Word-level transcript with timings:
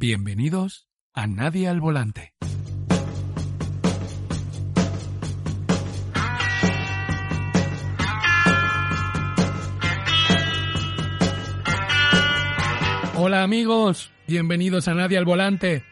Bienvenidos 0.00 0.86
a 1.12 1.26
Nadie 1.26 1.66
al 1.66 1.80
Volante. 1.80 2.32
Hola 13.16 13.42
amigos, 13.42 14.12
bienvenidos 14.28 14.86
a 14.86 14.94
Nadie 14.94 15.18
al 15.18 15.24
Volante. 15.24 15.84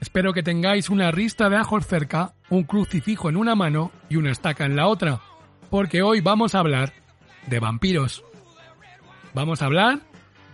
Espero 0.00 0.32
que 0.32 0.42
tengáis 0.42 0.90
una 0.90 1.12
rista 1.12 1.48
de 1.48 1.54
ajos 1.54 1.86
cerca, 1.86 2.34
un 2.50 2.64
crucifijo 2.64 3.28
en 3.28 3.36
una 3.36 3.54
mano 3.54 3.92
y 4.08 4.16
una 4.16 4.32
estaca 4.32 4.64
en 4.64 4.74
la 4.74 4.88
otra, 4.88 5.20
porque 5.70 6.02
hoy 6.02 6.20
vamos 6.20 6.56
a 6.56 6.58
hablar 6.58 6.92
de 7.46 7.60
vampiros. 7.60 8.24
Vamos 9.32 9.62
a 9.62 9.66
hablar 9.66 10.00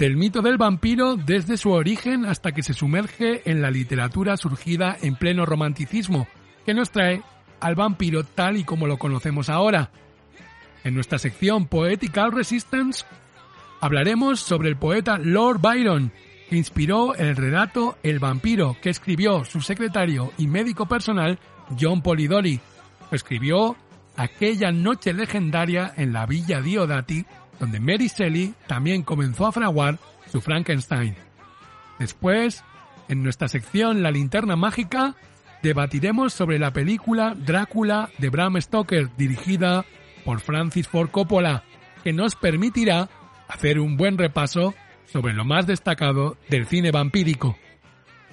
del 0.00 0.16
mito 0.16 0.40
del 0.40 0.56
vampiro 0.56 1.16
desde 1.16 1.58
su 1.58 1.72
origen 1.72 2.24
hasta 2.24 2.52
que 2.52 2.62
se 2.62 2.72
sumerge 2.72 3.42
en 3.44 3.60
la 3.60 3.70
literatura 3.70 4.38
surgida 4.38 4.96
en 5.02 5.14
pleno 5.14 5.44
romanticismo, 5.44 6.26
que 6.64 6.72
nos 6.72 6.90
trae 6.90 7.20
al 7.60 7.74
vampiro 7.74 8.24
tal 8.24 8.56
y 8.56 8.64
como 8.64 8.86
lo 8.86 8.96
conocemos 8.96 9.50
ahora. 9.50 9.90
En 10.84 10.94
nuestra 10.94 11.18
sección 11.18 11.66
Poetical 11.66 12.32
Resistance 12.32 13.04
hablaremos 13.82 14.40
sobre 14.40 14.70
el 14.70 14.76
poeta 14.76 15.18
Lord 15.18 15.60
Byron, 15.60 16.12
que 16.48 16.56
inspiró 16.56 17.14
el 17.14 17.36
relato 17.36 17.98
El 18.02 18.20
vampiro 18.20 18.78
que 18.80 18.88
escribió 18.88 19.44
su 19.44 19.60
secretario 19.60 20.32
y 20.38 20.46
médico 20.46 20.86
personal 20.86 21.38
John 21.78 22.00
Polidori. 22.00 22.58
Escribió 23.10 23.76
aquella 24.16 24.72
noche 24.72 25.12
legendaria 25.12 25.92
en 25.94 26.14
la 26.14 26.24
villa 26.24 26.62
Diodati, 26.62 27.26
donde 27.60 27.78
Mary 27.78 28.08
Shelley 28.08 28.54
también 28.66 29.02
comenzó 29.02 29.46
a 29.46 29.52
fraguar 29.52 29.98
su 30.32 30.40
Frankenstein. 30.40 31.14
Después, 31.98 32.64
en 33.08 33.22
nuestra 33.22 33.46
sección 33.46 34.02
La 34.02 34.10
linterna 34.10 34.56
mágica, 34.56 35.14
debatiremos 35.62 36.32
sobre 36.32 36.58
la 36.58 36.72
película 36.72 37.34
Drácula 37.36 38.10
de 38.18 38.30
Bram 38.30 38.60
Stoker, 38.60 39.14
dirigida 39.16 39.84
por 40.24 40.40
Francis 40.40 40.88
Ford 40.88 41.10
Coppola, 41.10 41.62
que 42.02 42.12
nos 42.12 42.34
permitirá 42.34 43.08
hacer 43.46 43.78
un 43.78 43.96
buen 43.96 44.16
repaso 44.16 44.74
sobre 45.06 45.34
lo 45.34 45.44
más 45.44 45.66
destacado 45.66 46.36
del 46.48 46.66
cine 46.66 46.90
vampírico. 46.90 47.58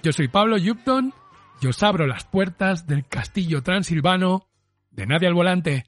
Yo 0.04 0.14
soy 0.14 0.28
Pablo 0.28 0.58
Yupton 0.58 1.14
y 1.62 1.86
abro 1.86 2.06
las 2.06 2.24
puertas 2.26 2.86
del 2.86 3.08
castillo 3.08 3.64
transilvano 3.64 4.48
de 4.92 5.08
Nadie 5.08 5.28
al 5.28 5.34
Volante. 5.34 5.86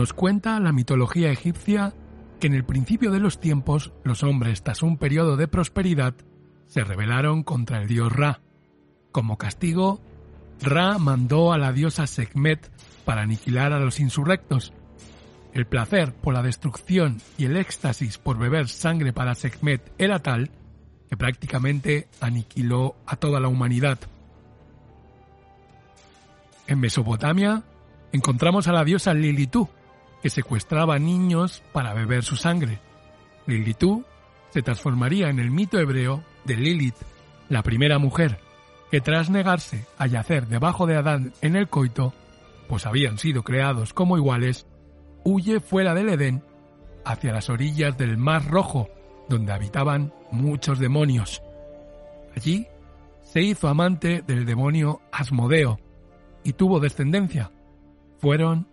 Nos 0.00 0.14
cuenta 0.14 0.58
la 0.60 0.72
mitología 0.72 1.30
egipcia 1.30 1.92
que 2.40 2.46
en 2.46 2.54
el 2.54 2.64
principio 2.64 3.10
de 3.10 3.20
los 3.20 3.38
tiempos 3.38 3.92
los 4.02 4.22
hombres, 4.22 4.62
tras 4.62 4.82
un 4.82 4.96
periodo 4.96 5.36
de 5.36 5.46
prosperidad, 5.46 6.14
se 6.68 6.84
rebelaron 6.84 7.42
contra 7.42 7.82
el 7.82 7.86
dios 7.86 8.10
Ra. 8.10 8.40
Como 9.12 9.36
castigo, 9.36 10.00
Ra 10.62 10.96
mandó 10.96 11.52
a 11.52 11.58
la 11.58 11.74
diosa 11.74 12.06
Sekhmet 12.06 12.70
para 13.04 13.20
aniquilar 13.20 13.74
a 13.74 13.78
los 13.78 14.00
insurrectos. 14.00 14.72
El 15.52 15.66
placer 15.66 16.14
por 16.14 16.32
la 16.32 16.42
destrucción 16.42 17.20
y 17.36 17.44
el 17.44 17.58
éxtasis 17.58 18.16
por 18.16 18.38
beber 18.38 18.68
sangre 18.68 19.12
para 19.12 19.34
Sekhmet 19.34 19.92
era 19.98 20.20
tal 20.20 20.50
que 21.10 21.18
prácticamente 21.18 22.08
aniquiló 22.22 22.96
a 23.04 23.16
toda 23.16 23.38
la 23.38 23.48
humanidad. 23.48 23.98
En 26.66 26.80
Mesopotamia 26.80 27.64
encontramos 28.12 28.66
a 28.66 28.72
la 28.72 28.82
diosa 28.82 29.12
Lilitú, 29.12 29.68
que 30.22 30.30
secuestraba 30.30 30.98
niños 30.98 31.62
para 31.72 31.94
beber 31.94 32.24
su 32.24 32.36
sangre. 32.36 32.78
Lilitú 33.46 34.04
se 34.50 34.62
transformaría 34.62 35.28
en 35.28 35.38
el 35.38 35.50
mito 35.50 35.78
hebreo 35.78 36.22
de 36.44 36.56
Lilith, 36.56 36.96
la 37.48 37.62
primera 37.62 37.98
mujer, 37.98 38.38
que 38.90 39.00
tras 39.00 39.30
negarse 39.30 39.86
a 39.98 40.06
yacer 40.06 40.46
debajo 40.46 40.86
de 40.86 40.96
Adán 40.96 41.32
en 41.40 41.56
el 41.56 41.68
coito, 41.68 42.12
pues 42.68 42.86
habían 42.86 43.18
sido 43.18 43.42
creados 43.42 43.92
como 43.92 44.16
iguales, 44.16 44.66
huye 45.24 45.60
fuera 45.60 45.94
del 45.94 46.08
Edén 46.08 46.42
hacia 47.04 47.32
las 47.32 47.48
orillas 47.48 47.96
del 47.96 48.16
Mar 48.16 48.46
Rojo, 48.48 48.88
donde 49.28 49.52
habitaban 49.52 50.12
muchos 50.30 50.78
demonios. 50.78 51.42
Allí 52.36 52.66
se 53.22 53.42
hizo 53.42 53.68
amante 53.68 54.22
del 54.26 54.44
demonio 54.44 55.00
Asmodeo 55.12 55.78
y 56.42 56.52
tuvo 56.52 56.80
descendencia. 56.80 57.50
Fueron 58.18 58.66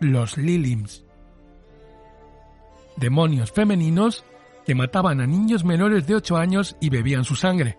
los 0.00 0.38
Lilims, 0.38 1.04
demonios 2.96 3.52
femeninos 3.52 4.24
que 4.64 4.74
mataban 4.74 5.20
a 5.20 5.26
niños 5.26 5.64
menores 5.64 6.06
de 6.06 6.16
8 6.16 6.36
años 6.36 6.76
y 6.80 6.88
bebían 6.88 7.24
su 7.24 7.36
sangre. 7.36 7.78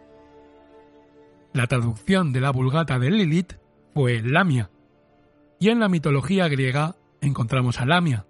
La 1.53 1.67
traducción 1.67 2.31
de 2.31 2.41
la 2.41 2.51
vulgata 2.51 2.99
de 2.99 3.11
Lilith 3.11 3.57
fue 3.93 4.21
Lamia, 4.21 4.69
y 5.59 5.69
en 5.69 5.79
la 5.79 5.89
mitología 5.89 6.47
griega 6.47 6.95
encontramos 7.21 7.81
a 7.81 7.85
Lamia, 7.85 8.25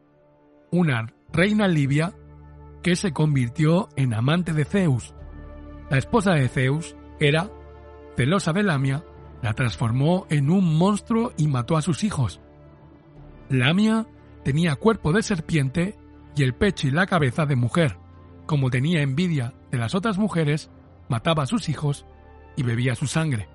una 0.71 1.13
reina 1.31 1.67
libia 1.67 2.13
que 2.81 2.95
se 2.95 3.11
convirtió 3.11 3.89
en 3.95 4.13
amante 4.13 4.53
de 4.53 4.65
Zeus. 4.65 5.13
La 5.89 5.97
esposa 5.97 6.31
de 6.33 6.47
Zeus 6.47 6.95
era, 7.19 7.51
celosa 8.15 8.53
de 8.53 8.63
Lamia, 8.63 9.03
la 9.41 9.53
transformó 9.53 10.25
en 10.29 10.49
un 10.49 10.77
monstruo 10.77 11.33
y 11.37 11.47
mató 11.47 11.77
a 11.77 11.81
sus 11.81 12.03
hijos. 12.03 12.41
Lamia 13.51 14.07
tenía 14.43 14.75
cuerpo 14.75 15.11
de 15.11 15.23
serpiente 15.23 15.97
y 16.35 16.43
el 16.43 16.53
pecho 16.53 16.87
y 16.87 16.91
la 16.91 17.05
cabeza 17.05 17.45
de 17.45 17.55
mujer. 17.55 17.97
Como 18.45 18.69
tenía 18.69 19.01
envidia 19.01 19.53
de 19.71 19.77
las 19.77 19.95
otras 19.95 20.17
mujeres, 20.17 20.71
mataba 21.09 21.43
a 21.43 21.47
sus 21.47 21.69
hijos 21.69 22.05
y 22.55 22.63
bebía 22.63 22.95
su 22.95 23.07
sangre. 23.07 23.49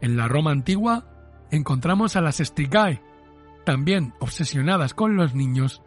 En 0.00 0.16
la 0.16 0.28
Roma 0.28 0.50
antigua 0.50 1.06
encontramos 1.50 2.16
a 2.16 2.20
las 2.20 2.38
Strigae, 2.38 3.02
también 3.64 4.14
obsesionadas 4.20 4.94
con 4.94 5.16
los 5.16 5.34
niños 5.34 5.82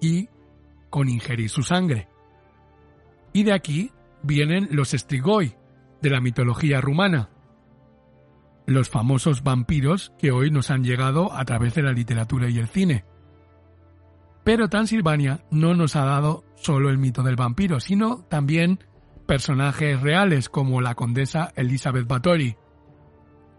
y 0.00 0.28
con 0.90 1.08
ingerir 1.08 1.50
su 1.50 1.62
sangre. 1.62 2.08
Y 3.32 3.42
de 3.44 3.52
aquí 3.52 3.90
vienen 4.22 4.68
los 4.70 4.90
Strigoi, 4.90 5.56
de 6.02 6.10
la 6.10 6.20
mitología 6.20 6.80
rumana, 6.80 7.30
los 8.66 8.88
famosos 8.88 9.42
vampiros 9.42 10.12
que 10.18 10.30
hoy 10.30 10.50
nos 10.50 10.70
han 10.70 10.84
llegado 10.84 11.32
a 11.32 11.44
través 11.44 11.74
de 11.74 11.82
la 11.82 11.92
literatura 11.92 12.48
y 12.48 12.58
el 12.58 12.68
cine. 12.68 13.04
Pero 14.44 14.68
Transilvania 14.68 15.44
no 15.50 15.74
nos 15.74 15.96
ha 15.96 16.04
dado 16.04 16.44
solo 16.56 16.90
el 16.90 16.98
mito 16.98 17.22
del 17.22 17.36
vampiro, 17.36 17.80
sino 17.80 18.24
también 18.28 18.84
personajes 19.26 20.00
reales 20.00 20.48
como 20.48 20.80
la 20.80 20.94
condesa 20.94 21.52
Elizabeth 21.56 22.06
Bathory. 22.06 22.56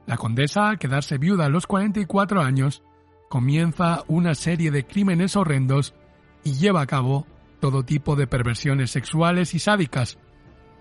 La 0.05 0.17
condesa, 0.17 0.69
al 0.69 0.77
quedarse 0.77 1.17
viuda 1.17 1.45
a 1.45 1.49
los 1.49 1.65
44 1.65 2.41
años, 2.41 2.83
comienza 3.29 4.03
una 4.07 4.35
serie 4.35 4.69
de 4.69 4.85
crímenes 4.85 5.35
horrendos 5.35 5.95
y 6.43 6.53
lleva 6.53 6.81
a 6.81 6.87
cabo 6.87 7.25
todo 7.59 7.83
tipo 7.83 8.15
de 8.15 8.27
perversiones 8.27 8.91
sexuales 8.91 9.55
y 9.55 9.59
sádicas, 9.59 10.19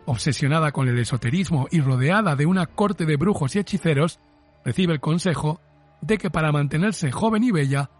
obsesionada 0.06 0.72
con 0.72 0.88
el 0.88 0.98
esoterismo 0.98 1.66
y 1.70 1.80
rodeada 1.80 2.36
de 2.36 2.46
una 2.46 2.66
corte 2.66 3.06
de 3.06 3.16
brujos 3.16 3.54
y 3.54 3.58
hechiceros, 3.58 4.20
recibe 4.64 4.92
el 4.92 5.00
consejo 5.00 5.60
de 6.00 6.18
que 6.18 6.30
para 6.30 6.52
mantenerse 6.52 7.10
joven 7.10 7.44
y 7.44 7.50
bella, 7.50 7.90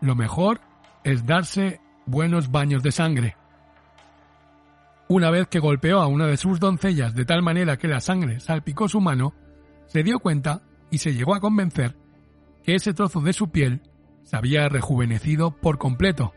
lo 0.00 0.14
mejor 0.14 0.60
es 1.04 1.26
darse 1.26 1.80
buenos 2.06 2.50
baños 2.50 2.82
de 2.82 2.92
sangre. 2.92 3.36
Una 5.08 5.30
vez 5.30 5.46
que 5.48 5.58
golpeó 5.58 6.00
a 6.00 6.06
una 6.06 6.26
de 6.26 6.36
sus 6.36 6.58
doncellas 6.58 7.14
de 7.14 7.24
tal 7.24 7.42
manera 7.42 7.76
que 7.76 7.88
la 7.88 8.00
sangre 8.00 8.40
salpicó 8.40 8.88
su 8.88 9.00
mano, 9.00 9.34
se 9.86 10.02
dio 10.02 10.18
cuenta 10.18 10.62
y 10.90 10.98
se 10.98 11.12
llegó 11.12 11.34
a 11.34 11.40
convencer 11.40 11.96
que 12.64 12.74
ese 12.74 12.94
trozo 12.94 13.20
de 13.20 13.32
su 13.32 13.50
piel 13.50 13.82
se 14.22 14.36
había 14.36 14.68
rejuvenecido 14.68 15.50
por 15.50 15.78
completo. 15.78 16.32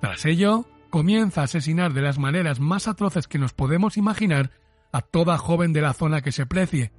Tras 0.00 0.24
ello, 0.24 0.66
comienza 0.94 1.40
a 1.40 1.44
asesinar 1.46 1.92
de 1.92 2.02
las 2.02 2.20
maneras 2.20 2.60
más 2.60 2.86
atroces 2.86 3.26
que 3.26 3.36
nos 3.36 3.52
podemos 3.52 3.96
imaginar 3.96 4.52
a 4.92 5.02
toda 5.02 5.38
joven 5.38 5.72
de 5.72 5.80
la 5.80 5.92
zona 5.92 6.22
que 6.22 6.30
se 6.30 6.46
precie, 6.46 6.92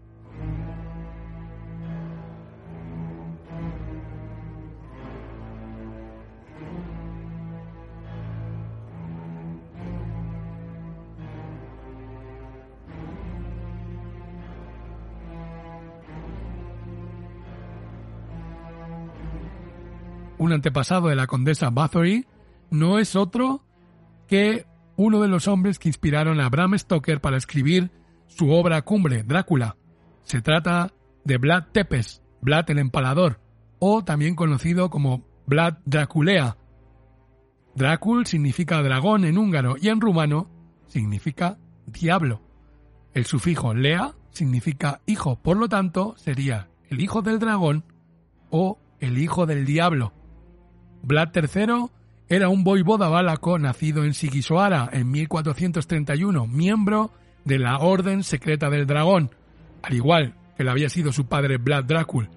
un 20.38 20.51
antepasado 20.51 21.07
de 21.07 21.15
la 21.15 21.27
condesa 21.27 21.69
Bathory, 21.69 22.27
no 22.69 23.00
es 23.00 23.15
otro 23.15 23.64
que 24.27 24.66
uno 24.98 25.22
de 25.22 25.27
los 25.27 25.48
hombres 25.48 25.80
que 25.80 25.89
inspiraron 25.89 26.39
a 26.39 26.50
Bram 26.50 26.77
Stoker 26.77 27.22
para 27.22 27.38
escribir 27.38 27.92
su 28.27 28.51
obra 28.51 28.81
cumbre, 28.83 29.24
Drácula. 29.24 29.77
Se 30.24 30.42
trata 30.42 30.94
de 31.24 31.38
Vlad 31.38 31.66
Tepes, 31.72 32.22
Vlad 32.42 32.69
el 32.72 32.80
Empalador, 32.80 33.39
o 33.80 34.04
también 34.04 34.36
conocido 34.36 34.89
como 34.89 35.25
Vlad 35.45 35.77
Draculea. 35.86 36.57
Drácul 37.75 38.25
significa 38.25 38.81
dragón 38.81 39.25
en 39.25 39.38
húngaro 39.38 39.75
y 39.80 39.89
en 39.89 40.00
rumano 40.00 40.50
significa 40.88 41.57
diablo. 41.86 42.42
El 43.13 43.25
sufijo 43.25 43.74
lea 43.74 44.13
significa 44.31 45.01
hijo, 45.06 45.38
por 45.42 45.57
lo 45.57 45.68
tanto 45.68 46.16
sería 46.18 46.69
el 46.89 47.01
hijo 47.01 47.21
del 47.21 47.39
dragón 47.39 47.83
o 48.50 48.80
el 49.00 49.18
hijo 49.18 49.45
del 49.45 49.66
diablo. 49.66 50.13
Vlad 51.04 51.30
III 51.36 51.89
era 52.27 52.50
un 52.50 52.63
voivoda 52.63 53.07
valaco 53.07 53.60
nacido 53.60 54.04
en 54.04 54.13
Sigisoara 54.13 54.89
en 54.92 55.12
1431, 55.12 56.48
miembro 56.48 57.12
de 57.44 57.60
la 57.60 57.77
Orden 57.77 58.24
Secreta 58.24 58.69
del 58.69 58.88
Dragón, 58.88 59.30
al 59.83 59.94
igual 59.94 60.36
que 60.57 60.63
lo 60.63 60.72
había 60.72 60.89
sido 60.89 61.12
su 61.12 61.27
padre 61.27 61.57
Vlad 61.57 61.83
Dracul. 61.83 62.30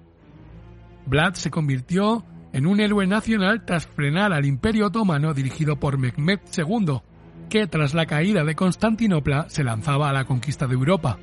Vlad 1.07 1.33
se 1.33 1.49
convirtió 1.49 2.23
en 2.53 2.67
un 2.67 2.79
héroe 2.79 3.07
nacional 3.07 3.65
tras 3.65 3.87
frenar 3.87 4.31
al 4.31 4.45
Imperio 4.45 4.87
Otomano 4.87 5.33
dirigido 5.33 5.79
por 5.79 5.97
Mehmed 5.97 6.39
II, 6.55 7.01
que 7.49 7.65
tras 7.65 7.95
la 7.95 8.05
caída 8.05 8.43
de 8.43 8.55
Constantinopla 8.55 9.49
se 9.49 9.63
lanzaba 9.63 10.09
a 10.09 10.13
la 10.13 10.25
conquista 10.25 10.67
de 10.67 10.75
Europa. 10.75 11.17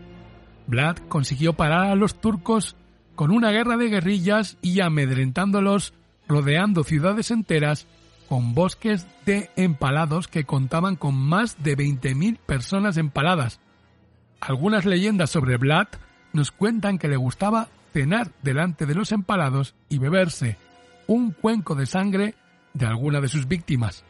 Vlad 0.67 0.97
consiguió 1.09 1.53
parar 1.53 1.87
a 1.87 1.95
los 1.95 2.21
turcos 2.21 2.75
con 3.15 3.31
una 3.31 3.53
guerra 3.53 3.77
de 3.77 3.89
guerrillas 3.89 4.59
y 4.61 4.81
amedrentándolos 4.81 5.95
rodeando 6.27 6.83
ciudades 6.83 7.31
enteras 7.31 7.87
con 8.29 8.55
bosques 8.55 9.07
de 9.25 9.51
empalados 9.57 10.29
que 10.29 10.45
contaban 10.45 10.97
con 10.97 11.15
más 11.15 11.63
de 11.63 11.77
20.000 11.77 12.39
personas 12.39 12.97
empaladas. 12.97 13.61
Algunas 14.41 14.85
leyendas 14.85 15.31
sobre 15.31 15.57
Vlad 15.57 15.89
nos 16.33 16.51
cuentan 16.51 16.99
que 16.99 17.09
le 17.09 17.17
gustaba 17.17 17.69
cenar 17.93 18.31
delante 18.43 18.85
de 18.87 18.95
los 18.95 19.13
empalados 19.13 19.75
y 19.89 19.99
beberse 19.99 20.59
un 21.07 21.31
cuenco 21.31 21.75
de 21.75 21.87
sangre 21.87 22.35
de 22.75 22.87
alguna 22.87 23.21
de 23.21 23.29
sus 23.29 23.49
víctimas. 23.49 24.05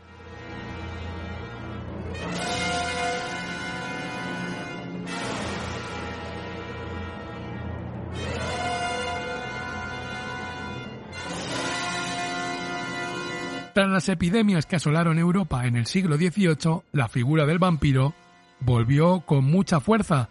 Tras 13.76 13.90
las 13.90 14.08
epidemias 14.08 14.64
que 14.64 14.76
asolaron 14.76 15.18
Europa 15.18 15.66
en 15.66 15.76
el 15.76 15.84
siglo 15.84 16.16
XVIII, 16.16 16.80
la 16.92 17.10
figura 17.10 17.44
del 17.44 17.58
vampiro 17.58 18.14
volvió 18.60 19.20
con 19.20 19.44
mucha 19.44 19.80
fuerza, 19.80 20.30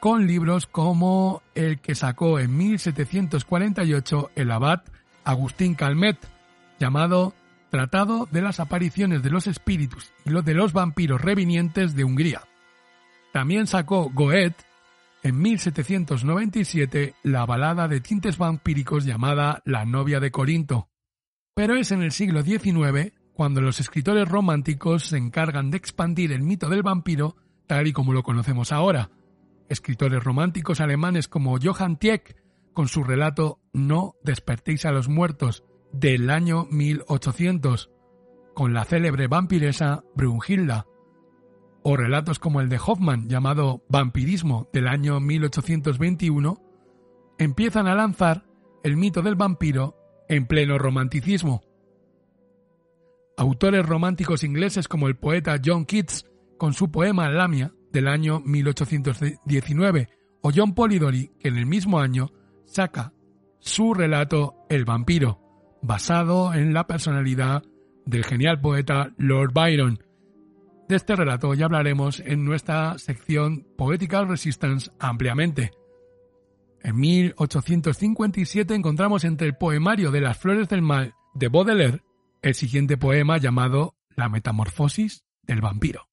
con 0.00 0.26
libros 0.26 0.64
como 0.64 1.42
el 1.54 1.78
que 1.80 1.94
sacó 1.94 2.38
en 2.38 2.56
1748 2.56 4.30
el 4.34 4.50
abad 4.50 4.80
Agustín 5.24 5.74
Calmet, 5.74 6.16
llamado 6.80 7.34
Tratado 7.68 8.30
de 8.32 8.40
las 8.40 8.60
apariciones 8.60 9.22
de 9.22 9.28
los 9.28 9.46
espíritus 9.46 10.10
y 10.24 10.30
los 10.30 10.42
de 10.42 10.54
los 10.54 10.72
vampiros 10.72 11.20
revinientes 11.20 11.94
de 11.96 12.04
Hungría. 12.04 12.44
También 13.30 13.66
sacó 13.66 14.08
Goethe 14.08 14.64
en 15.22 15.38
1797 15.38 17.14
la 17.24 17.44
balada 17.44 17.88
de 17.88 18.00
tintes 18.00 18.38
vampíricos 18.38 19.04
llamada 19.04 19.60
La 19.66 19.84
novia 19.84 20.18
de 20.18 20.30
Corinto. 20.30 20.88
Pero 21.56 21.74
es 21.74 21.90
en 21.90 22.02
el 22.02 22.12
siglo 22.12 22.42
XIX 22.42 23.14
cuando 23.32 23.62
los 23.62 23.80
escritores 23.80 24.28
románticos 24.28 25.06
se 25.06 25.16
encargan 25.16 25.70
de 25.70 25.78
expandir 25.78 26.30
el 26.32 26.42
mito 26.42 26.68
del 26.68 26.82
vampiro 26.82 27.34
tal 27.66 27.86
y 27.86 27.94
como 27.94 28.12
lo 28.12 28.22
conocemos 28.22 28.72
ahora. 28.72 29.10
Escritores 29.70 30.22
románticos 30.22 30.82
alemanes 30.82 31.28
como 31.28 31.56
Johann 31.58 31.96
Tieck, 31.96 32.36
con 32.74 32.88
su 32.88 33.04
relato 33.04 33.58
No 33.72 34.16
despertéis 34.22 34.84
a 34.84 34.92
los 34.92 35.08
muertos, 35.08 35.64
del 35.94 36.28
año 36.28 36.66
1800, 36.70 37.90
con 38.54 38.74
la 38.74 38.84
célebre 38.84 39.26
vampiresa 39.26 40.04
Brunhilda, 40.14 40.84
o 41.82 41.96
relatos 41.96 42.38
como 42.38 42.60
el 42.60 42.68
de 42.68 42.78
Hoffmann 42.84 43.30
llamado 43.30 43.82
Vampirismo 43.88 44.68
del 44.74 44.88
año 44.88 45.20
1821, 45.20 46.60
empiezan 47.38 47.86
a 47.86 47.94
lanzar 47.94 48.44
el 48.82 48.98
mito 48.98 49.22
del 49.22 49.36
vampiro 49.36 50.05
en 50.28 50.46
pleno 50.46 50.78
romanticismo. 50.78 51.62
Autores 53.36 53.84
románticos 53.84 54.44
ingleses 54.44 54.88
como 54.88 55.08
el 55.08 55.16
poeta 55.16 55.60
John 55.62 55.84
Keats, 55.84 56.26
con 56.58 56.72
su 56.72 56.90
poema 56.90 57.28
Lamia 57.28 57.72
del 57.92 58.08
año 58.08 58.40
1819, 58.40 60.08
o 60.42 60.50
John 60.54 60.74
Polidori, 60.74 61.32
que 61.38 61.48
en 61.48 61.56
el 61.56 61.66
mismo 61.66 61.98
año 61.98 62.30
saca 62.64 63.12
su 63.58 63.94
relato 63.94 64.54
El 64.68 64.84
vampiro, 64.84 65.40
basado 65.82 66.54
en 66.54 66.72
la 66.72 66.86
personalidad 66.86 67.62
del 68.04 68.24
genial 68.24 68.60
poeta 68.60 69.12
Lord 69.18 69.52
Byron. 69.52 69.98
De 70.88 70.96
este 70.96 71.16
relato 71.16 71.52
ya 71.54 71.64
hablaremos 71.64 72.20
en 72.20 72.44
nuestra 72.44 72.96
sección 72.98 73.66
Poetical 73.76 74.28
Resistance 74.28 74.90
ampliamente. 75.00 75.72
En 76.86 76.94
1857 76.98 78.72
encontramos 78.72 79.24
entre 79.24 79.48
el 79.48 79.56
poemario 79.56 80.12
de 80.12 80.20
las 80.20 80.38
flores 80.38 80.68
del 80.68 80.82
mal 80.82 81.16
de 81.34 81.48
Baudelaire 81.48 82.04
el 82.42 82.54
siguiente 82.54 82.96
poema 82.96 83.38
llamado 83.38 83.96
La 84.14 84.28
metamorfosis 84.28 85.24
del 85.42 85.60
vampiro. 85.60 86.06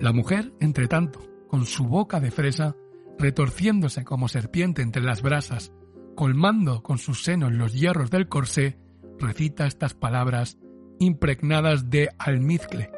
La 0.00 0.12
mujer, 0.14 0.54
entre 0.60 0.88
tanto, 0.88 1.20
con 1.46 1.66
su 1.66 1.84
boca 1.84 2.20
de 2.20 2.30
fresa, 2.30 2.74
retorciéndose 3.18 4.04
como 4.04 4.28
serpiente 4.28 4.82
entre 4.82 5.02
las 5.02 5.22
brasas, 5.22 5.72
colmando 6.14 6.82
con 6.82 6.98
sus 6.98 7.22
senos 7.22 7.52
los 7.52 7.74
hierros 7.74 8.10
del 8.10 8.28
corsé, 8.28 8.78
recita 9.18 9.66
estas 9.66 9.94
palabras 9.94 10.58
impregnadas 10.98 11.90
de 11.90 12.10
almizcle. 12.18 12.90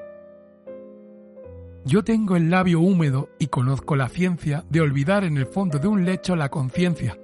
Yo 1.84 2.04
tengo 2.04 2.36
el 2.36 2.50
labio 2.50 2.80
húmedo 2.80 3.30
y 3.38 3.46
conozco 3.46 3.96
la 3.96 4.08
ciencia 4.08 4.64
de 4.68 4.80
olvidar 4.80 5.24
en 5.24 5.36
el 5.36 5.46
fondo 5.46 5.78
de 5.78 5.88
un 5.88 6.04
lecho 6.04 6.36
la 6.36 6.48
conciencia. 6.48 7.18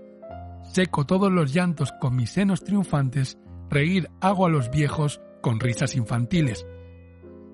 Seco 0.72 1.04
todos 1.04 1.30
los 1.30 1.52
llantos 1.52 1.92
con 2.00 2.16
mis 2.16 2.30
senos 2.30 2.64
triunfantes, 2.64 3.38
reír 3.68 4.08
hago 4.20 4.46
a 4.46 4.50
los 4.50 4.70
viejos 4.70 5.20
con 5.42 5.60
risas 5.60 5.94
infantiles. 5.96 6.66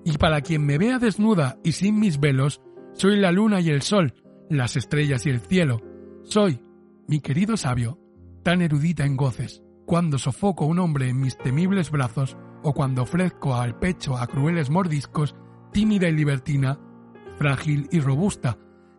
Y 0.05 0.17
para 0.17 0.41
quien 0.41 0.65
me 0.65 0.77
vea 0.77 0.99
desnuda 0.99 1.57
y 1.63 1.73
sin 1.73 1.99
mis 1.99 2.19
velos, 2.19 2.61
soy 2.93 3.17
la 3.17 3.31
luna 3.31 3.59
y 3.61 3.69
el 3.69 3.81
sol, 3.81 4.13
las 4.57 4.75
estrellas 4.75 5.25
y 5.25 5.29
el 5.29 5.39
cielo. 5.39 5.81
Soy, 6.23 6.61
mi 7.07 7.21
querido 7.21 7.55
sabio, 7.57 7.99
tan 8.43 8.61
erudita 8.61 9.05
en 9.05 9.15
goces, 9.15 9.63
cuando 9.85 10.17
sofoco 10.17 10.65
a 10.65 10.67
un 10.67 10.79
hombre 10.79 11.09
en 11.09 11.19
mis 11.19 11.37
temibles 11.37 11.89
brazos, 11.89 12.37
o 12.63 12.73
cuando 12.73 13.03
ofrezco 13.03 13.55
al 13.55 13.79
pecho 13.79 14.17
a 14.17 14.27
crueles 14.27 14.69
mordiscos, 14.69 15.35
tímida 15.71 16.09
y 16.09 16.11
libertina, 16.11 16.79
frágil 17.37 17.87
y 17.91 18.01
robusta, 18.01 18.57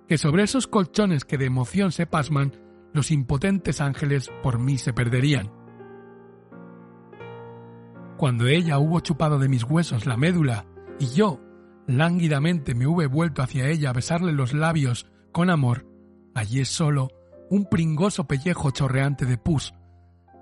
que 0.09 0.18
sobre 0.18 0.42
esos 0.42 0.66
colchones 0.66 1.25
que 1.25 1.38
de 1.38 1.47
emoción 1.47 1.92
se 1.92 2.06
pasman, 2.06 2.56
los 2.92 3.11
impotentes 3.11 3.80
ángeles 3.80 4.30
por 4.42 4.59
mí 4.59 4.78
se 4.78 4.92
perderían. 4.92 5.52
Cuando 8.16 8.47
ella 8.47 8.78
hubo 8.78 9.00
chupado 9.00 9.38
de 9.38 9.49
mis 9.49 9.64
huesos 9.64 10.06
la 10.06 10.16
médula, 10.16 10.66
y 10.99 11.06
yo, 11.09 11.40
lánguidamente 11.87 12.75
me 12.75 12.87
hube 12.87 13.06
vuelto 13.06 13.42
hacia 13.42 13.68
ella 13.68 13.90
a 13.90 13.94
besarle 13.94 14.32
los 14.32 14.54
labios 14.54 15.12
con 15.33 15.51
amor, 15.51 15.87
es 16.61 16.69
solo 16.69 17.09
un 17.51 17.67
pringoso 17.67 18.27
pellejo 18.27 18.71
chorreante 18.71 19.27
de 19.27 19.39
pus. 19.39 19.75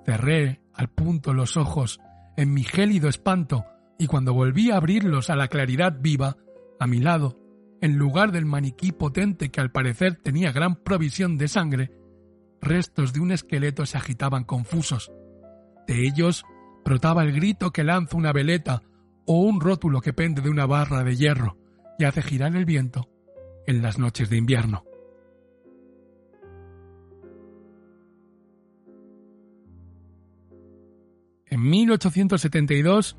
Cerré 0.05 0.61
al 0.75 0.89
punto 0.89 1.33
los 1.33 1.57
ojos 1.57 2.01
en 2.37 2.53
mi 2.53 2.63
gélido 2.63 3.09
espanto 3.09 3.65
y 3.99 4.07
cuando 4.07 4.35
volví 4.35 4.71
a 4.71 4.77
abrirlos 4.77 5.31
a 5.31 5.37
la 5.37 5.49
claridad 5.49 5.97
viva, 6.01 6.37
a 6.79 6.87
mi 6.87 7.01
lado, 7.01 7.39
en 7.81 7.97
lugar 7.97 8.33
del 8.33 8.47
maniquí 8.47 8.93
potente 8.93 9.51
que 9.51 9.61
al 9.61 9.73
parecer 9.73 10.17
tenía 10.17 10.53
gran 10.53 10.77
provisión 10.77 11.39
de 11.39 11.49
sangre, 11.49 11.93
restos 12.61 13.13
de 13.13 13.21
un 13.21 13.33
esqueleto 13.33 13.87
se 13.87 13.99
agitaban 13.99 14.45
confusos. 14.45 15.13
De 15.87 16.07
ellos 16.07 16.45
brotaba 16.85 17.23
el 17.23 17.33
grito 17.33 17.73
que 17.73 17.85
lanza 17.85 18.17
una 18.17 18.33
veleta 18.33 18.83
o 19.27 19.41
un 19.41 19.61
rótulo 19.61 20.01
que 20.01 20.13
pende 20.13 20.43
de 20.43 20.51
una 20.51 20.67
barra 20.67 21.05
de 21.05 21.17
hierro 21.17 21.59
y 21.99 22.05
hace 22.05 22.23
girar 22.23 22.57
el 22.57 22.65
viento 22.65 23.09
en 23.67 23.83
las 23.83 23.99
noches 23.99 24.31
de 24.31 24.37
invierno. 24.37 24.85
En 31.47 31.69
1872, 31.69 33.17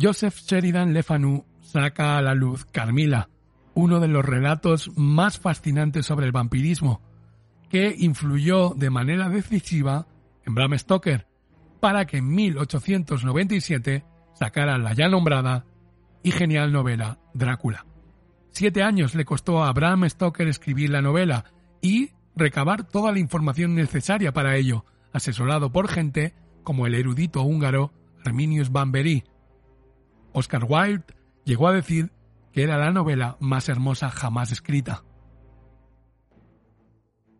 Joseph 0.00 0.36
Sheridan 0.36 0.94
Le 0.94 1.02
Fanu 1.02 1.44
saca 1.60 2.16
a 2.16 2.22
la 2.22 2.34
luz 2.34 2.64
Carmila, 2.66 3.30
uno 3.74 4.00
de 4.00 4.08
los 4.08 4.24
relatos 4.24 4.90
más 4.96 5.38
fascinantes 5.38 6.06
sobre 6.06 6.26
el 6.26 6.32
vampirismo, 6.32 7.02
que 7.68 7.94
influyó 7.98 8.70
de 8.76 8.90
manera 8.90 9.28
decisiva 9.28 10.06
en 10.44 10.54
Bram 10.54 10.78
Stoker, 10.78 11.26
para 11.80 12.06
que 12.06 12.18
en 12.18 12.28
1897 12.32 14.04
sacara 14.34 14.78
la 14.78 14.92
ya 14.92 15.08
nombrada 15.08 15.66
y 16.22 16.30
genial 16.30 16.72
novela 16.72 17.18
Drácula. 17.34 17.86
Siete 18.52 18.82
años 18.82 19.14
le 19.14 19.24
costó 19.24 19.64
a 19.64 19.72
Bram 19.72 20.08
Stoker 20.08 20.46
escribir 20.46 20.90
la 20.90 21.00
novela 21.00 21.46
y 21.80 22.10
recabar 22.36 22.84
toda 22.84 23.10
la 23.10 23.18
información 23.18 23.74
necesaria 23.74 24.32
para 24.32 24.56
ello, 24.56 24.84
asesorado 25.12 25.72
por 25.72 25.88
gente 25.88 26.34
como 26.62 26.86
el 26.86 26.94
erudito 26.94 27.42
húngaro 27.42 27.92
Arminius 28.24 28.70
Bamberi. 28.70 29.24
Oscar 30.32 30.64
Wilde 30.68 31.04
llegó 31.44 31.66
a 31.66 31.72
decir 31.72 32.12
que 32.52 32.62
era 32.62 32.76
la 32.76 32.90
novela 32.90 33.38
más 33.40 33.70
hermosa 33.70 34.10
jamás 34.10 34.52
escrita. 34.52 35.02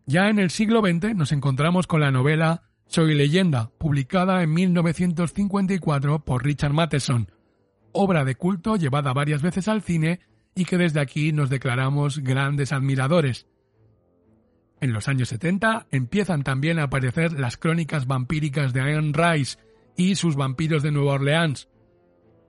Ya 0.07 0.31
en 0.31 0.39
el 0.39 0.51
siglo 0.51 0.81
XX 0.81 1.15
nos 1.15 1.31
encontramos 1.33 1.87
con 1.87 2.01
la 2.01 2.11
novela 2.11 2.63
Soy 2.87 3.15
leyenda, 3.15 3.71
publicada 3.79 4.43
en 4.43 4.53
1954 4.53 6.25
por 6.25 6.45
Richard 6.45 6.73
Matheson, 6.73 7.31
obra 7.93 8.25
de 8.25 8.35
culto 8.35 8.77
llevada 8.77 9.13
varias 9.13 9.43
veces 9.43 9.69
al 9.69 9.83
cine 9.83 10.21
y 10.55 10.65
que 10.65 10.79
desde 10.79 11.01
aquí 11.01 11.33
nos 11.33 11.51
declaramos 11.51 12.19
grandes 12.19 12.73
admiradores. 12.73 13.47
En 14.81 14.93
los 14.93 15.09
años 15.09 15.29
70 15.29 15.87
empiezan 15.91 16.43
también 16.43 16.79
a 16.79 16.85
aparecer 16.85 17.39
las 17.39 17.57
crónicas 17.57 18.07
vampíricas 18.07 18.73
de 18.73 18.81
Anne 18.81 19.13
Rice 19.15 19.59
y 19.97 20.17
sus 20.17 20.37
vampiros 20.37 20.83
de 20.83 20.91
Nueva 20.91 21.15
Orleans. 21.15 21.69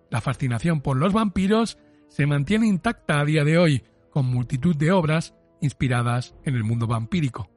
La 0.10 0.22
fascinación 0.22 0.82
por 0.82 0.98
los 0.98 1.14
vampiros 1.14 1.78
se 2.08 2.26
mantiene 2.26 2.68
intacta 2.68 3.20
a 3.20 3.26
día 3.26 3.44
de 3.44 3.58
hoy, 3.58 3.84
con 4.10 4.26
multitud 4.26 4.76
de 4.76 4.92
obras 4.92 5.34
inspiradas 5.62 6.36
en 6.44 6.56
el 6.56 6.64
mundo 6.64 6.88
vampírico. 6.88 7.50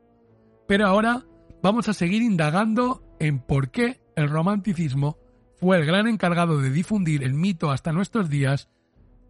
Pero 0.66 0.86
ahora 0.86 1.24
vamos 1.62 1.88
a 1.88 1.94
seguir 1.94 2.22
indagando 2.22 3.02
en 3.18 3.38
por 3.38 3.70
qué 3.70 4.00
el 4.14 4.28
romanticismo 4.28 5.18
fue 5.58 5.78
el 5.78 5.86
gran 5.86 6.06
encargado 6.06 6.60
de 6.60 6.70
difundir 6.70 7.22
el 7.22 7.34
mito 7.34 7.70
hasta 7.70 7.92
nuestros 7.92 8.28
días 8.28 8.68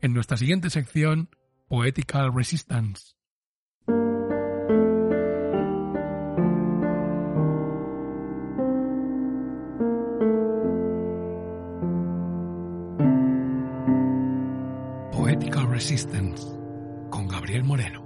en 0.01 0.15
nuestra 0.15 0.37
siguiente 0.37 0.71
sección, 0.71 1.31
Poetical 1.69 2.33
Resistance. 2.35 3.17
Resistance 15.77 16.43
con 17.11 17.29
Gabriel 17.29 17.63
Moreno. 17.63 18.03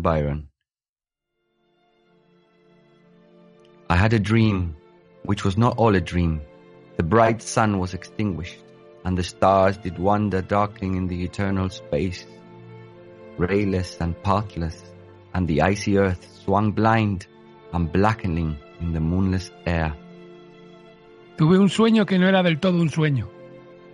Byron. 0.00 0.48
I 3.90 3.96
had 3.96 4.12
a 4.12 4.18
dream, 4.18 4.76
which 5.24 5.44
was 5.44 5.56
not 5.56 5.78
all 5.78 5.94
a 5.94 6.00
dream. 6.00 6.42
The 6.96 7.02
bright 7.02 7.40
sun 7.40 7.78
was 7.78 7.94
extinguished, 7.94 8.62
and 9.04 9.16
the 9.16 9.22
stars 9.22 9.78
did 9.78 9.98
wander 9.98 10.42
darkling 10.42 10.94
in 10.94 11.06
the 11.06 11.24
eternal 11.24 11.70
space, 11.70 12.26
rayless 13.38 14.00
and 14.00 14.20
pathless, 14.22 14.82
and 15.34 15.48
the 15.48 15.62
icy 15.62 15.96
earth 15.96 16.26
swung 16.44 16.72
blind 16.72 17.26
and 17.72 17.90
blackening 17.92 18.58
in 18.80 18.92
the 18.92 19.00
moonless 19.00 19.50
air. 19.66 19.94
Tuve 21.36 21.58
un 21.58 21.68
sueño 21.68 22.04
que 22.04 22.18
no 22.18 22.26
era 22.26 22.42
del 22.42 22.58
todo 22.58 22.80
un 22.80 22.90
sueño. 22.90 23.30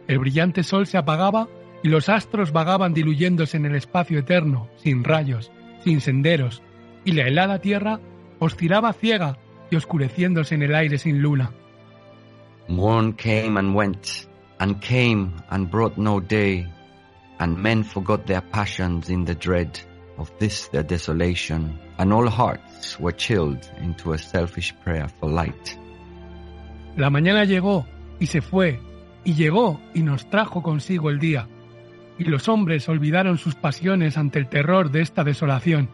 El 0.08 0.18
brillante 0.18 0.62
sol 0.62 0.86
se 0.86 0.96
apagaba 0.96 1.48
y 1.82 1.88
los 1.88 2.08
astros 2.08 2.52
vagaban 2.52 2.94
diluyéndose 2.94 3.58
en 3.58 3.66
el 3.66 3.74
espacio 3.74 4.18
eterno, 4.18 4.68
sin 4.76 5.04
rayos, 5.04 5.52
sin 5.84 6.00
senderos, 6.00 6.62
y 7.04 7.12
la 7.12 7.28
helada 7.28 7.58
tierra 7.60 8.00
oscilaba 8.38 8.92
ciega 8.92 9.38
y 9.70 9.76
oscureciéndose 9.76 10.54
en 10.54 10.62
el 10.62 10.74
aire 10.74 10.98
sin 10.98 11.20
luna. 11.20 11.52
Morn 12.68 13.12
came 13.12 13.58
and 13.58 13.74
went, 13.74 14.26
and 14.58 14.80
came 14.80 15.32
and 15.50 15.70
brought 15.70 15.98
no 15.98 16.20
day, 16.20 16.66
and 17.38 17.58
men 17.58 17.84
forgot 17.84 18.26
their 18.26 18.40
passions 18.40 19.10
in 19.10 19.24
the 19.24 19.34
dread 19.34 19.78
of 20.16 20.30
this 20.38 20.68
their 20.70 20.82
desolation, 20.82 21.78
and 21.98 22.12
all 22.12 22.28
hearts 22.28 22.98
were 22.98 23.14
chilled 23.14 23.70
into 23.82 24.12
a 24.14 24.18
selfish 24.18 24.74
prayer 24.82 25.08
for 25.20 25.28
light. 25.28 25.78
La 26.96 27.10
mañana 27.10 27.44
llegó 27.44 27.86
y 28.18 28.26
se 28.26 28.40
fue, 28.40 28.80
y 29.24 29.34
llegó 29.34 29.80
y 29.94 30.02
nos 30.02 30.28
trajo 30.30 30.62
consigo 30.62 31.10
el 31.10 31.18
día, 31.18 31.48
y 32.18 32.24
los 32.24 32.48
hombres 32.48 32.88
olvidaron 32.88 33.38
sus 33.38 33.54
pasiones 33.54 34.16
ante 34.16 34.38
el 34.38 34.48
terror 34.48 34.90
de 34.90 35.00
esta 35.00 35.24
desolación, 35.24 35.88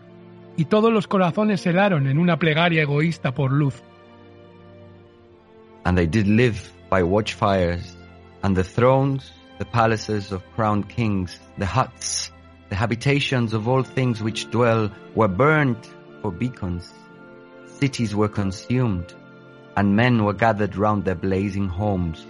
y 0.57 0.67
todos 0.67 0.93
los 0.93 1.07
corazones 1.07 1.65
helaron 1.67 2.07
en 2.07 2.19
una 2.19 2.39
plegaria 2.39 2.83
egoísta 2.83 3.33
por 3.33 3.53
luz. 3.53 3.83
And 5.85 5.97
they 5.97 6.07
did 6.07 6.27
live 6.27 6.59
by 6.91 7.03
watchfires, 7.03 7.97
and 8.43 8.55
the 8.55 8.65
thrones, 8.65 9.33
the 9.59 9.65
palaces 9.65 10.33
of 10.33 10.43
crowned 10.55 10.89
kings, 10.89 11.41
the 11.59 11.67
huts, 11.67 12.33
the 12.69 12.77
habitations 12.77 13.55
of 13.55 13.67
all 13.67 13.83
things 13.83 14.23
which 14.23 14.51
dwell 14.51 14.91
were 15.15 15.29
burned 15.29 15.79
for 16.21 16.31
beacons. 16.31 16.93
Cities 17.67 18.15
were 18.15 18.29
consumed, 18.29 19.15
and 19.77 19.97
men 19.97 20.25
were 20.25 20.35
gathered 20.35 20.77
round 20.77 21.05
their 21.05 21.15
blazing 21.15 21.69
homes 21.69 22.27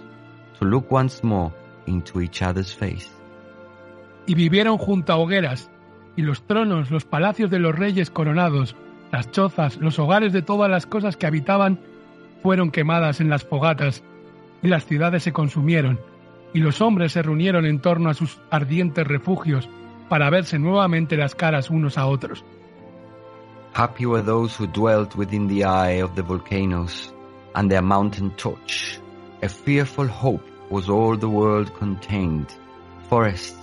to 0.59 0.65
look 0.65 0.89
once 0.89 1.23
more 1.23 1.51
into 1.87 2.21
each 2.21 2.41
other's 2.41 2.71
face. 2.71 3.09
Y 4.25 4.35
vivieron 4.35 4.77
junto 4.77 5.13
a 5.13 5.17
hogueras, 5.17 5.69
y 6.15 6.21
los 6.21 6.43
tronos, 6.43 6.91
los 6.91 7.05
palacios 7.05 7.49
de 7.49 7.59
los 7.59 7.75
reyes 7.75 8.09
coronados, 8.09 8.75
las 9.11 9.31
chozas, 9.31 9.77
los 9.77 9.99
hogares 9.99 10.33
de 10.33 10.41
todas 10.41 10.69
las 10.69 10.85
cosas 10.85 11.17
que 11.17 11.27
habitaban, 11.27 11.79
fueron 12.41 12.71
quemadas 12.71 13.21
en 13.21 13.29
las 13.29 13.43
fogatas, 13.43 14.03
y 14.61 14.67
las 14.67 14.85
ciudades 14.85 15.23
se 15.23 15.33
consumieron, 15.33 15.99
y 16.53 16.59
los 16.59 16.81
hombres 16.81 17.13
se 17.13 17.21
reunieron 17.21 17.65
en 17.65 17.79
torno 17.79 18.09
a 18.09 18.13
sus 18.13 18.39
ardientes 18.49 19.07
refugios 19.07 19.69
para 20.09 20.29
verse 20.29 20.59
nuevamente 20.59 21.15
las 21.15 21.35
caras 21.35 21.69
unos 21.69 21.97
a 21.97 22.05
otros. 22.05 22.43
Happy 23.73 24.05
were 24.05 24.21
those 24.21 24.53
who 24.61 24.67
dwelt 24.67 25.15
within 25.15 25.47
the 25.47 25.63
eye 25.63 26.01
of 26.03 26.13
the 26.15 26.21
volcanoes 26.21 27.13
and 27.55 27.69
their 27.69 27.81
mountain 27.81 28.31
torch. 28.31 28.99
A 29.41 29.47
fearful 29.47 30.07
hope 30.07 30.43
was 30.69 30.89
all 30.89 31.17
the 31.17 31.29
world 31.29 31.73
contained. 31.79 32.47
Forests 33.09 33.60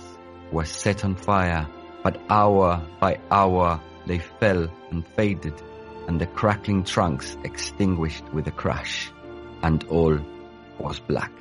set 0.65 1.03
on 1.03 1.15
fire, 1.15 1.67
but 2.03 2.19
hour 2.29 2.81
by 2.99 3.19
hour 3.31 3.79
they 4.05 4.19
fell 4.19 4.67
and 4.91 5.05
faded, 5.15 5.53
and 6.07 6.19
the 6.19 6.27
crackling 6.27 6.83
trunks 6.83 7.37
extinguished 7.43 8.23
with 8.33 8.47
a 8.47 8.51
crash, 8.51 9.11
and 9.61 9.83
all 9.89 10.17
was 10.79 10.99
black. 10.99 11.31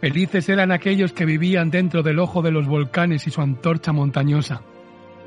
Felices 0.00 0.48
eran 0.48 0.70
aquellos 0.70 1.12
que 1.12 1.24
vivían 1.24 1.70
dentro 1.70 2.02
del 2.04 2.20
ojo 2.20 2.40
de 2.40 2.52
los 2.52 2.68
volcanes 2.68 3.26
y 3.26 3.30
su 3.30 3.40
antorcha 3.40 3.92
montañosa. 3.92 4.62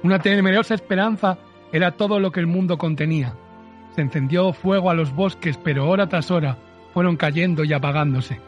Una 0.03 0.19
temerosa 0.19 0.73
esperanza 0.73 1.37
era 1.73 1.91
todo 1.91 2.19
lo 2.19 2.31
que 2.31 2.39
el 2.39 2.47
mundo 2.47 2.77
contenía. 2.77 3.35
Se 3.95 4.01
encendió 4.01 4.53
fuego 4.53 4.89
a 4.89 4.93
los 4.93 5.13
bosques, 5.13 5.57
pero 5.57 5.89
hora 5.89 6.07
tras 6.07 6.31
hora 6.31 6.57
fueron 6.93 7.17
cayendo 7.17 7.65
y 7.65 7.73
apagándose, 7.73 8.39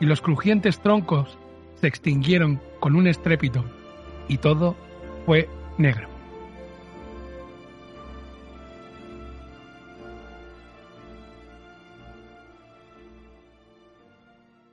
y 0.00 0.06
los 0.06 0.20
crujientes 0.20 0.80
troncos 0.80 1.38
se 1.80 1.86
extinguieron 1.86 2.60
con 2.78 2.94
un 2.94 3.06
estrépito, 3.06 3.64
y 4.28 4.38
todo 4.38 4.76
fue 5.26 5.48
negro. 5.78 6.08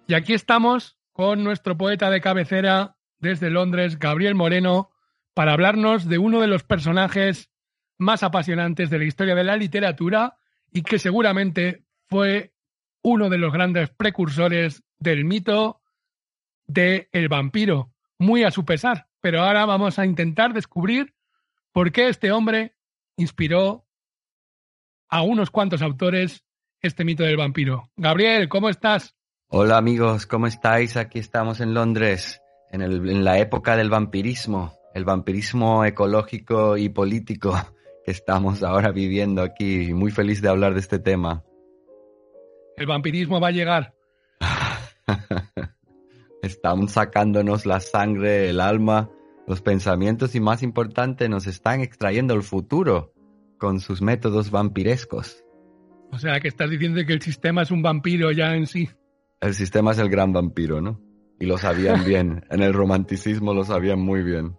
Y 0.07 0.13
aquí 0.13 0.33
estamos 0.33 0.97
con 1.11 1.43
nuestro 1.43 1.77
poeta 1.77 2.09
de 2.09 2.21
cabecera 2.21 2.95
desde 3.19 3.49
Londres, 3.49 3.99
Gabriel 3.99 4.35
Moreno, 4.35 4.91
para 5.33 5.53
hablarnos 5.53 6.07
de 6.07 6.17
uno 6.17 6.39
de 6.39 6.47
los 6.47 6.63
personajes 6.63 7.49
más 7.97 8.23
apasionantes 8.23 8.89
de 8.89 8.99
la 8.99 9.05
historia 9.05 9.35
de 9.35 9.43
la 9.43 9.57
literatura 9.57 10.37
y 10.71 10.83
que 10.83 10.99
seguramente 10.99 11.83
fue 12.07 12.53
uno 13.01 13.29
de 13.29 13.37
los 13.37 13.51
grandes 13.51 13.89
precursores 13.89 14.83
del 14.99 15.25
mito 15.25 15.81
de 16.67 17.09
el 17.11 17.29
vampiro, 17.29 17.91
muy 18.19 18.43
a 18.43 18.51
su 18.51 18.65
pesar. 18.65 19.07
Pero 19.21 19.41
ahora 19.41 19.65
vamos 19.65 19.97
a 19.97 20.05
intentar 20.05 20.53
descubrir 20.53 21.15
por 21.71 21.91
qué 21.91 22.09
este 22.09 22.31
hombre 22.31 22.75
inspiró 23.17 23.85
a 25.09 25.23
unos 25.23 25.49
cuantos 25.49 25.81
autores 25.81 26.43
este 26.81 27.03
mito 27.03 27.23
del 27.23 27.37
vampiro. 27.37 27.89
Gabriel, 27.95 28.49
¿cómo 28.49 28.69
estás? 28.69 29.15
Hola 29.47 29.77
amigos, 29.77 30.25
¿cómo 30.25 30.47
estáis? 30.47 30.97
Aquí 30.97 31.19
estamos 31.19 31.61
en 31.61 31.73
Londres, 31.73 32.41
en, 32.69 32.81
el, 32.81 33.09
en 33.09 33.23
la 33.23 33.39
época 33.39 33.77
del 33.77 33.89
vampirismo, 33.89 34.77
el 34.93 35.05
vampirismo 35.05 35.85
ecológico 35.85 36.77
y 36.77 36.89
político 36.89 37.53
que 38.05 38.11
estamos 38.11 38.61
ahora 38.61 38.91
viviendo 38.91 39.41
aquí. 39.41 39.93
Muy 39.93 40.11
feliz 40.11 40.41
de 40.41 40.49
hablar 40.49 40.73
de 40.73 40.81
este 40.81 40.99
tema. 40.99 41.43
El 42.75 42.85
vampirismo 42.85 43.39
va 43.39 43.47
a 43.47 43.51
llegar. 43.51 43.95
están 46.41 46.87
sacándonos 46.87 47.65
la 47.65 47.79
sangre, 47.79 48.49
el 48.49 48.59
alma, 48.59 49.09
los 49.47 49.61
pensamientos 49.61 50.35
y 50.35 50.39
más 50.39 50.63
importante, 50.63 51.29
nos 51.29 51.47
están 51.47 51.81
extrayendo 51.81 52.33
el 52.33 52.43
futuro 52.43 53.13
con 53.57 53.79
sus 53.79 54.01
métodos 54.01 54.51
vampirescos. 54.51 55.43
O 56.11 56.19
sea, 56.19 56.39
que 56.39 56.47
estás 56.47 56.69
diciendo 56.69 57.01
que 57.05 57.13
el 57.13 57.21
sistema 57.21 57.63
es 57.63 57.71
un 57.71 57.81
vampiro 57.81 58.31
ya 58.31 58.55
en 58.55 58.67
sí. 58.67 58.89
El 59.41 59.53
sistema 59.53 59.91
es 59.91 59.99
el 59.99 60.09
gran 60.09 60.33
vampiro, 60.33 60.81
¿no? 60.81 60.99
Y 61.39 61.45
lo 61.45 61.57
sabían 61.57 62.03
bien. 62.05 62.45
en 62.49 62.61
el 62.61 62.73
romanticismo 62.73 63.53
lo 63.53 63.63
sabían 63.63 63.99
muy 63.99 64.23
bien. 64.23 64.55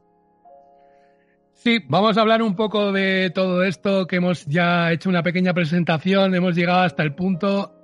Sí, 1.55 1.81
vamos 1.89 2.17
a 2.17 2.21
hablar 2.21 2.41
un 2.41 2.55
poco 2.55 2.93
de 2.93 3.31
todo 3.35 3.65
esto, 3.65 4.07
que 4.07 4.17
hemos 4.17 4.47
ya 4.47 4.93
hecho 4.93 5.09
una 5.09 5.25
pequeña 5.25 5.53
presentación, 5.55 6.35
hemos 6.35 6.55
llegado 6.55 6.83
hasta 6.83 7.03
el 7.03 7.17
punto 7.17 7.75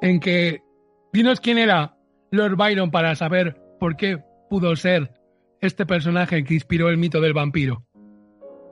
en 0.00 0.20
que 0.20 0.62
dinos 1.12 1.40
quién 1.40 1.58
era 1.58 1.93
Lord 2.34 2.56
Byron 2.56 2.90
para 2.90 3.14
saber 3.14 3.56
por 3.78 3.96
qué 3.96 4.18
pudo 4.50 4.74
ser 4.76 5.12
este 5.60 5.86
personaje 5.86 6.44
que 6.44 6.54
inspiró 6.54 6.88
el 6.88 6.98
mito 6.98 7.20
del 7.20 7.32
vampiro. 7.32 7.84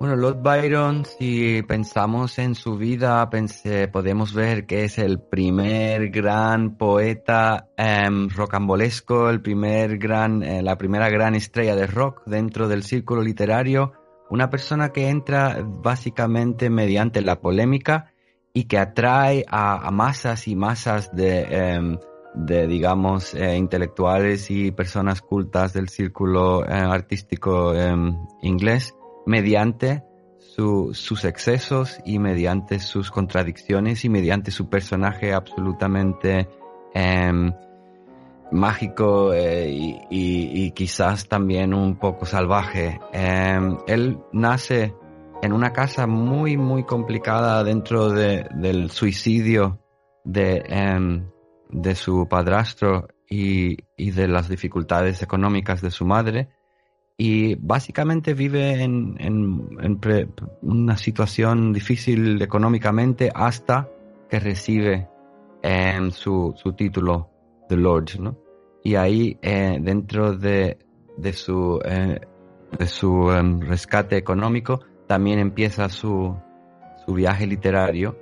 Bueno, 0.01 0.17
Lord 0.17 0.43
Byron, 0.43 1.05
si 1.05 1.63
pensamos 1.63 2.41
en 2.41 2.57
su 2.57 2.77
vida, 2.77 3.31
podemos 3.93 4.35
ver 4.35 4.67
que 4.67 4.83
es 4.83 4.99
el 4.99 5.21
primer 5.21 6.11
gran 6.11 6.77
poeta 6.77 7.69
em, 7.77 8.29
rocambolesco, 8.29 9.31
el 9.31 9.41
primer 9.41 9.99
gran, 9.99 10.43
eh, 10.43 10.61
la 10.61 10.77
primera 10.77 11.09
gran 11.09 11.37
estrella 11.37 11.77
de 11.77 11.87
rock 11.87 12.23
dentro 12.27 12.67
del 12.67 12.83
círculo 12.83 13.23
literario, 13.23 13.93
una 14.29 14.51
persona 14.51 14.89
que 14.89 15.09
entra 15.09 15.59
básicamente 15.63 16.69
mediante 16.69 17.23
la 17.23 17.41
polémica 17.41 18.13
y 18.53 18.65
que 18.65 18.79
atrae 18.79 19.45
a, 19.47 19.89
masas 19.93 20.49
y 20.49 20.57
masas 20.57 21.15
de, 21.15 21.43
em, 21.43 21.99
de 22.35 22.67
digamos, 22.67 23.35
eh, 23.35 23.57
intelectuales 23.57 24.51
y 24.51 24.71
personas 24.71 25.21
cultas 25.21 25.73
del 25.73 25.89
círculo 25.89 26.65
eh, 26.65 26.73
artístico 26.73 27.75
em, 27.75 28.17
inglés 28.43 28.95
mediante 29.27 30.03
sus 30.39 31.25
excesos 31.25 31.99
y 32.05 32.19
mediante 32.19 32.79
sus 32.79 33.11
contradicciones 33.11 34.05
y 34.05 34.11
mediante 34.11 34.51
su 34.51 34.69
personaje 34.69 35.33
absolutamente 35.33 36.47
em, 36.93 37.53
mágico 38.51 39.33
eh, 39.33 40.05
y, 40.11 40.71
quizás 40.73 41.27
también 41.27 41.73
un 41.73 41.97
poco 41.97 42.27
salvaje. 42.27 43.01
Em, 43.13 43.79
él 43.87 44.19
nace 44.33 44.95
en 45.43 45.53
una 45.55 45.73
casa 45.73 46.07
muy, 46.07 46.59
muy 46.59 46.85
complicada 46.85 47.65
dentro 47.65 48.11
del 48.11 48.91
suicidio 48.91 49.81
de, 50.25 50.63
de 51.73 51.95
su 51.95 52.29
padrastro 52.29 53.09
y, 53.29 53.79
y 53.97 54.11
de 54.13 54.29
las 54.29 54.49
dificultades 54.49 55.23
económicas 55.23 55.81
de 55.81 55.91
su 55.91 56.05
madre 56.05 56.51
y 57.17 57.55
básicamente 57.57 58.35
vive 58.35 58.83
en, 58.83 59.69
una 60.63 60.97
situación 60.97 61.73
difícil 61.73 62.41
económicamente 62.43 63.31
hasta 63.35 63.89
que 64.29 64.41
recibe 64.41 65.09
em, 65.63 66.11
su, 66.11 66.55
título 66.77 67.31
de 67.69 67.77
Lord, 67.77 68.19
¿no? 68.19 68.37
Y 68.83 68.97
ahí 68.97 69.39
eh, 69.43 69.79
dentro 69.81 70.37
de, 70.37 70.79
su, 71.33 71.81
eh, 71.85 72.21
de 72.79 72.87
su 72.87 73.31
em, 73.31 73.61
rescate 73.61 74.17
económico 74.17 74.81
también 75.07 75.39
empieza 75.39 75.89
su, 75.89 76.35
su 77.05 77.13
viaje 77.13 77.47
literario 77.47 78.17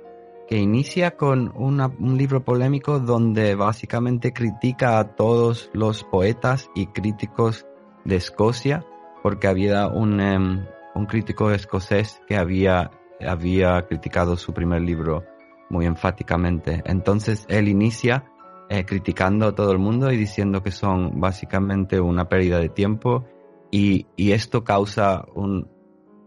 que 0.51 0.57
inicia 0.57 1.15
con 1.15 1.53
un 1.55 2.17
libro 2.17 2.43
polémico 2.43 2.99
donde 2.99 3.55
básicamente 3.55 4.33
critica 4.33 4.99
a 4.99 5.15
todos 5.15 5.69
los 5.71 6.03
poetas 6.03 6.69
y 6.75 6.87
críticos 6.87 7.65
de 8.03 8.17
Escocia, 8.17 8.85
porque 9.23 9.47
había 9.47 9.87
un, 9.87 10.19
em, 10.19 10.65
un 10.93 11.05
crítico 11.05 11.51
escocés 11.51 12.21
que 12.27 12.35
había, 12.35 12.91
había 13.25 13.81
criticado 13.87 14.35
su 14.35 14.53
primer 14.53 14.81
libro 14.81 15.23
muy 15.69 15.85
enfáticamente. 15.85 16.83
Entonces 16.83 17.45
él 17.47 17.69
inicia 17.69 18.25
eh, 18.67 18.83
criticando 18.83 19.47
a 19.47 19.55
todo 19.55 19.71
el 19.71 19.79
mundo 19.79 20.11
y 20.11 20.17
diciendo 20.17 20.61
que 20.61 20.71
son 20.71 21.21
básicamente 21.21 22.01
una 22.01 22.27
pérdida 22.27 22.59
de 22.59 22.67
tiempo 22.67 23.23
y, 23.71 24.05
y 24.17 24.33
esto 24.33 24.65
causa 24.65 25.23
un, 25.33 25.69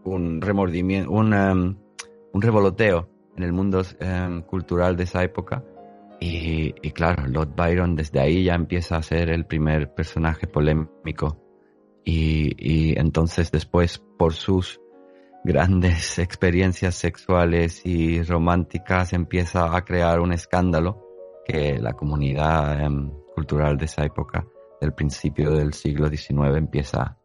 un 0.03 0.41
remordimiento, 0.41 1.11
un, 1.11 1.31
em, 1.31 1.75
un 2.33 2.41
revoloteo 2.41 3.13
en 3.35 3.43
el 3.43 3.53
mundo 3.53 3.81
em, 3.99 4.41
cultural 4.41 4.95
de 4.95 5.03
esa 5.03 5.23
época. 5.23 5.63
Y, 6.19 6.73
y, 6.81 6.91
claro, 6.91 7.27
Lord 7.27 7.55
Byron 7.55 7.95
desde 7.95 8.19
ahí 8.19 8.45
ya 8.45 8.55
empieza 8.55 8.95
a 8.95 9.03
ser 9.03 9.29
el 9.29 9.45
primer 9.45 9.93
personaje 9.93 10.47
polémico 10.47 11.45
y, 12.05 12.97
entonces 12.99 13.51
después 13.51 13.97
por 14.17 14.33
sus 14.33 14.79
grandes 15.43 16.19
experiencias 16.19 16.95
sexuales 16.95 17.81
y 17.85 18.21
románticas 18.21 19.13
empieza 19.13 19.75
a 19.75 19.83
crear 19.83 20.19
un 20.19 20.31
escándalo 20.31 21.01
que 21.45 21.79
la 21.79 21.93
comunidad 21.93 22.81
em, 22.81 23.11
cultural 23.33 23.77
de 23.77 23.85
esa 23.85 24.05
época, 24.05 24.47
del 24.79 24.93
principio 24.93 25.51
del 25.51 25.73
siglo 25.73 26.09
XIX, 26.09 26.57
empieza 26.57 27.19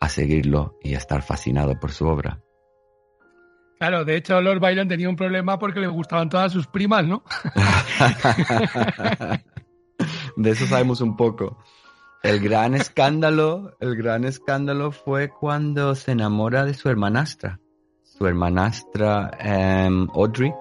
a 0.00 0.08
seguirlo 0.08 0.78
y 0.82 0.94
a 0.94 0.98
estar 0.98 1.22
fascinado 1.22 1.78
por 1.80 1.90
su 1.90 2.06
obra. 2.06 2.43
Claro, 3.78 4.04
de 4.04 4.16
hecho 4.16 4.40
Lord 4.40 4.60
Byron 4.60 4.88
tenía 4.88 5.08
un 5.08 5.16
problema 5.16 5.58
porque 5.58 5.80
le 5.80 5.88
gustaban 5.88 6.28
todas 6.28 6.52
sus 6.52 6.66
primas, 6.66 7.06
¿no? 7.06 7.22
de 10.36 10.50
eso 10.50 10.66
sabemos 10.66 11.00
un 11.00 11.16
poco. 11.16 11.58
El 12.22 12.40
gran 12.40 12.74
escándalo, 12.74 13.76
el 13.80 13.96
gran 13.96 14.24
escándalo 14.24 14.92
fue 14.92 15.28
cuando 15.28 15.94
se 15.94 16.12
enamora 16.12 16.64
de 16.64 16.74
su 16.74 16.88
hermanastra. 16.88 17.60
Su 18.02 18.26
hermanastra 18.26 19.30
em, 19.38 20.08
Audrey 20.14 20.52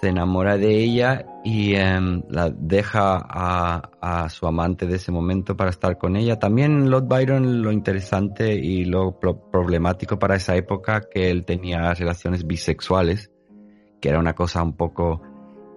se 0.00 0.08
enamora 0.08 0.58
de 0.58 0.76
ella 0.78 1.26
y 1.42 1.74
em, 1.74 2.22
la 2.28 2.50
deja 2.50 3.16
a, 3.18 4.28
su 4.28 4.46
amante 4.46 4.86
de 4.86 4.96
ese 4.96 5.10
momento 5.10 5.56
para 5.56 5.70
estar 5.70 5.96
con 5.96 6.16
ella. 6.16 6.38
También 6.38 6.90
Lord 6.90 7.06
Byron 7.08 7.62
lo 7.62 7.72
interesante 7.72 8.54
y 8.54 8.84
lo 8.84 9.18
problemático 9.18 10.18
para 10.18 10.36
esa 10.36 10.54
época 10.54 11.02
que 11.10 11.30
él 11.30 11.44
tenía 11.44 11.94
relaciones 11.94 12.46
bisexuales, 12.46 13.30
que 14.00 14.08
era 14.10 14.18
una 14.18 14.34
cosa 14.34 14.62
un 14.62 14.76
poco 14.76 15.22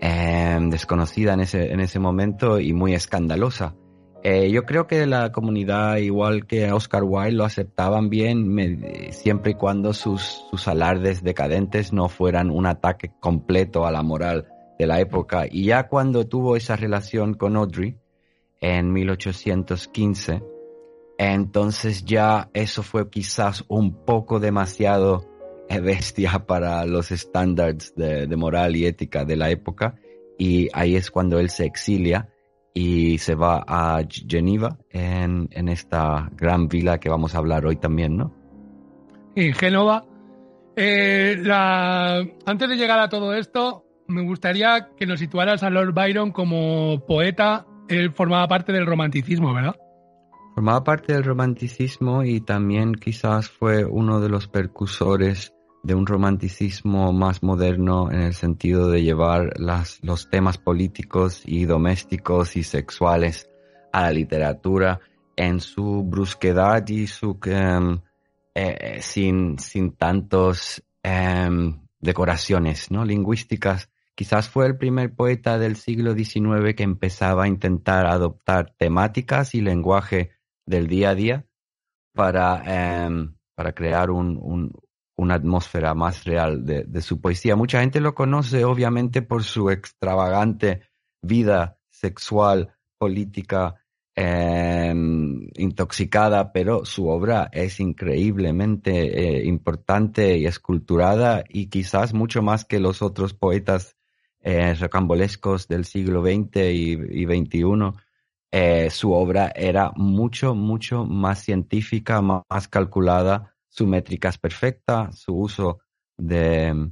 em, 0.02 0.70
desconocida 0.70 1.34
en 1.34 1.42
ese, 1.42 1.72
en 1.72 1.80
ese 1.80 2.00
momento 2.00 2.60
y 2.60 2.74
muy 2.74 2.94
escandalosa. 2.94 3.76
Eh, 4.22 4.52
yo 4.52 4.66
creo 4.66 4.86
que 4.86 5.06
la 5.06 5.32
comunidad, 5.32 5.98
igual 5.98 6.46
que 6.46 6.72
Oscar 6.74 7.04
Wilde, 7.04 7.38
lo 7.38 7.46
aceptaban 7.46 8.10
bien 8.10 9.12
siempre 9.12 9.52
y 9.52 9.56
cuando 9.56 9.94
sus, 9.94 10.44
sus 10.52 10.68
alardes 10.68 11.24
decadentes 11.24 11.94
no 11.94 12.10
fueran 12.10 12.52
un 12.52 12.66
ataque 12.66 13.12
completo 13.22 13.86
a 13.86 13.92
la 13.92 14.04
moral 14.04 14.48
de 14.78 14.88
la 14.88 15.00
época. 15.00 15.46
Y 15.50 15.66
ya 15.66 15.88
cuando 15.88 16.28
tuvo 16.28 16.58
esa 16.58 16.76
relación 16.76 17.34
con 17.34 17.56
Audrey 17.56 17.96
en 18.60 18.92
1815, 18.92 20.44
entonces 21.18 22.04
ya 22.04 22.50
eso 22.54 22.84
fue 22.84 23.10
quizás 23.10 23.64
un 23.70 24.04
poco 24.04 24.42
demasiado 24.42 25.26
eh, 25.70 25.80
bestia 25.80 26.46
para 26.46 26.86
los 26.86 27.12
estándares 27.12 27.96
de, 27.96 28.28
de 28.28 28.36
moral 28.36 28.76
y 28.76 28.86
ética 28.86 29.24
de 29.24 29.38
la 29.38 29.50
época. 29.50 29.96
Y 30.38 30.68
ahí 30.74 30.98
es 30.98 31.10
cuando 31.10 31.40
él 31.40 31.50
se 31.50 31.64
exilia 31.64 32.30
y 32.82 33.18
se 33.18 33.36
va 33.36 33.66
a 33.68 34.02
Geneva 34.10 34.78
en, 34.90 35.50
en, 35.52 35.68
esta 35.68 36.30
gran 36.32 36.70
vila 36.70 36.98
que 36.98 37.10
vamos 37.10 37.36
a 37.36 37.40
hablar 37.40 37.66
hoy 37.66 37.76
también, 37.76 38.16
¿no? 38.16 38.34
En 39.36 39.54
Génova. 39.54 40.06
Eh, 40.78 41.36
la... 41.44 42.26
Antes 42.46 42.70
de 42.70 42.78
llegar 42.78 43.00
a 43.00 43.10
todo 43.10 43.34
esto, 43.34 43.84
me 44.08 44.24
gustaría 44.24 44.92
que 44.96 45.06
nos 45.06 45.20
situaras 45.20 45.62
a 45.62 45.70
Lord 45.70 45.94
Byron 45.94 46.32
como 46.32 47.06
poeta. 47.06 47.66
Él 47.90 48.14
formaba 48.14 48.48
parte 48.48 48.72
del 48.72 48.86
romanticismo, 48.86 49.54
¿verdad? 49.54 49.76
Formaba 50.56 50.82
parte 50.86 51.12
del 51.12 51.26
romanticismo 51.26 52.24
y 52.24 52.40
también 52.40 52.94
quizás 52.94 53.50
fue 53.50 53.84
uno 53.84 54.22
de 54.22 54.30
los 54.30 54.48
percursores 54.48 55.54
de 55.84 55.96
un 55.96 56.06
romanticismo 56.06 57.14
más 57.14 57.42
moderno 57.42 58.12
en 58.12 58.22
el 58.22 58.34
sentido 58.34 58.90
de 58.90 59.02
llevar 59.02 59.60
las, 59.60 60.00
los 60.04 60.30
temas 60.30 60.58
políticos 60.58 61.42
y 61.46 61.66
domésticos 61.66 62.56
y 62.56 62.64
sexuales 62.64 63.50
a 63.92 64.04
la 64.04 64.12
literatura 64.12 65.00
en 65.36 65.62
su 65.62 66.04
brusquedad 66.04 66.86
y 66.90 67.08
su 67.08 67.40
em, 67.46 68.02
eh, 68.56 69.00
sin, 69.02 69.58
sin 69.58 69.94
tantos 69.94 70.84
em, 71.02 71.80
decoraciones 72.00 72.92
¿no? 72.92 73.06
lingüísticas. 73.06 73.90
Quizás 74.16 74.50
fue 74.50 74.66
el 74.66 74.78
primer 74.78 75.16
poeta 75.16 75.58
del 75.58 75.78
siglo 75.78 76.14
XIX 76.14 76.76
que 76.76 76.84
empezaba 76.84 77.46
a 77.46 77.48
intentar 77.48 78.06
adoptar 78.06 78.74
temáticas 78.78 79.56
y 79.56 79.62
lenguaje 79.62 80.32
del 80.66 80.88
día 80.88 81.12
a 81.12 81.16
día 81.16 81.46
para, 82.14 83.06
em, 83.06 83.36
para 83.56 83.72
crear 83.72 84.12
un, 84.12 84.74
una 85.20 85.36
atmósfera 85.36 85.94
más 85.94 86.24
real 86.24 86.66
de, 86.66 87.02
su 87.02 87.20
poesía. 87.20 87.56
Mucha 87.56 87.82
gente 87.82 88.00
lo 88.00 88.16
conoce 88.16 88.64
obviamente 88.64 89.22
por 89.22 89.44
su 89.44 89.70
extravagante 89.70 90.82
vida 91.22 91.78
sexual, 91.90 92.74
política, 92.98 93.76
em, 94.16 95.50
intoxicada, 95.56 96.52
pero 96.54 96.86
su 96.86 97.08
obra 97.08 97.50
es 97.52 97.80
increíblemente 97.80 98.92
eh, 99.42 99.46
importante 99.46 100.38
y 100.38 100.46
esculturada 100.46 101.44
y 101.48 101.68
quizás 101.68 102.14
mucho 102.14 102.42
más 102.42 102.66
que 102.66 102.80
los 102.80 103.02
otros 103.02 103.34
poetas 103.34 103.98
eh, 104.42 104.74
del 105.68 105.86
siglo 105.86 106.24
XX 106.24 106.58
y, 106.72 107.26
XXI. 107.26 107.94
Eh, 108.52 108.90
su 108.90 109.12
obra 109.12 109.52
era 109.54 109.92
mucho, 109.96 110.56
mucho 110.56 111.06
más 111.06 111.44
científica, 111.44 112.22
más 112.22 112.68
calculada, 112.70 113.56
su 113.70 113.88
métrica 113.88 114.30
es 114.30 114.38
perfecta, 114.38 115.12
su 115.12 115.36
uso 115.36 115.80
de, 116.18 116.92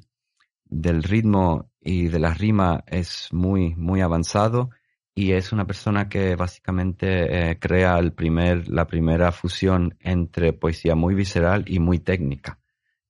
del 0.65 1.03
ritmo 1.03 1.71
y 1.81 2.07
de 2.07 2.19
la 2.19 2.33
rima 2.33 2.83
es 2.87 3.29
muy, 3.31 3.75
muy 3.75 4.01
avanzado 4.01 4.69
y 5.15 5.31
es 5.31 5.51
una 5.51 5.65
persona 5.65 6.09
que 6.09 6.35
básicamente 6.35 7.49
eh, 7.49 7.59
crea 7.59 7.97
el 7.97 8.13
primer, 8.13 8.69
la 8.69 8.85
primera 8.85 9.31
fusión 9.31 9.97
entre 9.99 10.53
poesía 10.53 10.95
muy 10.95 11.15
visceral 11.15 11.65
y 11.67 11.79
muy 11.79 11.97
técnica. 11.97 12.59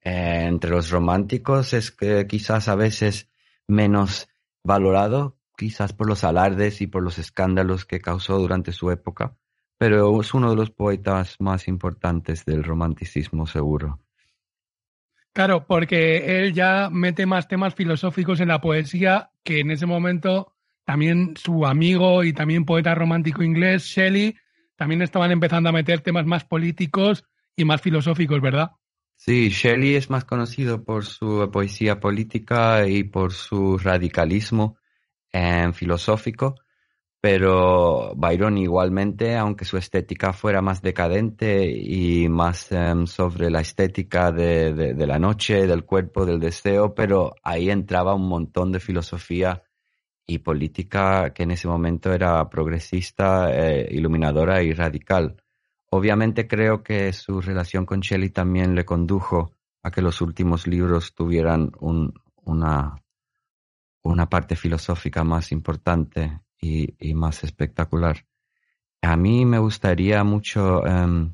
Eh, 0.01 0.45
entre 0.47 0.71
los 0.71 0.89
románticos 0.89 1.73
es 1.73 1.91
que 1.91 2.25
quizás 2.25 2.69
a 2.69 2.75
veces 2.75 3.29
menos 3.67 4.29
valorado, 4.63 5.37
quizás 5.57 5.91
por 5.91 6.07
los 6.07 6.23
alardes 6.23 6.79
y 6.81 6.87
por 6.87 7.03
los 7.03 7.19
escándalos 7.19 7.85
que 7.85 7.99
causó 7.99 8.37
durante 8.37 8.71
su 8.71 8.89
época, 8.89 9.35
pero 9.77 10.19
es 10.19 10.33
uno 10.33 10.49
de 10.49 10.55
los 10.55 10.71
poetas 10.71 11.35
más 11.39 11.67
importantes 11.67 12.45
del 12.45 12.63
romanticismo, 12.63 13.45
seguro. 13.45 13.99
Claro, 15.33 15.67
porque 15.67 16.39
él 16.39 16.53
ya 16.53 16.89
mete 16.91 17.27
más 17.27 17.47
temas 17.47 17.75
filosóficos 17.75 18.39
en 18.39 18.47
la 18.47 18.59
poesía 18.59 19.29
que 19.43 19.59
en 19.59 19.69
ese 19.69 19.85
momento 19.85 20.55
también 20.83 21.35
su 21.37 21.65
amigo 21.65 22.23
y 22.23 22.33
también 22.33 22.65
poeta 22.65 22.95
romántico 22.95 23.43
inglés, 23.43 23.83
Shelley, 23.83 24.35
también 24.75 25.01
estaban 25.01 25.31
empezando 25.31 25.69
a 25.69 25.73
meter 25.73 26.01
temas 26.01 26.25
más 26.25 26.43
políticos 26.45 27.25
y 27.55 27.65
más 27.65 27.81
filosóficos, 27.81 28.41
¿verdad? 28.41 28.71
Sí, 29.15 29.49
Shelley 29.49 29.95
es 29.95 30.09
más 30.09 30.25
conocido 30.25 30.83
por 30.83 31.03
su 31.03 31.49
poesía 31.51 31.99
política 31.99 32.87
y 32.87 33.03
por 33.03 33.33
su 33.33 33.77
radicalismo 33.77 34.77
eh, 35.33 35.71
filosófico, 35.73 36.55
pero 37.29 38.13
Byron 38.15 38.57
igualmente, 38.57 39.35
aunque 39.35 39.65
su 39.65 39.75
estética 39.75 40.31
fuera 40.31 40.61
más 40.61 40.81
decadente 40.81 41.69
y 41.69 42.29
más 42.29 42.71
em, 42.71 43.05
sobre 43.05 43.49
la 43.49 43.59
estética 43.59 44.31
de, 44.31 44.95
la 44.95 45.19
noche, 45.19 45.67
del 45.67 45.83
cuerpo, 45.83 46.25
del 46.25 46.39
deseo, 46.39 46.95
pero 46.95 47.35
ahí 47.43 47.69
entraba 47.69 48.15
un 48.15 48.29
montón 48.29 48.71
de 48.71 48.79
filosofía 48.79 49.61
y 50.25 50.37
política 50.37 51.33
que 51.33 51.43
en 51.43 51.51
ese 51.51 51.67
momento 51.67 52.13
era 52.13 52.47
progresista, 52.49 53.49
eh, 53.51 53.89
iluminadora 53.91 54.63
y 54.63 54.71
radical. 54.71 55.35
Obviamente 55.89 56.47
creo 56.47 56.81
que 56.81 57.11
su 57.11 57.41
relación 57.41 57.85
con 57.85 57.99
Shelley 57.99 58.29
también 58.29 58.73
le 58.73 58.85
condujo 58.85 59.51
a 59.83 59.91
que 59.91 60.01
los 60.01 60.21
últimos 60.21 60.65
libros 60.65 61.13
tuvieran 61.13 61.73
una, 61.81 62.95
una 64.01 64.29
parte 64.29 64.55
filosófica 64.55 65.25
más 65.25 65.51
importante 65.51 66.39
y, 66.59 67.13
más 67.13 67.43
espectacular. 67.43 68.25
A 69.01 69.15
mí 69.15 69.45
me 69.45 69.59
gustaría 69.59 70.23
mucho 70.23 70.85
em, 70.85 71.33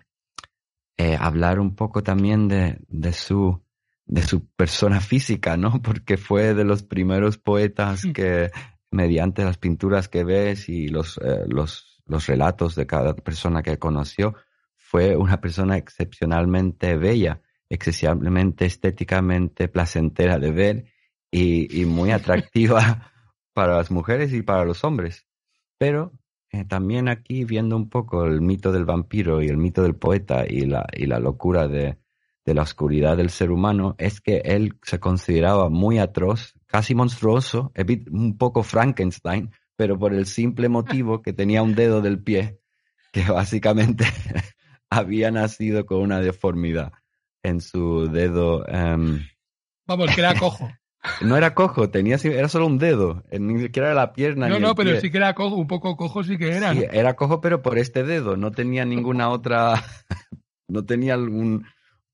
eh, 0.98 1.18
hablar 1.20 1.60
un 1.60 1.76
poco 1.76 2.04
también 2.04 2.48
de, 2.48 2.80
de, 2.88 3.14
su, 3.14 3.62
de 4.06 4.22
su 4.22 4.46
persona 4.48 5.00
física, 5.00 5.58
¿no? 5.58 5.82
Porque 5.82 6.18
fue 6.18 6.54
de 6.54 6.66
los 6.66 6.84
primeros 6.84 7.38
poetas 7.38 8.06
mm. 8.06 8.12
que, 8.12 8.52
mediante 8.92 9.44
las 9.44 9.58
pinturas 9.58 10.08
que 10.08 10.24
ves 10.24 10.70
y 10.70 10.88
los, 10.88 11.18
eh, 11.18 11.46
los, 11.48 12.02
los 12.06 12.28
relatos 12.28 12.76
de 12.76 12.86
cada 12.86 13.16
persona 13.16 13.64
que 13.64 13.80
conoció, 13.80 14.36
fue 14.78 15.16
una 15.16 15.42
persona 15.42 15.78
excepcionalmente 15.78 16.96
bella, 16.96 17.42
excesivamente 17.70 18.66
estéticamente 18.66 19.68
placentera 19.68 20.38
de 20.38 20.52
ver 20.52 20.86
y, 21.32 21.82
y 21.82 21.86
muy 21.86 22.12
atractiva 22.12 23.13
para 23.54 23.78
las 23.78 23.92
mujeres 23.92 24.34
y 24.34 24.42
para 24.42 24.66
los 24.66 24.84
hombres. 24.84 25.26
Pero 25.78 26.12
eh, 26.50 26.66
también 26.66 27.08
aquí 27.08 27.46
viendo 27.46 27.76
un 27.76 27.90
poco 27.90 28.26
el 28.26 28.42
mito 28.42 28.72
del 28.72 28.86
vampiro 28.86 29.42
y 29.42 29.48
el 29.48 29.58
mito 29.58 29.84
del 29.84 29.96
poeta 29.96 30.46
y 30.48 30.66
la, 30.66 30.86
y 30.94 31.06
la 31.06 31.20
locura 31.20 31.68
de, 31.68 31.98
de 32.46 32.54
la 32.54 32.64
oscuridad 32.64 33.18
del 33.18 33.30
ser 33.30 33.52
humano, 33.52 33.96
es 33.98 34.22
que 34.22 34.38
él 34.38 34.78
se 34.84 35.00
consideraba 35.00 35.70
muy 35.70 36.00
atroz, 36.00 36.54
casi 36.68 36.94
monstruoso, 36.94 37.72
un 38.12 38.38
poco 38.38 38.64
Frankenstein, 38.64 39.52
pero 39.76 39.98
por 39.98 40.14
el 40.14 40.26
simple 40.26 40.70
motivo 40.70 41.22
que 41.22 41.34
tenía 41.34 41.64
un 41.64 41.76
dedo 41.76 42.02
del 42.02 42.22
pie 42.22 42.60
que 43.12 43.24
básicamente 43.32 44.06
había 44.90 45.32
nacido 45.32 45.86
con 45.86 46.02
una 46.02 46.20
deformidad 46.20 46.92
en 47.42 47.62
su 47.62 48.10
dedo. 48.12 48.68
Em, 48.68 49.26
Vamos, 49.86 50.14
que 50.14 50.22
era 50.22 50.36
cojo. 50.36 50.70
No 51.22 51.36
era 51.36 51.54
cojo, 51.54 51.90
tenía 51.90 52.18
era 52.24 52.48
solo 52.48 52.66
un 52.66 52.78
dedo, 52.78 53.24
eh, 53.30 53.40
ni 53.40 53.62
siquiera 53.62 53.90
era 53.90 53.96
la 53.96 54.14
pierna. 54.14 54.48
No, 54.48 54.60
no, 54.60 54.74
pero 54.74 55.00
sí 55.02 55.12
que 55.12 55.18
era 55.18 55.34
cojo, 55.34 55.56
un 55.56 55.68
poco 55.68 55.98
cojo 55.98 56.24
sí 56.24 56.38
que 56.38 56.52
era. 56.56 56.74
Sí, 56.74 56.86
era 56.92 57.16
cojo, 57.16 57.42
pero 57.42 57.62
por 57.62 57.78
este 57.78 58.04
dedo, 58.04 58.38
no 58.38 58.52
tenía 58.52 58.86
ninguna 58.86 59.30
otra, 59.30 59.74
no 60.68 60.86
tenía 60.86 61.16
algún 61.16 61.66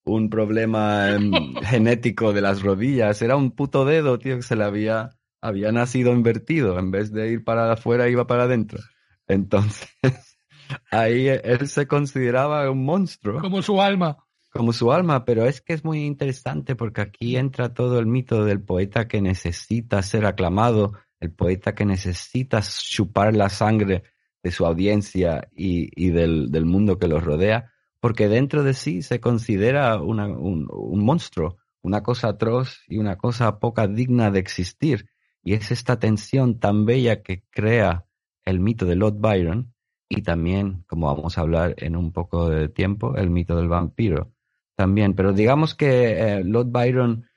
un 0.04 0.30
problema 0.30 1.12
em, 1.12 1.32
genético 1.64 2.34
de 2.34 2.42
las 2.42 2.62
rodillas, 2.62 3.22
era 3.22 3.36
un 3.36 3.52
puto 3.52 3.86
dedo, 3.86 4.18
tío, 4.20 4.38
que 4.38 4.42
se 4.42 4.56
le 4.56 4.64
había, 4.64 5.12
había 5.42 5.72
nacido 5.72 6.14
invertido, 6.14 6.80
en 6.80 6.92
vez 6.92 7.12
de 7.12 7.32
ir 7.32 7.44
para 7.44 7.72
afuera 7.72 8.10
iba 8.10 8.28
para 8.28 8.44
adentro. 8.44 8.80
Entonces, 9.28 9.90
ahí 10.92 11.28
él 11.28 11.68
se 11.68 11.88
consideraba 11.88 12.70
un 12.70 12.84
monstruo. 12.86 13.40
Como 13.40 13.62
su 13.62 13.82
alma. 13.82 14.18
Como 14.50 14.74
su 14.74 14.92
alma, 14.92 15.26
pero 15.26 15.46
es 15.46 15.62
que 15.62 15.74
es 15.74 15.86
muy 15.86 16.06
interesante 16.06 16.76
porque 16.76 17.02
aquí 17.02 17.38
entra 17.38 17.74
todo 17.74 18.00
el 18.00 18.08
mito 18.08 18.44
del 18.46 18.62
poeta 18.62 19.08
que 19.08 19.22
necesita 19.22 20.02
ser 20.02 20.26
aclamado, 20.26 20.94
el 21.20 21.32
poeta 21.32 21.76
que 21.76 21.86
necesita 21.86 22.62
chupar 22.62 23.36
la 23.36 23.50
sangre 23.50 24.04
de 24.42 24.52
su 24.52 24.66
audiencia 24.66 25.50
y, 25.56 26.10
del, 26.10 26.66
mundo 26.66 26.98
que 26.98 27.08
los 27.08 27.24
rodea, 27.24 27.72
porque 28.00 28.28
dentro 28.28 28.64
de 28.64 28.74
sí 28.74 29.02
se 29.02 29.20
considera 29.20 30.02
un, 30.02 30.20
un 30.20 31.06
monstruo, 31.06 31.58
una 31.82 32.02
cosa 32.02 32.30
atroz 32.30 32.80
y 32.88 32.98
una 32.98 33.18
cosa 33.18 33.60
poca 33.60 33.88
digna 33.88 34.32
de 34.32 34.40
existir. 34.40 35.10
Y 35.44 35.54
es 35.54 35.72
esta 35.72 36.00
tensión 36.00 36.60
tan 36.60 36.86
bella 36.86 37.22
que 37.22 37.44
crea 37.52 38.06
el 38.46 38.60
mito 38.60 38.86
de 38.86 38.96
Lord 38.96 39.20
Byron 39.20 39.74
y 40.08 40.24
también, 40.24 40.84
como 40.88 41.14
vamos 41.14 41.38
a 41.38 41.42
hablar 41.42 41.76
en 41.78 41.96
un 41.96 42.12
poco 42.12 42.50
de 42.50 42.68
tiempo, 42.68 43.16
el 43.16 43.30
mito 43.30 43.56
del 43.56 43.68
vampiro 43.68 44.34
también. 44.80 45.14
Pero 45.14 45.34
digamos 45.34 45.76
que 45.76 46.14
eh, 46.14 46.42
Lord 46.46 46.68
Byron 46.72 47.28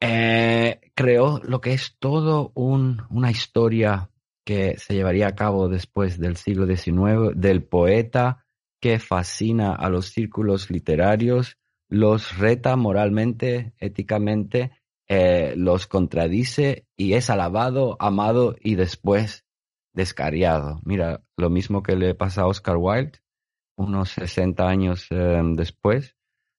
eh, 0.00 0.80
creó 0.96 1.40
lo 1.44 1.60
que 1.60 1.74
es 1.74 1.94
todo 2.00 2.50
una 2.56 3.30
historia 3.30 4.10
que 4.44 4.76
se 4.76 4.94
llevaría 4.94 5.28
a 5.28 5.36
cabo 5.36 5.68
después 5.68 6.18
del 6.18 6.36
siglo 6.36 6.66
XIX, 6.66 7.36
del 7.36 7.62
poeta 7.62 8.44
que 8.80 8.98
fascina 8.98 9.76
a 9.76 9.88
los 9.90 10.06
círculos 10.06 10.68
literarios, 10.68 11.56
los 11.88 12.36
reta 12.36 12.74
moralmente, 12.74 13.72
éticamente, 13.78 14.72
eh, 15.06 15.54
los 15.56 15.86
contradice 15.86 16.88
y 16.96 17.12
es 17.12 17.30
alabado, 17.30 17.96
amado 18.00 18.56
y 18.60 18.74
después 18.74 19.44
descariado. 19.92 20.80
Mira, 20.84 21.22
lo 21.36 21.48
mismo 21.48 21.84
que 21.84 21.94
le 21.94 22.16
pasa 22.16 22.42
a 22.42 22.48
Oscar 22.48 22.76
Wilde 22.76 23.20
unos 23.76 24.10
60 24.10 24.66
años 24.66 25.06
eh, 25.10 25.40
después, 25.54 26.15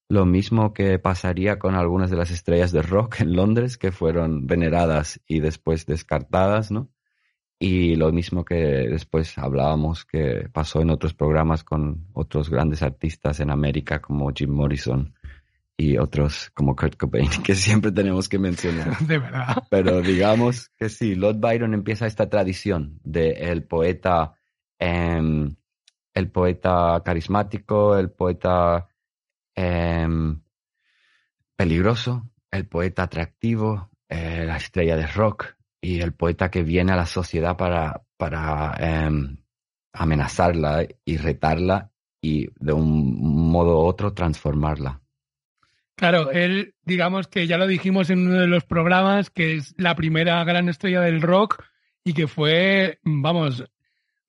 lo 0.09 0.25
mismo 0.25 0.73
que 0.73 0.99
pasaría 0.99 1.59
con 1.59 1.75
algunas 1.75 2.09
de 2.09 2.17
las 2.17 2.31
estrellas 2.31 2.71
de 2.71 2.81
rock 2.81 3.21
en 3.21 3.35
Londres 3.35 3.77
que 3.77 3.91
fueron 3.91 4.47
veneradas 4.47 5.19
y 5.27 5.39
después 5.39 5.85
descartadas, 5.85 6.71
¿no? 6.71 6.89
Y 7.59 7.95
lo 7.95 8.11
mismo 8.11 8.45
que 8.45 8.55
después 8.55 9.37
hablábamos 9.37 10.05
que 10.05 10.47
pasó 10.53 10.81
en 10.81 10.91
otros 10.91 11.13
programas 11.13 11.63
con 11.63 12.05
otros 12.13 12.49
grandes 12.49 12.83
artistas 12.83 13.39
en 13.39 13.49
América 13.49 13.99
como 13.99 14.31
Jim 14.31 14.51
Morrison 14.51 15.13
y 15.75 15.97
otros 15.97 16.51
como 16.53 16.75
Kurt 16.75 16.97
Cobain, 16.97 17.29
que 17.43 17.55
siempre 17.55 17.91
tenemos 17.91 18.29
que 18.29 18.39
mencionar. 18.39 18.97
De 19.07 19.17
verdad. 19.17 19.63
Pero 19.69 20.01
digamos 20.01 20.69
que 20.77 20.89
sí, 20.89 21.15
Lord 21.15 21.39
Byron 21.39 21.73
empieza 21.73 22.07
esta 22.07 22.29
tradición 22.29 22.99
del 23.03 23.63
poeta, 23.63 24.35
em, 24.79 25.55
el 26.13 26.31
poeta 26.31 27.01
carismático, 27.03 27.97
el 27.97 28.11
poeta 28.11 28.87
em, 29.57 30.39
peligroso, 31.55 32.29
el 32.51 32.67
poeta 32.67 33.03
atractivo, 33.03 33.89
eh, 34.07 34.45
la 34.45 34.57
estrella 34.57 34.95
de 34.95 35.07
rock 35.07 35.55
y 35.81 35.99
el 35.99 36.13
poeta 36.13 36.49
que 36.49 36.63
viene 36.63 36.93
a 36.93 36.95
la 36.95 37.07
sociedad 37.07 37.57
para, 37.57 38.03
para 38.17 38.75
em, 38.79 39.37
amenazarla 39.93 40.87
y 41.03 41.17
retarla 41.17 41.91
y 42.21 42.47
de 42.59 42.73
un 42.73 43.51
modo 43.51 43.79
u 43.79 43.85
otro 43.85 44.13
transformarla. 44.13 45.01
Claro, 45.95 46.29
él, 46.29 46.75
digamos 46.83 47.27
que 47.27 47.47
ya 47.47 47.57
lo 47.57 47.65
dijimos 47.65 48.11
en 48.11 48.27
uno 48.27 48.39
de 48.39 48.47
los 48.47 48.65
programas, 48.65 49.31
que 49.31 49.55
es 49.55 49.73
la 49.77 49.95
primera 49.95 50.43
gran 50.43 50.69
estrella 50.69 51.01
del 51.01 51.23
rock 51.23 51.63
y 52.03 52.13
que 52.13 52.27
fue, 52.27 52.99
vamos, 53.03 53.65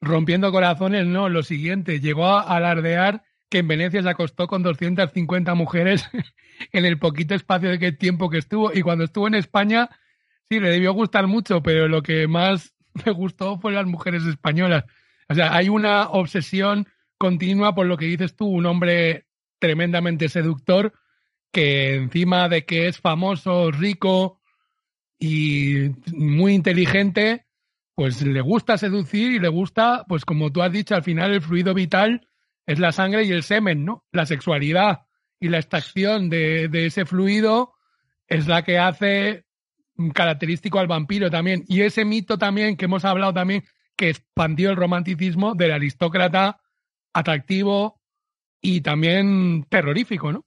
rompiendo 0.00 0.50
corazones, 0.50 1.06
¿no? 1.06 1.28
Lo 1.28 1.42
siguiente, 1.42 2.00
llegó 2.00 2.26
a 2.26 2.40
alardear 2.40 3.22
que 3.48 3.58
en 3.58 3.68
Venecia 3.68 4.02
se 4.02 4.08
acostó 4.08 4.46
con 4.46 4.62
250 4.62 5.54
mujeres 5.54 6.08
en 6.72 6.84
el 6.84 6.98
poquito 6.98 7.34
espacio 7.34 7.70
de 7.70 7.92
tiempo 7.92 8.30
que 8.30 8.38
estuvo 8.38 8.72
y 8.72 8.82
cuando 8.82 9.04
estuvo 9.04 9.26
en 9.26 9.34
España, 9.34 9.88
sí, 10.48 10.60
le 10.60 10.70
debió 10.70 10.92
gustar 10.92 11.26
mucho, 11.26 11.62
pero 11.62 11.88
lo 11.88 12.02
que 12.02 12.26
más 12.26 12.74
me 13.06 13.12
gustó 13.12 13.58
fue 13.58 13.72
las 13.72 13.86
mujeres 13.86 14.24
españolas. 14.24 14.84
O 15.28 15.34
sea, 15.34 15.54
hay 15.54 15.68
una 15.68 16.08
obsesión 16.08 16.88
continua 17.18 17.74
por 17.74 17.86
lo 17.86 17.96
que 17.96 18.06
dices 18.06 18.36
tú, 18.36 18.46
un 18.46 18.66
hombre 18.66 19.26
tremendamente 19.58 20.28
seductor, 20.28 20.92
que 21.52 21.96
encima 21.96 22.48
de 22.48 22.64
que 22.64 22.86
es 22.86 22.98
famoso, 23.00 23.70
rico 23.70 24.40
y 25.18 25.90
muy 26.12 26.54
inteligente, 26.54 27.46
pues 27.94 28.22
le 28.22 28.40
gusta 28.40 28.78
seducir 28.78 29.32
y 29.32 29.40
le 29.40 29.48
gusta, 29.48 30.04
pues 30.08 30.24
como 30.24 30.52
tú 30.52 30.62
has 30.62 30.72
dicho, 30.72 30.94
al 30.94 31.02
final 31.02 31.32
el 31.32 31.42
fluido 31.42 31.74
vital 31.74 32.28
es 32.68 32.78
la 32.78 32.92
sangre 32.92 33.24
y 33.24 33.32
el 33.32 33.42
semen, 33.42 33.86
¿no? 33.86 34.04
La 34.12 34.26
sexualidad 34.26 35.06
y 35.40 35.48
la 35.48 35.56
extracción 35.56 36.28
de, 36.28 36.68
de 36.68 36.84
ese 36.84 37.06
fluido 37.06 37.72
es 38.26 38.46
la 38.46 38.62
que 38.62 38.78
hace 38.78 39.46
característico 40.12 40.78
al 40.78 40.86
vampiro 40.86 41.30
también. 41.30 41.64
Y 41.66 41.80
ese 41.80 42.04
mito 42.04 42.36
también 42.36 42.76
que 42.76 42.84
hemos 42.84 43.06
hablado 43.06 43.32
también, 43.32 43.64
que 43.96 44.10
expandió 44.10 44.68
el 44.68 44.76
romanticismo 44.76 45.54
del 45.54 45.72
aristócrata 45.72 46.60
atractivo 47.14 48.02
y 48.60 48.82
también 48.82 49.64
terrorífico, 49.70 50.30
¿no? 50.30 50.44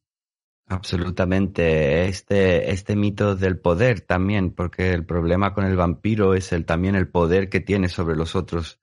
Absolutamente. 0.67 2.05
Este, 2.05 2.71
este 2.71 2.95
mito 2.95 3.35
del 3.35 3.59
poder 3.59 4.01
también, 4.01 4.51
porque 4.51 4.91
el 4.91 5.07
problema 5.07 5.55
con 5.55 5.65
el 5.65 5.75
vampiro 5.75 6.35
es 6.35 6.53
el, 6.53 6.65
también 6.65 6.93
el 6.93 7.09
poder 7.09 7.49
que 7.49 7.61
tiene 7.61 7.89
sobre 7.89 8.15
los 8.15 8.35
otros 8.35 8.80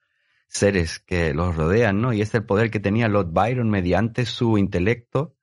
seres 0.49 0.99
que 0.99 1.33
los 1.35 1.55
rodean, 1.55 2.01
¿no? 2.01 2.13
Y 2.13 2.23
es 2.23 2.35
el 2.35 2.45
poder 2.45 2.71
que 2.71 2.81
tenía 2.81 3.09
Lord 3.09 3.33
Byron 3.33 3.71
mediante 3.71 4.27
su 4.27 4.59
intelecto, 4.59 5.37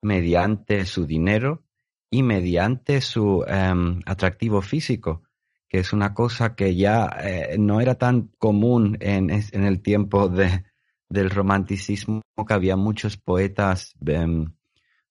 mediante 0.00 0.86
su 0.86 1.06
dinero 1.06 1.64
y 2.10 2.22
mediante 2.22 3.00
su 3.00 3.44
em, 3.46 4.00
atractivo 4.06 4.62
físico, 4.62 5.22
que 5.68 5.78
es 5.78 5.92
una 5.92 6.14
cosa 6.14 6.54
que 6.54 6.74
ya 6.76 7.10
eh, 7.20 7.56
no 7.58 7.80
era 7.80 7.96
tan 7.96 8.30
común 8.38 8.96
en, 9.00 9.30
en 9.30 9.64
el 9.64 9.82
tiempo 9.82 10.28
de, 10.28 10.64
del 11.08 11.30
romanticismo, 11.30 12.22
que 12.46 12.54
había 12.54 12.76
muchos 12.76 13.16
poetas. 13.16 13.94
Em, 14.06 14.52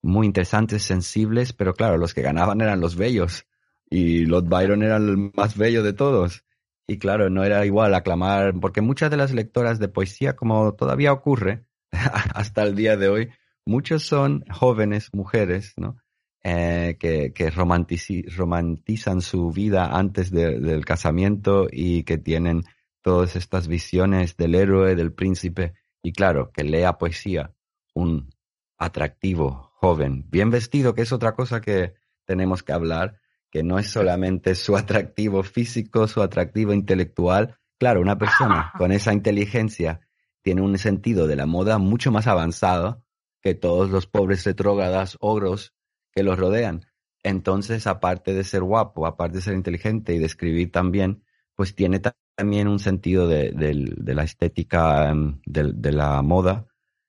muy 0.02 0.26
interesantes, 0.26 0.84
sensibles, 0.84 1.54
pero 1.54 1.74
claro, 1.74 1.98
los 1.98 2.14
que 2.14 2.22
ganaban 2.22 2.62
eran 2.62 2.80
los 2.80 2.96
bellos 2.96 3.46
y 3.90 4.26
Lord 4.26 4.46
Byron 4.46 4.84
era 4.84 4.98
el 4.98 5.32
más 5.36 5.58
bello 5.58 5.84
de 5.84 5.94
todos. 5.94 6.44
Y 6.88 6.98
claro, 6.98 7.30
no 7.30 7.44
era 7.44 7.66
igual 7.66 7.94
aclamar, 7.94 8.54
porque 8.60 8.82
muchas 8.82 9.12
de 9.12 9.18
las 9.18 9.32
lectoras 9.32 9.80
de 9.80 9.88
poesía, 9.88 10.36
como 10.36 10.74
todavía 10.74 11.14
ocurre 11.14 11.66
hasta 11.92 12.64
el 12.64 12.76
día 12.76 12.98
de 12.98 13.10
hoy, 13.10 13.30
muchos 13.66 14.04
son 14.04 14.44
jóvenes 14.50 15.10
mujeres, 15.14 15.74
¿no? 15.78 15.98
Eh, 16.44 16.98
que, 17.00 17.34
que 17.34 17.52
romantizan 17.52 19.22
su 19.22 19.52
vida 19.52 19.96
antes 19.96 20.32
del 20.32 20.84
casamiento 20.86 21.68
y 21.72 22.04
que 22.04 22.18
tienen 22.18 22.64
todas 23.04 23.36
estas 23.36 23.68
visiones 23.68 24.38
del 24.38 24.56
héroe, 24.56 24.96
del 24.96 25.14
príncipe. 25.14 25.74
Y 26.02 26.14
claro, 26.14 26.52
que 26.52 26.64
lea 26.64 26.98
poesía 26.98 27.54
un 27.94 28.34
atractivo 28.80 29.72
joven, 29.76 30.26
bien 30.32 30.50
vestido, 30.50 30.96
que 30.96 31.04
es 31.04 31.12
otra 31.12 31.36
cosa 31.36 31.62
que 31.62 31.94
tenemos 32.26 32.64
que 32.64 32.74
hablar, 32.74 33.21
que 33.52 33.64
no 33.64 33.78
es 33.78 33.88
solamente 33.88 34.56
su 34.56 34.78
atractivo 34.78 35.44
físico, 35.44 36.08
su 36.08 36.22
atractivo 36.22 36.74
intelectual. 36.74 37.58
Claro, 37.78 38.02
una 38.02 38.18
persona 38.18 38.72
con 38.78 38.92
esa 38.92 39.14
inteligencia 39.14 40.02
tiene 40.42 40.62
un 40.62 40.78
sentido 40.78 41.28
de 41.28 41.36
la 41.36 41.46
moda 41.46 41.78
mucho 41.78 42.12
más 42.12 42.28
avanzado 42.28 43.04
que 43.42 43.54
todos 43.54 43.90
los 43.90 44.08
pobres 44.08 44.46
retrógradas 44.46 45.18
ogros 45.20 45.74
que 46.12 46.24
los 46.24 46.40
rodean. 46.40 46.86
Entonces, 47.24 47.86
aparte 47.86 48.34
de 48.34 48.44
ser 48.44 48.64
guapo, 48.64 49.06
aparte 49.06 49.38
de 49.38 49.44
ser 49.44 49.54
inteligente 49.54 50.14
y 50.14 50.20
de 50.20 50.26
escribir 50.26 50.72
también, 50.72 51.24
pues 51.56 51.76
tiene 51.76 52.02
también 52.36 52.68
un 52.68 52.80
sentido 52.80 53.28
de, 53.28 53.52
la 53.54 54.24
estética 54.24 55.10
em, 55.10 55.40
de 55.46 55.92
la 55.92 56.22
moda 56.22 56.68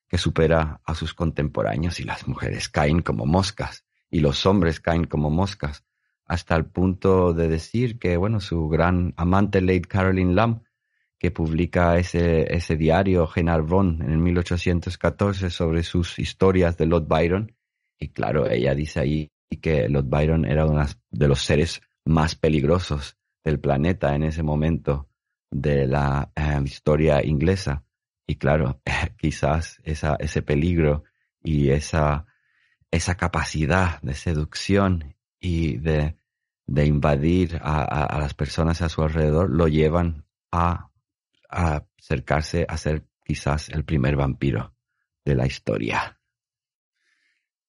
que 0.08 0.18
supera 0.18 0.82
a 0.84 0.94
sus 0.94 1.14
contemporáneos 1.14 1.98
y 2.00 2.04
las 2.04 2.28
mujeres 2.28 2.68
caen 2.68 3.00
como 3.00 3.24
moscas 3.24 3.86
y 4.10 4.20
los 4.20 4.44
hombres 4.44 4.78
caen 4.78 5.04
como 5.04 5.30
moscas, 5.30 5.84
hasta 6.32 6.56
el 6.56 6.64
punto 6.64 7.34
de 7.34 7.46
decir 7.46 7.98
que, 7.98 8.16
bueno, 8.16 8.40
su 8.40 8.66
gran 8.66 9.12
amante 9.18 9.60
Lady 9.60 9.82
Caroline 9.82 10.32
Lamb, 10.32 10.62
que 11.18 11.30
publica 11.30 11.98
ese, 11.98 12.54
ese 12.54 12.76
diario 12.76 13.26
Genarvon 13.26 14.00
en 14.00 14.22
1814 14.22 15.50
sobre 15.50 15.82
sus 15.82 16.18
historias 16.18 16.78
de 16.78 16.86
Lord 16.86 17.06
Byron, 17.06 17.54
y 17.98 18.08
claro, 18.08 18.48
ella 18.48 18.74
dice 18.74 19.00
ahí 19.00 19.30
que 19.60 19.90
Lord 19.90 20.06
Byron 20.06 20.46
era 20.46 20.64
uno 20.64 20.86
de 21.10 21.28
los 21.28 21.42
seres 21.42 21.82
más 22.06 22.34
peligrosos 22.34 23.18
del 23.44 23.60
planeta 23.60 24.14
en 24.14 24.22
ese 24.22 24.42
momento 24.42 25.10
de 25.50 25.86
la 25.86 26.32
eh, 26.34 26.62
historia 26.64 27.22
inglesa. 27.22 27.84
Y 28.26 28.36
claro, 28.36 28.80
quizás 29.18 29.82
esa, 29.84 30.16
ese 30.18 30.40
peligro 30.40 31.04
y 31.42 31.68
esa, 31.68 32.24
esa 32.90 33.16
capacidad 33.18 34.00
de 34.00 34.14
seducción 34.14 35.14
y 35.38 35.76
de, 35.76 36.16
de 36.66 36.86
invadir 36.86 37.58
a, 37.62 38.18
las 38.20 38.34
personas 38.34 38.82
a 38.82 38.88
su 38.88 39.02
alrededor 39.02 39.50
lo 39.50 39.68
llevan 39.68 40.24
a, 40.50 40.90
a 41.50 41.84
acercarse 41.98 42.66
a 42.68 42.76
ser 42.76 43.04
quizás 43.24 43.68
el 43.68 43.84
primer 43.84 44.16
vampiro 44.16 44.74
de 45.24 45.34
la 45.34 45.46
historia. 45.46 46.18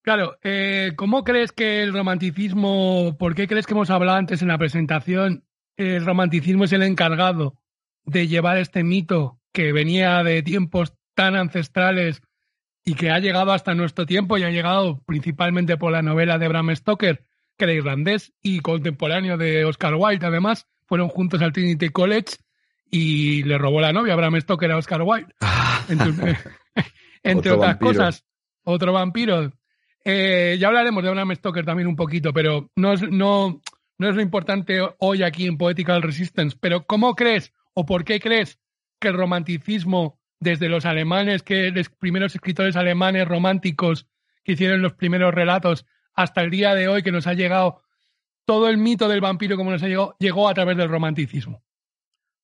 Claro, 0.02 0.38
eh, 0.44 0.92
¿cómo 0.98 1.24
crees 1.24 1.54
que 1.54 1.82
el 1.82 1.94
romanticismo, 1.94 3.16
por 3.18 3.36
qué 3.36 3.48
crees 3.48 3.66
que 3.66 3.74
hemos 3.74 3.90
hablado 3.90 4.18
antes 4.18 4.42
en 4.42 4.50
la 4.50 4.58
presentación, 4.58 5.46
el 5.78 6.06
romanticismo 6.06 6.66
es 6.66 6.74
el 6.74 6.84
encargado 6.84 7.58
de 8.04 8.28
llevar 8.28 8.58
este 8.58 8.84
mito 8.84 9.40
que 9.54 9.72
venía 9.72 10.22
de 10.24 10.44
tiempos 10.44 10.94
tan 11.14 11.36
ancestrales 11.36 12.22
y 12.84 12.96
que 12.96 13.12
ha 13.12 13.20
llegado 13.20 13.54
hasta 13.54 13.76
nuestro 13.76 14.06
tiempo 14.06 14.38
y 14.38 14.44
ha 14.44 14.50
llegado 14.50 15.02
principalmente 15.06 15.78
por 15.78 15.92
la 15.92 16.02
novela 16.02 16.38
de 16.38 16.50
Bram 16.50 16.76
Stoker, 16.76 17.26
que 17.58 17.66
era 17.66 17.74
irlandés 17.74 18.34
y 18.42 18.60
contemporáneo 18.60 19.38
de 19.38 19.66
Oscar 19.66 19.96
Wilde, 19.96 20.26
además, 20.26 20.68
fueron 20.86 21.10
juntos 21.10 21.42
al 21.42 21.54
Trinity 21.54 21.90
College 21.90 22.38
y 22.90 23.44
le 23.44 23.58
robó 23.58 23.82
la 23.82 23.94
novia 23.94 24.16
Bram 24.16 24.40
Stoker 24.40 24.72
a 24.72 24.78
Oscar 24.78 25.02
Wilde. 25.02 25.34
Entre, 27.24 27.52
otras 27.52 27.78
cosas, 27.78 28.26
otro 28.64 28.94
vampiro. 28.94 29.52
Eh, 30.06 30.58
ya 30.60 30.68
hablaremos 30.68 31.04
de 31.04 31.10
Bram 31.10 31.34
Stoker 31.36 31.66
también 31.66 31.88
un 31.88 31.96
poquito, 31.96 32.34
pero 32.34 32.70
no 32.76 32.94
es, 32.94 33.02
no, 33.02 33.62
no 33.98 34.10
es 34.10 34.16
lo 34.16 34.22
importante 34.22 34.80
hoy 35.00 35.24
aquí 35.24 35.48
en 35.48 35.58
Poetical 35.58 36.02
Resistance. 36.02 36.58
Pero 36.60 36.86
¿cómo 36.86 37.16
crees 37.16 37.54
o 37.74 37.86
por 37.86 38.04
qué 38.04 38.20
crees 38.20 38.60
que 39.00 39.08
el 39.10 39.16
romanticismo 39.16 40.20
desde 40.40 40.70
los 40.70 40.86
alemanes, 40.86 41.42
que 41.42 41.72
los 41.72 41.90
primeros 41.90 42.36
escritores 42.36 42.76
alemanes 42.76 43.28
románticos 43.28 44.08
que 44.44 44.54
hicieron 44.54 44.82
los 44.82 44.94
primeros 44.94 45.34
relatos, 45.34 45.86
hasta 46.14 46.42
el 46.42 46.50
día 46.50 46.76
de 46.76 46.88
hoy 46.88 47.04
que 47.04 47.12
nos 47.12 47.28
ha 47.28 47.34
llegado 47.34 47.82
todo 48.46 48.70
el 48.70 48.78
mito 48.78 49.08
del 49.08 49.22
vampiro 49.22 49.58
como 49.58 49.72
nos 49.72 49.84
ha 49.84 49.88
llegado, 49.88 50.16
llegó 50.20 50.50
a 50.50 50.54
través 50.54 50.78
del 50.78 50.90
romanticismo. 50.90 51.64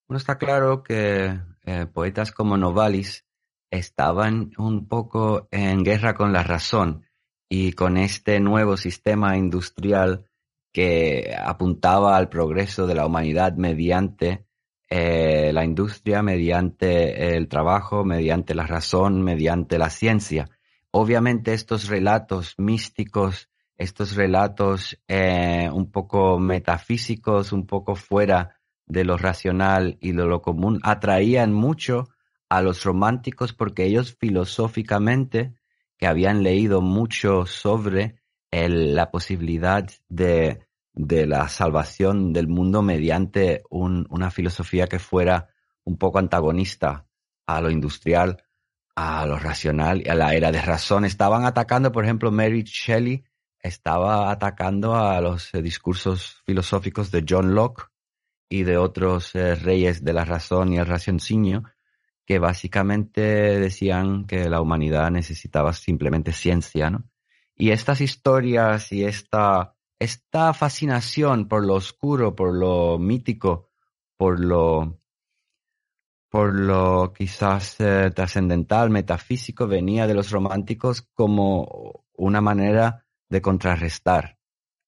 Bueno, 0.08 0.18
está 0.18 0.38
claro 0.38 0.82
que 0.84 1.40
eh, 1.66 1.86
poetas 1.86 2.32
como 2.32 2.58
Novalis 2.58 3.26
estaban 3.70 4.52
un 4.58 4.88
poco 4.88 5.48
en 5.52 5.84
guerra 5.84 6.16
con 6.16 6.34
la 6.34 6.44
razón 6.44 7.06
y 7.48 7.74
con 7.74 7.98
este 7.98 8.40
nuevo 8.40 8.78
sistema 8.78 9.38
industrial 9.38 10.26
que 10.72 11.36
apuntaba 11.40 12.16
al 12.16 12.30
progreso 12.30 12.88
de 12.88 12.96
la 12.96 13.06
humanidad 13.06 13.54
mediante 13.54 14.46
eh, 14.92 15.52
la 15.54 15.64
industria 15.64 16.24
mediante 16.24 17.36
el 17.36 17.48
trabajo, 17.48 18.04
mediante 18.04 18.56
la 18.56 18.66
razón, 18.66 19.22
mediante 19.22 19.78
la 19.78 19.92
ciencia. 19.92 20.50
Obviamente 20.92 21.54
estos 21.54 21.88
relatos 21.88 22.56
místicos, 22.58 23.50
estos 23.80 24.16
relatos 24.16 25.00
eh, 25.08 25.68
un 25.74 25.92
poco 25.92 26.38
metafísicos, 26.38 27.52
un 27.52 27.66
poco 27.66 27.96
fuera 27.96 28.60
de 28.86 29.04
lo 29.04 29.18
racional 29.18 29.98
y 30.00 30.12
de 30.12 30.26
lo 30.26 30.42
común, 30.42 30.80
atraían 30.84 31.52
mucho 31.52 32.10
a 32.50 32.62
los 32.62 32.84
románticos 32.84 33.54
porque 33.54 33.86
ellos 33.86 34.16
filosóficamente, 34.20 35.56
que 35.98 36.06
habían 36.06 36.44
leído 36.44 36.82
mucho 36.82 37.48
sobre 37.48 38.22
la 38.52 39.12
posibilidad 39.12 39.88
de 40.08 40.70
de 40.94 41.26
la 41.26 41.48
salvación 41.48 42.34
del 42.34 42.50
mundo 42.50 42.82
mediante 42.82 43.64
una 43.70 44.32
filosofía 44.32 44.88
que 44.88 45.00
fuera 45.00 45.48
un 45.86 45.98
poco 45.98 46.20
antagonista 46.20 47.06
a 47.48 47.62
lo 47.62 47.72
industrial, 47.72 48.44
a 48.96 49.26
lo 49.26 49.40
racional 49.40 50.02
y 50.06 50.10
a 50.10 50.16
la 50.16 50.34
era 50.34 50.52
de 50.52 50.62
razón. 50.62 51.06
Estaban 51.06 51.46
atacando, 51.46 51.94
por 51.94 52.04
ejemplo, 52.04 52.32
Mary 52.32 52.64
Shelley 52.64 53.24
estaba 53.62 54.32
atacando 54.32 54.96
a 54.96 55.20
los 55.22 55.54
eh, 55.54 55.62
discursos 55.62 56.42
filosóficos 56.46 57.12
de 57.12 57.26
John 57.28 57.54
Locke 57.56 57.84
y 58.50 58.64
de 58.64 58.78
otros 58.78 59.36
eh, 59.36 59.56
reyes 59.56 60.04
de 60.04 60.14
la 60.14 60.26
razón 60.26 60.74
y 60.74 60.78
el 60.78 60.86
raciocinio, 60.86 61.64
que 62.26 62.40
básicamente 62.40 63.22
decían 63.60 64.26
que 64.26 64.50
la 64.50 64.62
humanidad 64.62 65.12
necesitaba 65.12 65.74
simplemente 65.74 66.32
ciencia, 66.32 66.90
¿no? 66.90 67.04
Y 67.56 67.72
estas 67.72 68.02
historias 68.02 68.92
y 68.92 69.04
esta 69.04 69.76
esta 70.00 70.54
fascinación 70.54 71.48
por 71.48 71.66
lo 71.66 71.76
oscuro, 71.76 72.36
por 72.36 72.56
lo 72.56 72.98
mítico, 72.98 73.70
por 74.18 74.40
lo, 74.40 75.02
por 76.30 76.56
lo 76.56 77.14
quizás 77.14 77.80
eh, 77.80 78.12
trascendental, 78.16 78.90
metafísico, 78.90 79.68
venía 79.68 80.08
de 80.08 80.14
los 80.14 80.32
románticos 80.32 81.02
como 81.14 82.06
una 82.14 82.40
manera 82.40 83.06
de 83.30 83.42
contrarrestar 83.42 84.38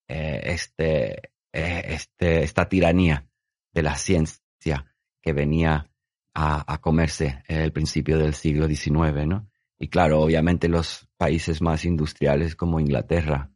eh, 0.08 0.42
este, 0.46 1.32
eh, 1.54 1.84
este, 1.86 2.44
esta 2.44 2.68
tiranía 2.68 3.28
de 3.72 3.84
la 3.84 3.96
ciencia 3.96 4.94
que 5.22 5.34
venía 5.34 5.90
a, 6.34 6.74
a 6.74 6.82
comerse 6.82 7.44
el 7.48 7.72
principio 7.72 8.18
del 8.18 8.34
siglo 8.34 8.68
XIX, 8.68 9.28
¿no? 9.28 9.50
Y 9.78 9.88
claro, 9.88 10.22
obviamente 10.22 10.68
los 10.68 11.08
países 11.18 11.62
más 11.62 11.86
industriales 11.86 12.56
como 12.56 12.80
Inglaterra, 12.80 13.52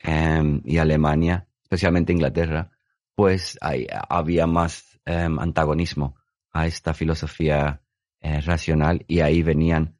Em, 0.00 0.62
y 0.64 0.78
Alemania, 0.78 1.48
especialmente 1.62 2.12
Inglaterra, 2.12 2.70
pues 3.14 3.58
había 3.60 4.46
más 4.46 5.00
em, 5.04 5.38
antagonismo 5.40 6.16
a 6.52 6.66
esta 6.66 6.94
filosofía 6.94 7.82
eh, 8.20 8.40
racional 8.40 9.04
y 9.08 9.20
ahí 9.20 9.42
venían 9.42 9.97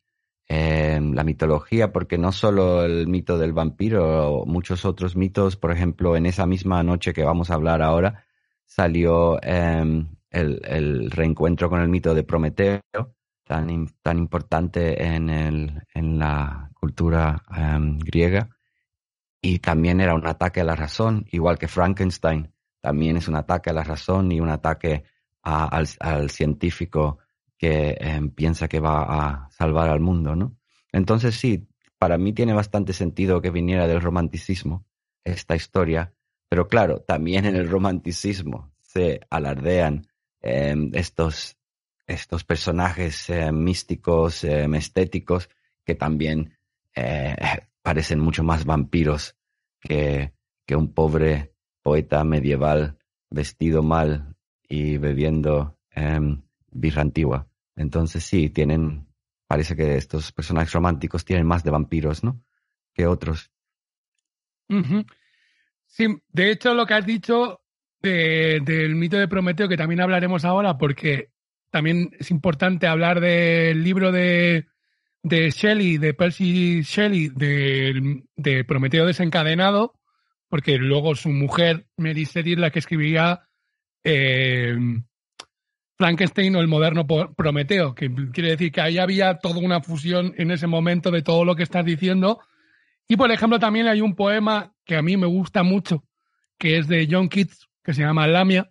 em, 0.49 1.13
la 1.15 1.25
mitología, 1.25 1.93
porque 1.93 2.19
no 2.19 2.33
solo 2.33 2.85
el 2.85 3.07
mito 3.07 3.39
del 3.39 3.53
vampiro, 3.53 4.45
muchos 4.47 4.85
otros 4.85 5.17
mitos, 5.17 5.57
por 5.57 5.73
ejemplo, 5.73 6.17
en 6.17 6.27
esa 6.27 6.47
misma 6.47 6.83
noche 6.83 7.13
que 7.13 7.25
vamos 7.25 7.51
a 7.51 7.55
hablar 7.55 7.83
ahora, 7.83 8.25
salió 8.65 9.41
el, 9.43 10.09
el, 10.31 11.11
reencuentro 11.11 11.71
con 11.71 11.81
el 11.81 11.89
mito 11.89 12.15
de 12.15 12.25
Prometeo, 12.25 12.81
tan, 13.45 13.89
tan 14.03 14.19
importante 14.19 15.05
en, 15.05 15.31
el, 15.31 15.83
en 15.95 16.19
la 16.19 16.71
cultura 16.75 17.43
griega. 18.05 18.51
Y 19.41 19.61
también 19.61 20.01
era 20.01 20.15
un 20.15 20.27
ataque 20.27 20.61
a 20.61 20.65
la 20.65 20.75
razón, 20.75 21.27
igual 21.31 21.59
que 21.59 21.69
Frankenstein, 21.69 22.53
también 22.81 23.17
es 23.17 23.29
un 23.29 23.37
ataque 23.37 23.71
a 23.71 23.73
la 23.73 23.85
razón 23.85 24.33
y 24.33 24.41
un 24.41 24.51
ataque 24.51 25.05
al, 25.43 26.31
científico 26.31 27.19
que 27.59 27.97
em, 28.01 28.31
piensa 28.31 28.69
que 28.69 28.81
va 28.81 29.03
a 29.03 29.51
salvar 29.51 29.91
al 29.91 30.01
mundo, 30.01 30.37
¿no? 30.37 30.57
Entonces 30.93 31.35
sí, 31.35 31.69
para 31.99 32.17
mí 32.17 32.33
tiene 32.33 32.55
bastante 32.55 32.93
sentido 32.93 33.43
que 33.43 33.51
viniera 33.51 33.87
del 33.87 34.01
romanticismo 34.01 34.87
esta 35.25 35.57
historia, 35.57 36.15
pero 36.49 36.69
claro, 36.69 37.01
también 37.01 37.45
en 37.45 37.57
el 37.57 37.69
romanticismo 37.69 38.73
se 38.81 39.21
alardean 39.29 40.07
em, 40.41 40.91
estos, 40.95 41.59
estos 42.07 42.45
personajes 42.45 43.29
em, 43.29 43.55
místicos, 43.55 44.45
estéticos, 44.45 45.51
que 45.85 45.95
también 45.95 46.57
eh, 46.95 47.37
parecen 47.83 48.21
mucho 48.21 48.45
más 48.45 48.65
vampiros 48.65 49.37
que, 49.81 50.33
que 50.65 50.77
un 50.77 50.93
pobre 50.93 51.55
poeta 51.83 52.23
medieval 52.25 52.99
vestido 53.31 53.83
mal 53.83 54.37
y 54.69 54.99
bebiendo 54.99 55.79
eh, 55.95 56.21
birra 56.71 57.03
antigua. 57.03 57.48
Entonces 57.79 58.25
sí, 58.25 58.51
tienen, 58.51 59.07
parece 59.47 59.75
que 59.75 59.97
estos 59.97 60.33
personajes 60.33 60.73
románticos 60.73 61.25
tienen 61.25 61.47
más 61.47 61.65
de 61.65 61.71
vampiros, 61.71 62.23
¿no? 62.23 62.43
Que 62.93 63.07
otros. 63.07 63.51
Sí, 65.87 66.07
de 66.29 66.51
hecho 66.51 66.75
lo 66.75 66.85
que 66.85 66.95
has 66.95 67.07
dicho 67.07 67.63
del 68.03 68.95
mito 68.95 69.17
de 69.17 69.29
Prometeo, 69.29 69.69
que 69.69 69.77
también 69.77 70.01
hablaremos 70.01 70.45
ahora, 70.45 70.77
porque 70.77 71.31
también 71.71 72.11
es 72.19 72.31
importante 72.31 72.87
hablar 72.87 73.21
del 73.21 73.83
libro 73.83 74.13
de 74.13 74.67
de 75.23 75.51
Shelley, 75.51 75.99
de 75.99 76.15
Percy 76.15 76.83
Shelley, 76.83 77.29
de, 77.29 78.65
Prometeo 78.65 79.07
desencadenado, 79.07 79.95
porque 80.49 80.79
luego 80.79 81.15
su 81.15 81.31
mujer, 81.31 81.87
Mary 81.97 82.25
Shelley, 82.25 82.55
es 82.55 82.59
la 82.59 82.71
que 82.71 82.79
escribía 82.79 83.43
eh, 84.05 84.77
Frankenstein 85.99 86.55
o 86.57 86.61
el 86.61 86.69
moderno 86.69 87.07
Prometeo, 87.07 87.95
que 87.95 88.09
quiere 88.33 88.51
decir 88.51 88.71
que 88.71 88.81
ahí 88.81 88.99
había 88.99 89.39
toda 89.39 89.59
una 89.59 89.83
fusión 89.83 90.33
en 90.39 90.53
ese 90.53 90.67
momento 90.67 91.11
de 91.11 91.23
todo 91.23 91.45
lo 91.45 91.57
que 91.57 91.65
estás 91.65 91.85
diciendo. 91.85 92.41
Y 93.09 93.17
por 93.17 93.31
ejemplo, 93.33 93.59
también 93.59 93.89
hay 93.89 94.01
un 94.01 94.15
poema 94.15 94.73
que 94.85 94.97
a 94.97 95.03
mí 95.03 95.17
me 95.17 95.27
gusta 95.27 95.63
mucho, 95.63 96.05
que 96.57 96.79
es 96.79 96.87
de 96.87 97.09
John 97.11 97.29
Keats, 97.29 97.69
que 97.83 97.95
se 97.95 98.03
llama 98.03 98.29
Lamia, 98.29 98.71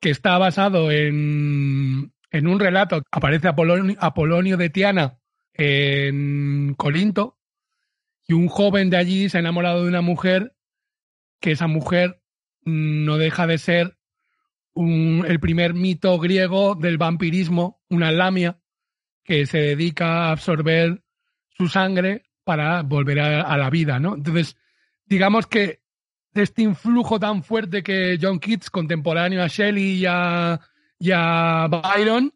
que 0.00 0.10
está 0.10 0.36
basado 0.36 0.90
en, 0.90 2.12
en 2.30 2.46
un 2.46 2.60
relato. 2.60 3.00
Aparece 3.10 3.48
Apolonio, 3.48 3.96
Apolonio 3.98 4.58
de 4.58 4.68
Tiana, 4.68 5.18
en 5.54 6.74
Colinto 6.74 7.38
y 8.26 8.34
un 8.34 8.48
joven 8.48 8.90
de 8.90 8.96
allí 8.96 9.28
se 9.28 9.38
ha 9.38 9.40
enamorado 9.40 9.82
de 9.82 9.88
una 9.88 10.02
mujer 10.02 10.54
que 11.40 11.52
esa 11.52 11.66
mujer 11.66 12.20
no 12.62 13.18
deja 13.18 13.46
de 13.46 13.58
ser 13.58 13.96
el 14.76 15.40
primer 15.40 15.74
mito 15.74 16.18
griego 16.18 16.74
del 16.74 16.98
vampirismo, 16.98 17.82
una 17.88 18.12
lamia 18.12 18.58
que 19.24 19.46
se 19.46 19.58
dedica 19.58 20.26
a 20.26 20.32
absorber 20.32 21.02
su 21.48 21.68
sangre 21.68 22.24
para 22.44 22.82
volver 22.82 23.18
a, 23.20 23.56
la 23.56 23.70
vida, 23.70 23.98
¿no? 23.98 24.14
Entonces, 24.14 24.56
digamos 25.04 25.46
que 25.46 25.80
este 26.34 26.62
influjo 26.62 27.18
tan 27.18 27.42
fuerte 27.42 27.82
que 27.82 28.18
John 28.20 28.38
Keats, 28.38 28.70
contemporáneo 28.70 29.42
a 29.42 29.48
Shelley 29.48 29.96
y 29.96 30.06
a, 30.06 30.60
y 30.98 31.10
a 31.12 31.66
Byron, 31.68 32.34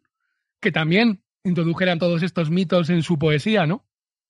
que 0.59 0.71
también 0.71 1.23
introdujeran 1.43 1.99
todos 1.99 2.23
estos 2.23 2.49
mitos 2.49 2.89
en 2.89 3.03
su 3.03 3.17
poesía, 3.17 3.65
¿no? 3.65 3.85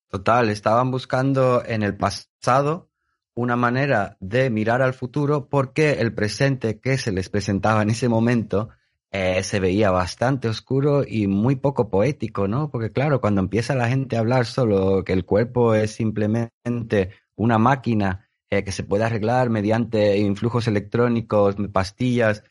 Total, 0.09 0.49
estaban 0.49 0.91
buscando 0.91 1.63
en 1.65 1.83
el 1.83 1.95
pasado 1.95 2.90
una 3.33 3.55
manera 3.55 4.17
de 4.19 4.49
mirar 4.49 4.81
al 4.81 4.93
futuro 4.93 5.47
porque 5.49 5.93
el 5.93 6.13
presente 6.13 6.79
que 6.79 6.97
se 6.97 7.11
les 7.11 7.29
presentaba 7.29 7.81
en 7.81 7.89
ese 7.89 8.09
momento 8.09 8.69
eh, 9.11 9.43
se 9.43 9.59
veía 9.59 9.91
bastante 9.91 10.47
oscuro 10.47 11.03
y 11.05 11.27
muy 11.27 11.57
poco 11.57 11.89
poético, 11.89 12.47
¿no? 12.47 12.69
Porque 12.71 12.91
claro, 12.91 13.19
cuando 13.19 13.41
empieza 13.41 13.75
la 13.75 13.89
gente 13.89 14.15
a 14.15 14.19
hablar 14.19 14.45
solo 14.45 15.03
que 15.03 15.13
el 15.13 15.25
cuerpo 15.25 15.75
es 15.75 15.91
simplemente 15.91 17.11
una 17.35 17.57
máquina 17.57 18.29
eh, 18.49 18.63
que 18.63 18.71
se 18.71 18.83
puede 18.83 19.03
arreglar 19.03 19.49
mediante 19.49 20.17
influjos 20.17 20.67
electrónicos, 20.67 21.55
pastillas, 21.73 22.43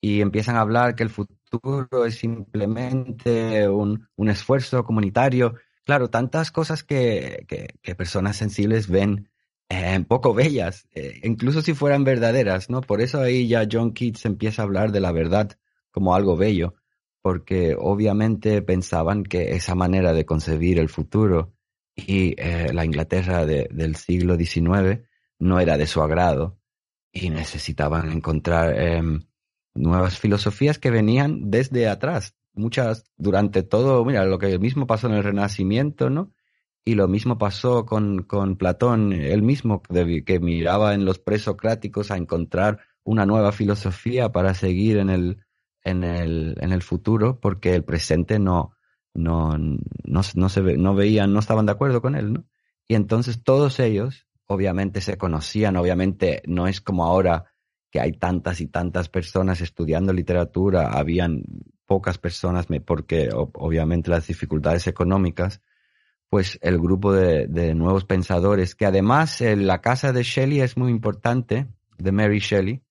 y 0.00 0.20
empiezan 0.20 0.56
a 0.56 0.62
hablar 0.62 0.94
que 0.94 1.02
el 1.04 1.10
futuro 1.10 2.06
es 2.06 2.16
simplemente 2.16 3.68
un, 3.68 4.08
esfuerzo 4.28 4.84
comunitario. 4.84 5.54
Claro, 5.84 6.08
tantas 6.08 6.50
cosas 6.50 6.82
que, 6.84 7.46
que, 7.48 7.94
personas 7.94 8.36
sensibles 8.36 8.88
ven 8.88 9.29
eh, 9.70 10.04
poco 10.06 10.34
bellas, 10.34 10.88
incluso 11.22 11.62
si 11.62 11.74
fueran 11.74 12.04
verdaderas, 12.04 12.68
¿no? 12.68 12.80
Por 12.80 13.00
eso 13.00 13.20
ahí 13.20 13.48
ya 13.48 13.66
John 13.70 13.92
Keats 13.92 14.26
empieza 14.26 14.62
a 14.62 14.64
hablar 14.64 14.92
de 14.92 15.00
la 15.00 15.12
verdad 15.12 15.56
como 15.90 16.14
algo 16.14 16.36
bello, 16.36 16.74
porque 17.22 17.76
obviamente 17.78 18.62
pensaban 18.62 19.24
que 19.24 19.52
esa 19.52 19.74
manera 19.74 20.12
de 20.12 20.24
concebir 20.24 20.78
el 20.78 20.88
futuro 20.88 21.54
y 21.94 22.34
eh, 22.38 22.72
la 22.72 22.84
Inglaterra 22.84 23.46
del 23.46 23.96
siglo 23.96 24.36
XIX 24.36 25.06
no 25.38 25.60
era 25.60 25.76
de 25.76 25.86
su 25.86 26.02
agrado 26.02 26.58
y 27.12 27.30
necesitaban 27.30 28.10
encontrar 28.12 28.78
em, 28.78 29.22
nuevas 29.74 30.18
filosofías 30.18 30.78
que 30.78 30.90
venían 30.90 31.50
desde 31.50 31.88
atrás, 31.88 32.34
muchas 32.54 33.04
durante 33.16 33.62
todo, 33.62 34.04
mira, 34.04 34.24
lo 34.24 34.38
que 34.38 34.58
mismo 34.58 34.86
pasó 34.86 35.08
en 35.08 35.14
el 35.14 35.24
Renacimiento, 35.24 36.10
¿no? 36.10 36.32
Y 36.84 36.94
lo 36.94 37.08
mismo 37.08 37.38
pasó 37.38 37.84
con, 37.84 38.22
con 38.22 38.56
Platón, 38.56 39.12
él 39.12 39.42
mismo, 39.42 39.82
que 39.82 40.40
miraba 40.40 40.94
en 40.94 41.04
los 41.04 41.18
presocráticos 41.18 42.10
a 42.10 42.16
encontrar 42.16 42.80
una 43.04 43.26
nueva 43.26 43.52
filosofía 43.52 44.32
para 44.32 44.54
seguir 44.54 44.98
en 44.98 45.10
el, 45.10 45.44
en 45.82 46.04
el, 46.04 46.56
en 46.60 46.72
el 46.72 46.82
futuro 46.82 47.38
porque 47.40 47.74
el 47.74 47.84
presente 47.84 48.38
no, 48.38 48.76
no, 49.14 49.58
no, 49.58 50.22
no, 50.34 50.48
se 50.48 50.60
no 50.62 50.94
veían, 50.94 51.32
no 51.32 51.40
estaban 51.40 51.66
de 51.66 51.72
acuerdo 51.72 52.00
con 52.00 52.14
él. 52.14 52.44
Y 52.88 52.94
entonces 52.94 53.42
todos 53.42 53.78
ellos, 53.80 54.26
obviamente, 54.46 55.00
se 55.00 55.16
conocían, 55.16 55.76
obviamente 55.76 56.42
no 56.46 56.66
es 56.66 56.80
como 56.80 57.04
ahora 57.04 57.52
que 57.90 58.00
hay 58.00 58.12
tantas 58.12 58.60
y 58.60 58.68
tantas 58.68 59.08
personas 59.08 59.60
estudiando 59.60 60.12
literatura, 60.12 60.92
habían 60.92 61.44
pocas 61.86 62.18
personas 62.18 62.66
porque 62.84 63.30
obviamente 63.32 64.10
las 64.10 64.28
dificultades 64.28 64.86
económicas, 64.86 65.60
pues 66.30 66.60
el 66.62 66.78
grupo 66.78 67.12
de, 67.12 67.74
nuevos 67.74 68.04
pensadores, 68.04 68.76
que 68.76 68.86
además 68.86 69.40
eh, 69.40 69.56
la 69.56 69.80
casa 69.80 70.12
de 70.12 70.22
Shelley 70.22 70.60
es 70.60 70.76
muy 70.76 70.90
importante, 70.90 71.66
de 71.98 72.12
Mary 72.12 72.38
Shelley, 72.38 72.82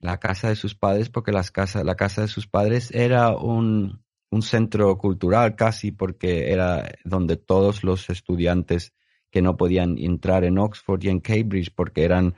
la 0.00 0.18
casa 0.18 0.48
de 0.48 0.56
sus 0.56 0.74
padres, 0.74 1.10
porque 1.10 1.30
las 1.30 1.50
casa, 1.50 1.84
la 1.84 1.96
casa 1.96 2.22
de 2.22 2.28
sus 2.28 2.46
padres 2.46 2.90
era 2.92 3.36
un, 3.36 4.02
un 4.30 4.42
centro 4.42 4.96
cultural 4.96 5.54
casi, 5.54 5.92
porque 5.92 6.50
era 6.50 6.90
donde 7.04 7.36
todos 7.36 7.84
los 7.84 8.08
estudiantes 8.08 8.94
que 9.30 9.42
no 9.42 9.58
podían 9.58 9.98
entrar 9.98 10.44
en 10.44 10.58
Oxford 10.58 11.04
y 11.04 11.10
en 11.10 11.20
Cambridge 11.20 11.74
porque 11.74 12.04
eran 12.04 12.36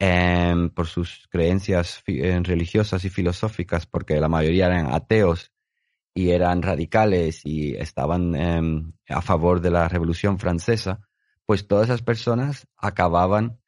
em, 0.00 0.70
por 0.70 0.88
sus 0.88 1.28
creencias 1.30 2.02
eh, 2.08 2.40
religiosas 2.42 3.04
y 3.04 3.10
filosóficas, 3.10 3.86
porque 3.86 4.18
la 4.18 4.28
mayoría 4.28 4.66
eran 4.66 4.92
ateos 4.92 5.53
y 6.14 6.30
eran 6.30 6.62
radicales 6.62 7.44
y 7.44 7.74
estaban 7.74 8.36
em, 8.36 8.92
a 9.08 9.20
favor 9.20 9.60
de 9.60 9.72
la 9.72 9.88
Revolución 9.88 10.38
Francesa, 10.38 11.00
pues 11.44 11.66
todas 11.66 11.88
esas 11.88 12.02
personas 12.02 12.68
acababan 12.76 13.58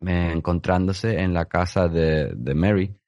encontrándose 0.00 1.20
en 1.20 1.32
la 1.32 1.46
casa 1.46 1.88
de, 1.88 2.34
de, 2.36 2.54
Mary. 2.54 3.00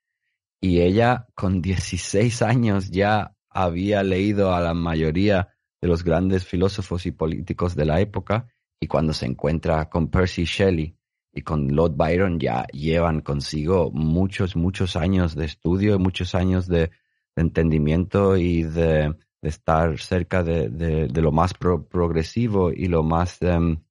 Y 0.61 0.81
ella 0.81 1.29
con 1.35 1.61
16 1.61 2.41
años 2.41 2.91
ya 2.91 3.37
había 3.51 4.03
leído 4.03 4.55
a 4.55 4.61
la 4.61 4.73
mayoría 4.73 5.55
de 5.81 5.89
los 5.89 6.03
grandes 6.03 6.47
filósofos 6.47 7.05
y 7.05 7.13
políticos 7.13 7.77
de 7.77 7.85
la 7.85 8.01
época 8.01 8.49
y 8.81 8.87
cuando 8.87 9.13
se 9.13 9.27
encuentra 9.27 9.89
con 9.91 10.11
Percy 10.11 10.45
Shelley 10.45 10.97
y 11.33 11.43
con 11.43 11.69
Lord 11.77 11.95
Byron 11.95 12.41
ya 12.41 12.67
llevan 12.73 13.21
consigo 13.21 13.91
muchos, 13.93 14.57
muchos 14.57 14.97
años 14.97 15.37
de 15.37 15.45
estudio, 15.45 15.99
muchos 15.99 16.35
años 16.35 16.67
de, 16.67 16.91
entendimiento 17.39 18.37
y 18.37 18.63
de, 18.63 19.15
estar 19.43 19.99
cerca 19.99 20.43
de, 20.43 20.69
de, 20.69 21.23
lo 21.23 21.33
más 21.33 21.55
progresivo 21.55 22.73
y 22.73 22.87
lo 22.87 23.03
más, 23.03 23.41
em, 23.43 23.83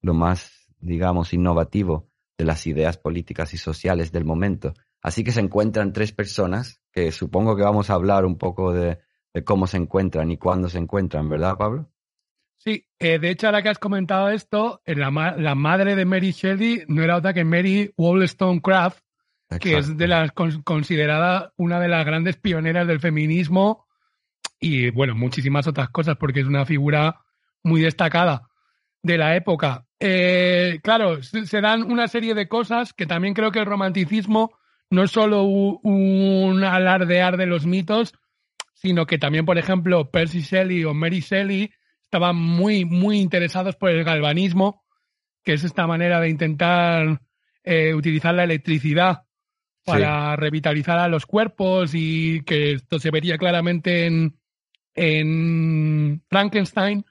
lo 0.00 0.14
más, 0.14 0.68
digamos, 0.78 1.32
innovativo 1.32 2.08
de 2.38 2.44
las 2.44 2.66
ideas 2.66 2.98
políticas 2.98 3.52
y 3.54 3.58
sociales 3.58 4.12
del 4.12 4.24
momento. 4.24 4.74
Así 5.02 5.24
que 5.24 5.32
se 5.32 5.40
encuentran 5.40 5.92
tres 5.92 6.12
personas, 6.12 6.80
que 6.92 7.10
supongo 7.10 7.56
que 7.56 7.62
vamos 7.62 7.90
a 7.90 7.94
hablar 7.94 8.24
un 8.24 8.38
poco 8.38 8.72
de, 8.72 9.00
cómo 9.44 9.66
se 9.66 9.78
encuentran 9.78 10.30
y 10.30 10.36
cuándo 10.36 10.68
se 10.68 10.78
encuentran, 10.78 11.28
¿verdad, 11.28 11.56
Pablo? 11.56 11.90
Sí, 12.58 12.86
eh, 13.00 13.18
de 13.18 13.30
hecho, 13.30 13.48
ahora 13.48 13.62
que 13.62 13.70
has 13.70 13.80
comentado 13.80 14.28
esto, 14.28 14.80
eh, 14.84 14.94
la, 14.94 15.10
la, 15.36 15.54
madre 15.56 15.96
de 15.96 16.04
Mary 16.04 16.30
Shelley 16.30 16.84
no 16.86 17.02
era 17.02 17.16
otra 17.16 17.34
que 17.34 17.44
Mary 17.44 17.92
Wollstonecraft, 17.96 19.01
que 19.60 19.78
es 19.78 19.96
de 19.96 20.08
las 20.08 20.32
considerada 20.32 21.52
una 21.56 21.80
de 21.80 21.88
las 21.88 22.04
grandes 22.04 22.36
pioneras 22.36 22.86
del 22.86 23.00
feminismo 23.00 23.86
y, 24.60 24.90
bueno, 24.90 25.14
muchísimas 25.14 25.66
otras 25.66 25.90
cosas, 25.90 26.16
porque 26.16 26.40
es 26.40 26.46
una 26.46 26.64
figura 26.64 27.20
muy 27.62 27.82
destacada 27.82 28.48
de 29.02 29.18
la 29.18 29.36
época. 29.36 29.86
Eh, 29.98 30.78
claro, 30.82 31.22
se 31.22 31.60
dan 31.60 31.90
una 31.90 32.08
serie 32.08 32.34
de 32.34 32.48
cosas 32.48 32.92
que 32.92 33.06
también 33.06 33.34
creo 33.34 33.50
que 33.50 33.58
el 33.58 33.66
romanticismo 33.66 34.52
no 34.90 35.04
es 35.04 35.10
solo 35.10 35.44
un 35.44 36.62
alardear 36.64 37.36
de 37.36 37.46
los 37.46 37.66
mitos, 37.66 38.14
sino 38.74 39.06
que 39.06 39.18
también, 39.18 39.44
por 39.44 39.58
ejemplo, 39.58 40.10
Percy 40.10 40.40
Shelley 40.40 40.84
o 40.84 40.92
Mary 40.92 41.20
Shelley 41.20 41.72
estaban 42.02 42.36
muy, 42.36 42.84
muy 42.84 43.20
interesados 43.20 43.76
por 43.76 43.90
el 43.90 44.04
galvanismo, 44.04 44.84
que 45.42 45.54
es 45.54 45.64
esta 45.64 45.86
manera 45.86 46.20
de 46.20 46.28
intentar 46.28 47.20
eh, 47.64 47.94
utilizar 47.94 48.34
la 48.34 48.44
electricidad 48.44 49.22
para 49.84 50.36
revitalizar 50.36 50.98
a 50.98 51.08
los 51.08 51.26
cuerpos 51.26 51.92
y 51.94 52.42
que 52.44 52.72
esto 52.72 52.98
se 52.98 53.10
vería 53.10 53.38
claramente 53.38 54.06
en, 54.06 54.38
en 54.94 56.22
Frankenstein, 56.28 57.04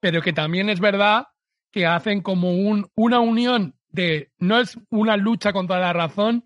pero 0.00 0.22
que 0.22 0.32
también 0.32 0.68
es 0.68 0.80
verdad 0.80 1.28
que 1.70 1.86
hacen 1.86 2.20
como 2.20 2.52
un, 2.52 2.90
una 2.94 3.20
unión 3.20 3.74
de 3.88 4.30
no 4.38 4.60
es 4.60 4.78
una 4.90 5.16
lucha 5.16 5.52
contra 5.52 5.78
la 5.78 5.92
razón, 5.92 6.44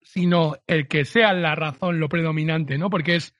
sino 0.00 0.56
el 0.66 0.88
que 0.88 1.04
sea 1.04 1.32
la 1.32 1.54
razón 1.54 2.00
lo 2.00 2.08
predominante, 2.08 2.78
¿no? 2.78 2.90
Porque 2.90 3.16
es 3.16 3.34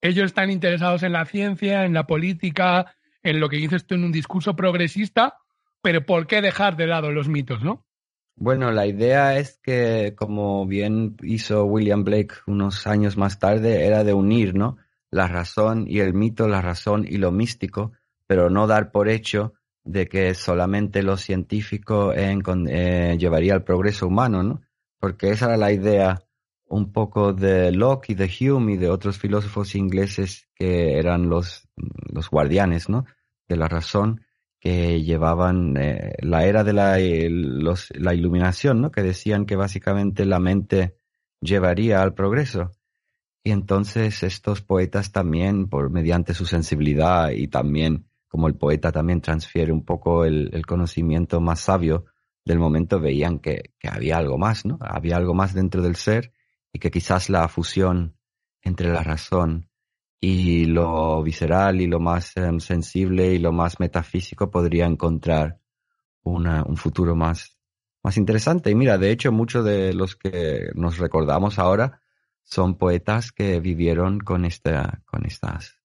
ellos 0.00 0.26
están 0.26 0.50
interesados 0.50 1.02
en 1.02 1.12
la 1.12 1.26
ciencia, 1.26 1.84
en 1.84 1.92
la 1.92 2.06
política, 2.06 2.94
en 3.22 3.40
lo 3.40 3.48
que 3.48 3.58
dices 3.58 3.86
tú 3.86 3.96
en 3.96 4.04
un 4.04 4.12
discurso 4.12 4.56
progresista, 4.56 5.36
pero 5.82 6.04
¿por 6.06 6.26
qué 6.26 6.40
dejar 6.40 6.76
de 6.76 6.86
lado 6.86 7.12
los 7.12 7.28
mitos, 7.28 7.62
no? 7.62 7.86
Bueno, 8.42 8.70
la 8.70 8.86
idea 8.86 9.36
es 9.36 9.58
que, 9.62 10.14
como 10.16 10.64
bien 10.64 11.14
hizo 11.22 11.66
William 11.66 12.04
Blake 12.04 12.36
unos 12.46 12.86
años 12.86 13.18
más 13.18 13.38
tarde, 13.38 13.84
era 13.84 14.02
de 14.02 14.14
unir, 14.14 14.54
¿no? 14.54 14.78
La 15.10 15.28
razón 15.28 15.84
y 15.86 15.98
el 16.00 16.14
mito, 16.14 16.48
la 16.48 16.62
razón 16.62 17.04
y 17.06 17.18
lo 17.18 17.32
místico, 17.32 17.92
pero 18.26 18.48
no 18.48 18.66
dar 18.66 18.92
por 18.92 19.10
hecho 19.10 19.52
de 19.84 20.08
que 20.08 20.32
solamente 20.32 21.02
lo 21.02 21.18
científico 21.18 22.14
eh, 22.14 23.16
llevaría 23.18 23.52
al 23.52 23.62
progreso 23.62 24.06
humano, 24.06 24.42
¿no? 24.42 24.62
Porque 24.98 25.28
esa 25.28 25.44
era 25.44 25.58
la 25.58 25.72
idea 25.72 26.22
un 26.66 26.92
poco 26.92 27.34
de 27.34 27.72
Locke 27.72 28.12
y 28.12 28.14
de 28.14 28.30
Hume 28.40 28.72
y 28.72 28.76
de 28.78 28.88
otros 28.88 29.18
filósofos 29.18 29.74
ingleses 29.74 30.48
que 30.54 30.98
eran 30.98 31.28
los, 31.28 31.68
los 32.10 32.30
guardianes, 32.30 32.88
¿no? 32.88 33.04
De 33.46 33.56
la 33.56 33.68
razón 33.68 34.22
que 34.60 35.02
llevaban 35.02 35.76
eh, 35.78 36.12
la 36.20 36.44
era 36.44 36.62
de 36.64 36.74
la, 36.74 36.98
la 36.98 38.14
iluminación, 38.14 38.82
¿no? 38.82 38.90
Que 38.90 39.02
decían 39.02 39.46
que 39.46 39.56
básicamente 39.56 40.26
la 40.26 40.38
mente 40.38 40.96
llevaría 41.40 42.02
al 42.02 42.12
progreso. 42.12 42.70
Y 43.42 43.52
entonces 43.52 44.22
estos 44.22 44.60
poetas 44.60 45.12
también, 45.12 45.68
por 45.68 45.90
mediante 45.90 46.34
su 46.34 46.44
sensibilidad 46.44 47.30
y 47.30 47.48
también 47.48 48.06
como 48.28 48.46
el 48.46 48.54
poeta 48.54 48.92
también 48.92 49.22
transfiere 49.22 49.72
un 49.72 49.84
poco 49.84 50.24
el, 50.26 50.64
conocimiento 50.66 51.40
más 51.40 51.60
sabio 51.60 52.04
del 52.44 52.58
momento, 52.58 53.00
veían 53.00 53.38
que, 53.38 53.72
había 53.82 54.18
algo 54.18 54.36
más, 54.36 54.66
¿no? 54.66 54.78
Había 54.80 55.16
algo 55.16 55.34
más 55.34 55.54
dentro 55.54 55.82
del 55.82 55.96
ser 55.96 56.32
y 56.72 56.78
que 56.78 56.90
quizás 56.90 57.30
la 57.30 57.48
fusión 57.48 58.14
entre 58.62 58.92
la 58.92 59.02
razón 59.02 59.69
y 60.20 60.66
lo 60.66 61.22
visceral 61.22 61.80
y 61.80 61.86
lo 61.86 61.98
más 62.00 62.36
em, 62.36 62.60
sensible 62.60 63.32
y 63.32 63.38
lo 63.38 63.52
más 63.52 63.80
metafísico 63.80 64.50
podría 64.50 64.86
encontrar 64.86 65.58
un 66.22 66.76
futuro 66.76 67.16
más, 67.16 67.58
más 68.02 68.16
interesante. 68.16 68.70
Y 68.70 68.74
mira, 68.74 68.98
de 68.98 69.10
hecho, 69.10 69.32
muchos 69.32 69.64
de 69.64 69.94
los 69.94 70.16
que 70.16 70.70
nos 70.74 70.98
recordamos 70.98 71.58
ahora 71.58 72.02
son 72.44 72.76
poetas 72.76 73.32
que 73.32 73.58
vivieron 73.60 74.20
con, 74.20 74.44
esta, 74.44 75.02
con 75.06 75.24
estas 75.24 75.80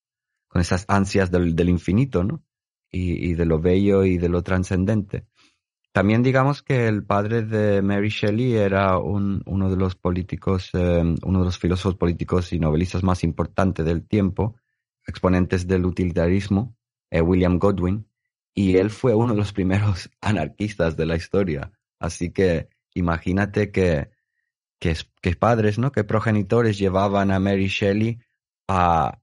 con 0.47 0.61
esas 0.61 0.86
ansias 0.88 1.31
del, 1.31 1.69
infinito, 1.69 2.23
¿no? 2.23 2.41
y, 2.89 3.33
de 3.33 3.45
lo 3.45 3.59
bello 3.59 4.05
y 4.05 4.17
de 4.17 4.29
lo 4.29 4.41
trascendente. 4.41 5.27
También 5.96 6.24
digamos 6.24 6.62
que 6.62 6.89
el 6.89 7.06
padre 7.06 7.43
de 7.43 7.82
Mary 7.82 8.10
Shelley 8.10 8.58
era 8.58 8.98
uno 9.00 9.70
de 9.70 9.78
los 9.78 9.96
políticos, 9.96 10.72
em, 10.74 11.16
uno 11.24 11.39
de 11.39 11.46
los 11.46 11.58
filósofos 11.58 11.96
políticos 11.96 12.52
y 12.52 12.60
novelistas 12.60 13.02
más 13.02 13.24
importantes 13.24 13.86
del 13.86 14.06
tiempo, 14.06 14.58
exponentes 15.08 15.68
del 15.68 15.86
utilitarismo, 15.86 16.76
eh, 17.10 17.22
William 17.22 17.60
Godwin, 17.60 18.10
y 18.54 18.76
él 18.76 18.89
fue 18.89 19.16
uno 19.16 19.32
de 19.32 19.39
los 19.39 19.54
primeros 19.54 20.10
anarquistas 20.20 20.98
de 20.98 21.06
la 21.06 21.16
historia. 21.16 21.72
Así 21.98 22.30
que 22.34 22.68
imagínate 22.93 23.72
que, 23.72 24.10
que, 24.82 25.36
padres, 25.39 25.80
¿no? 25.80 25.93
que 25.93 26.04
progenitores 26.04 26.78
llevaban 26.78 27.32
a 27.32 27.39
Mary 27.39 27.68
Shelley 27.68 28.20
a, 28.68 29.22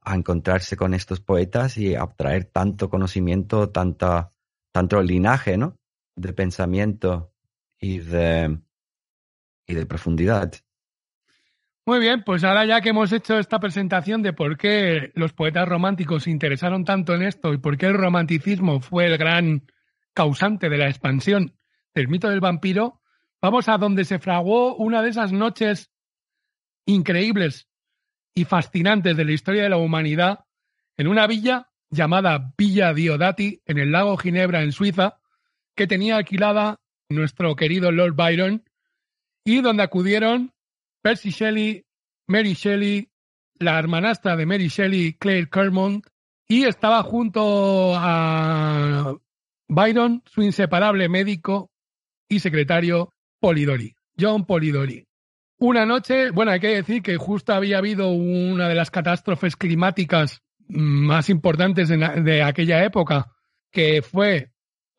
a 0.00 0.14
encontrarse 0.14 0.74
con 0.74 0.94
estos 0.94 1.20
poetas 1.20 1.76
y 1.76 1.94
a 1.94 2.06
traer 2.06 2.46
tanto 2.46 2.88
conocimiento, 2.88 3.68
tanta, 3.68 4.32
tanto 4.72 5.02
linaje, 5.02 5.58
¿no? 5.58 5.77
De 6.18 6.32
pensamiento 6.32 7.32
y 7.78 7.98
de, 7.98 8.58
y 9.66 9.74
de 9.74 9.86
profundidad. 9.86 10.52
Muy 11.86 12.00
bien, 12.00 12.22
pues 12.22 12.44
ahora 12.44 12.66
ya 12.66 12.82
que 12.82 12.90
hemos 12.90 13.12
hecho 13.12 13.38
esta 13.38 13.60
presentación 13.60 14.20
de 14.20 14.34
por 14.34 14.58
qué 14.58 15.10
los 15.14 15.32
poetas 15.32 15.66
románticos 15.66 16.24
se 16.24 16.30
interesaron 16.30 16.84
tanto 16.84 17.14
en 17.14 17.22
esto 17.22 17.54
y 17.54 17.58
por 17.58 17.78
qué 17.78 17.86
el 17.86 17.94
romanticismo 17.94 18.80
fue 18.80 19.06
el 19.06 19.16
gran 19.16 19.62
causante 20.12 20.68
de 20.68 20.76
la 20.76 20.88
expansión 20.88 21.54
del 21.94 22.08
mito 22.08 22.28
del 22.28 22.40
vampiro, 22.40 23.00
vamos 23.40 23.68
a 23.68 23.78
donde 23.78 24.04
se 24.04 24.18
fraguó 24.18 24.74
una 24.76 25.00
de 25.00 25.10
esas 25.10 25.32
noches 25.32 25.90
increíbles 26.84 27.68
y 28.34 28.44
fascinantes 28.44 29.16
de 29.16 29.24
la 29.24 29.32
historia 29.32 29.62
de 29.62 29.68
la 29.70 29.78
humanidad 29.78 30.44
en 30.96 31.08
una 31.08 31.26
villa 31.26 31.70
llamada 31.90 32.52
Villa 32.58 32.92
Diodati 32.92 33.62
en 33.64 33.78
el 33.78 33.92
lago 33.92 34.16
Ginebra 34.16 34.62
en 34.62 34.72
Suiza, 34.72 35.17
que 35.78 35.86
tenía 35.86 36.16
alquilada 36.16 36.80
nuestro 37.08 37.54
querido 37.54 37.92
Lord 37.92 38.14
Byron 38.14 38.64
y 39.44 39.60
donde 39.60 39.84
acudieron 39.84 40.52
Percy 41.02 41.30
Shelley, 41.30 41.84
Mary 42.26 42.54
Shelley, 42.54 43.08
la 43.60 43.78
hermanastra 43.78 44.36
de 44.36 44.44
Mary 44.44 44.68
Shelley, 44.68 45.14
Claire 45.14 45.48
Kermont, 45.48 46.04
y 46.48 46.64
estaba 46.64 47.02
junto 47.04 47.94
a 47.94 49.16
Byron, 49.68 50.22
su 50.26 50.42
inseparable 50.42 51.08
médico 51.08 51.70
y 52.28 52.40
secretario 52.40 53.14
Polidori, 53.40 53.94
John 54.18 54.46
Polidori. 54.46 55.06
Una 55.58 55.86
noche, 55.86 56.30
bueno, 56.30 56.50
hay 56.50 56.60
que 56.60 56.74
decir 56.74 57.02
que 57.02 57.16
justo 57.16 57.52
había 57.52 57.78
habido 57.78 58.10
una 58.10 58.68
de 58.68 58.74
las 58.74 58.90
catástrofes 58.90 59.54
climáticas 59.54 60.42
más 60.68 61.30
importantes 61.30 61.88
de, 61.88 62.42
aquella 62.42 62.84
época, 62.84 63.30
que 63.70 64.02
fue 64.02 64.50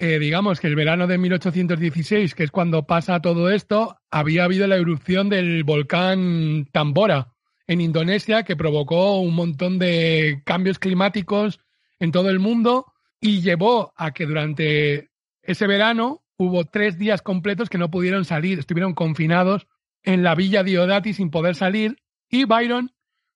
eh, 0.01 0.17
digamos 0.17 0.61
que 0.61 0.67
el 0.67 0.75
verano 0.75 1.07
de 1.07 1.17
1816, 1.17 2.33
que 2.33 2.43
es 2.45 2.51
cuando 2.51 2.87
pasa 2.87 3.19
todo 3.19 3.51
esto, 3.51 3.97
había 4.09 4.45
habido 4.45 4.65
la 4.65 4.77
erupción 4.77 5.27
del 5.27 5.65
volcán 5.65 6.69
Tambora 6.71 7.33
en 7.67 7.81
Indonesia, 7.81 8.43
que 8.43 8.55
provocó 8.55 9.19
un 9.19 9.35
montón 9.35 9.77
de 9.77 10.41
cambios 10.45 10.79
climáticos 10.79 11.59
en 11.99 12.13
todo 12.13 12.29
el 12.29 12.39
mundo 12.39 12.93
y 13.19 13.41
llevó 13.41 13.91
a 13.97 14.11
que 14.11 14.25
durante 14.25 15.09
ese 15.43 15.67
verano 15.67 16.23
hubo 16.37 16.63
tres 16.63 16.97
días 16.97 17.21
completos 17.21 17.69
que 17.69 17.77
no 17.77 17.91
pudieron 17.91 18.23
salir, 18.23 18.57
estuvieron 18.57 18.93
confinados 18.93 19.67
en 20.03 20.23
la 20.23 20.33
villa 20.33 20.63
Diodati 20.63 21.13
sin 21.13 21.29
poder 21.29 21.55
salir 21.55 21.97
y 22.29 22.45
Byron, 22.45 22.93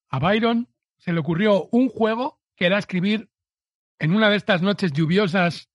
a 0.10 0.20
Byron 0.20 0.70
se 0.98 1.12
le 1.12 1.20
ocurrió 1.20 1.68
un 1.74 1.90
juego 1.90 2.40
que 2.56 2.68
era 2.68 2.78
escribir 2.78 3.30
en 4.00 4.16
una 4.16 4.30
de 4.30 4.38
estas 4.38 4.62
noches 4.62 4.94
lluviosas 4.94 5.70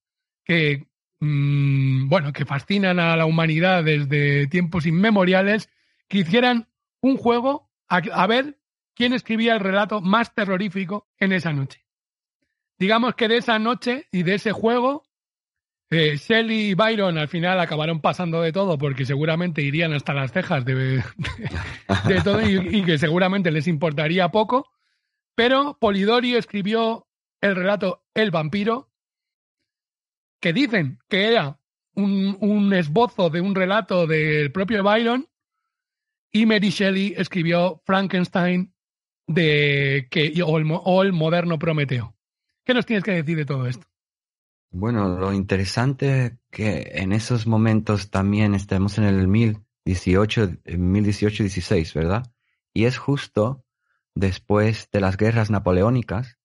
que, 0.49 0.87
mm, 1.19 2.09
bueno, 2.09 2.33
que 2.33 2.43
fascinan 2.43 2.99
a 2.99 3.15
la 3.15 3.27
humanidad 3.27 3.83
desde 3.83 4.47
tiempos 4.47 4.87
inmemoriales, 4.87 5.69
que 6.07 6.17
hicieran 6.17 6.67
un 7.01 7.17
juego 7.17 7.69
a, 7.87 8.25
ver 8.25 8.57
quién 8.95 9.13
escribía 9.13 9.53
el 9.53 9.59
relato 9.59 10.01
más 10.01 10.33
terrorífico 10.33 11.07
en 11.19 11.33
esa 11.33 11.53
noche. 11.53 11.85
Digamos 12.79 13.13
que 13.13 13.27
de 13.27 13.37
esa 13.37 13.59
noche 13.59 14.07
y 14.11 14.23
de 14.23 14.33
ese 14.33 14.51
juego, 14.51 15.03
eh, 15.91 16.17
Shelley 16.17 16.71
y 16.71 16.73
Byron 16.73 17.19
al 17.19 17.27
final 17.27 17.59
acabaron 17.59 18.01
pasando 18.01 18.41
de 18.41 18.51
todo 18.51 18.79
porque 18.79 19.05
seguramente 19.05 19.61
irían 19.61 19.93
hasta 19.93 20.15
las 20.15 20.31
cejas 20.31 20.65
de, 20.65 21.03
todo 22.23 22.41
y, 22.41 22.83
que 22.83 22.97
seguramente 22.97 23.51
les 23.51 23.67
importaría 23.67 24.29
poco. 24.29 24.67
Pero 25.35 25.77
Polidori 25.79 26.35
escribió 26.35 27.07
el 27.39 27.55
relato 27.55 28.03
El 28.15 28.31
vampiro, 28.31 28.88
que 30.39 30.53
dicen 30.53 30.99
que 31.07 31.25
era 31.27 31.59
un, 31.95 32.73
esbozo 32.73 33.29
de 33.29 33.41
un 33.41 33.55
relato 33.55 34.07
del 34.07 34.51
propio 34.51 34.83
Byron, 34.83 35.27
y 36.31 36.45
Mary 36.45 36.69
Shelley 36.69 37.15
escribió 37.17 37.81
Frankenstein 37.85 38.73
de 39.27 40.07
que, 40.11 40.33
o, 40.43 41.01
el, 41.01 41.13
moderno 41.13 41.57
Prometeo. 41.57 42.15
¿Qué 42.63 42.73
nos 42.73 42.85
tienes 42.85 43.03
que 43.03 43.11
decir 43.11 43.37
de 43.37 43.45
todo 43.45 43.67
esto? 43.67 43.85
Bueno, 44.71 45.17
lo 45.17 45.33
interesante 45.33 46.25
es 46.25 46.33
que 46.51 46.91
en 46.93 47.11
esos 47.11 47.47
momentos 47.47 48.11
también 48.11 48.53
estamos 48.53 48.99
en 48.99 49.05
el 49.05 49.27
1018, 49.27 50.49
1018-16, 50.65 51.93
¿verdad? 51.95 52.31
Y 52.73 52.85
es 52.85 52.99
justo 52.99 53.65
después 54.13 54.89
de 54.91 55.01
las 55.01 55.17
guerras 55.17 55.49
napoleónicas, 55.49 56.37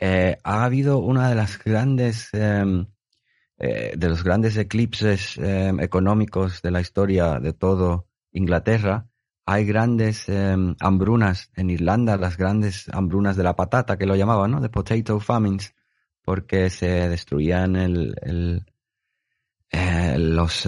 eh, 0.00 0.38
ha 0.42 0.64
habido 0.64 0.98
una 0.98 1.28
de 1.28 1.34
las 1.34 1.62
grandes 1.62 2.30
em, 2.32 2.86
eh, 3.62 3.92
de 3.94 4.08
los 4.08 4.24
grandes 4.24 4.56
eclipses 4.56 5.36
eh, 5.36 5.70
económicos 5.80 6.62
de 6.62 6.70
la 6.70 6.80
historia 6.80 7.38
de 7.38 7.52
todo 7.52 8.08
Inglaterra, 8.32 9.06
hay 9.44 9.66
grandes 9.66 10.30
eh, 10.30 10.56
hambrunas 10.80 11.50
en 11.56 11.68
Irlanda, 11.68 12.16
las 12.16 12.38
grandes 12.38 12.88
hambrunas 12.90 13.36
de 13.36 13.42
la 13.42 13.56
patata 13.56 13.98
que 13.98 14.06
lo 14.06 14.16
llamaban, 14.16 14.52
¿no? 14.52 14.62
De 14.62 14.70
potato 14.70 15.20
famines, 15.20 15.74
porque 16.22 16.70
se 16.70 17.10
destruían 17.10 17.76
el, 17.76 18.64
los, 20.16 20.66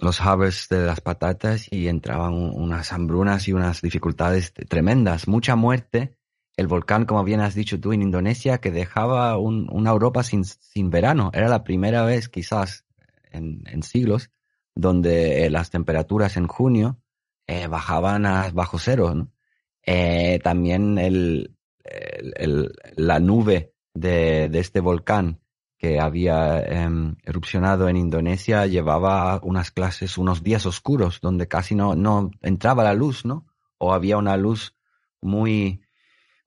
los 0.00 0.20
harvests 0.20 0.68
de 0.68 0.84
las 0.84 1.00
patatas 1.00 1.66
y 1.72 1.88
entraban 1.88 2.34
unas 2.34 2.92
hambrunas 2.92 3.48
y 3.48 3.54
unas 3.54 3.80
dificultades 3.80 4.52
tremendas, 4.52 5.28
mucha 5.28 5.56
muerte 5.56 6.19
el 6.56 6.66
volcán, 6.66 7.06
como 7.06 7.24
bien 7.24 7.40
has 7.40 7.54
dicho 7.54 7.80
tú, 7.80 7.92
en 7.92 8.02
Indonesia, 8.02 8.58
que 8.58 8.70
dejaba 8.70 9.38
una 9.38 9.90
Europa 9.90 10.22
sin, 10.22 10.44
sin, 10.44 10.90
verano. 10.90 11.30
Era 11.32 11.48
la 11.48 11.64
primera 11.64 12.04
vez, 12.04 12.28
quizás, 12.28 12.84
en, 13.32 13.82
siglos, 13.82 14.30
donde 14.74 15.46
eh, 15.46 15.50
las 15.50 15.70
temperaturas 15.70 16.36
en 16.36 16.46
junio 16.46 17.00
eh, 17.46 17.66
bajaban 17.66 18.26
a 18.26 18.50
bajo 18.50 18.78
cero. 18.78 19.28
Eh, 19.82 20.38
también 20.42 20.96
la 22.96 23.20
nube 23.20 23.72
de, 23.94 24.50
este 24.52 24.80
volcán 24.80 25.40
que 25.78 25.98
había 25.98 26.60
em, 26.60 27.16
erupcionado 27.24 27.88
en 27.88 27.96
Indonesia 27.96 28.66
llevaba 28.66 29.40
unas 29.42 29.70
clases, 29.70 30.18
unos 30.18 30.42
días 30.42 30.66
oscuros, 30.66 31.20
donde 31.22 31.48
casi 31.48 31.74
no, 31.74 31.96
no 31.96 32.30
entraba 32.42 32.84
la 32.84 32.92
luz, 32.92 33.24
¿no? 33.24 33.46
O 33.78 33.94
había 33.94 34.18
una 34.18 34.36
luz 34.36 34.76
muy 35.22 35.80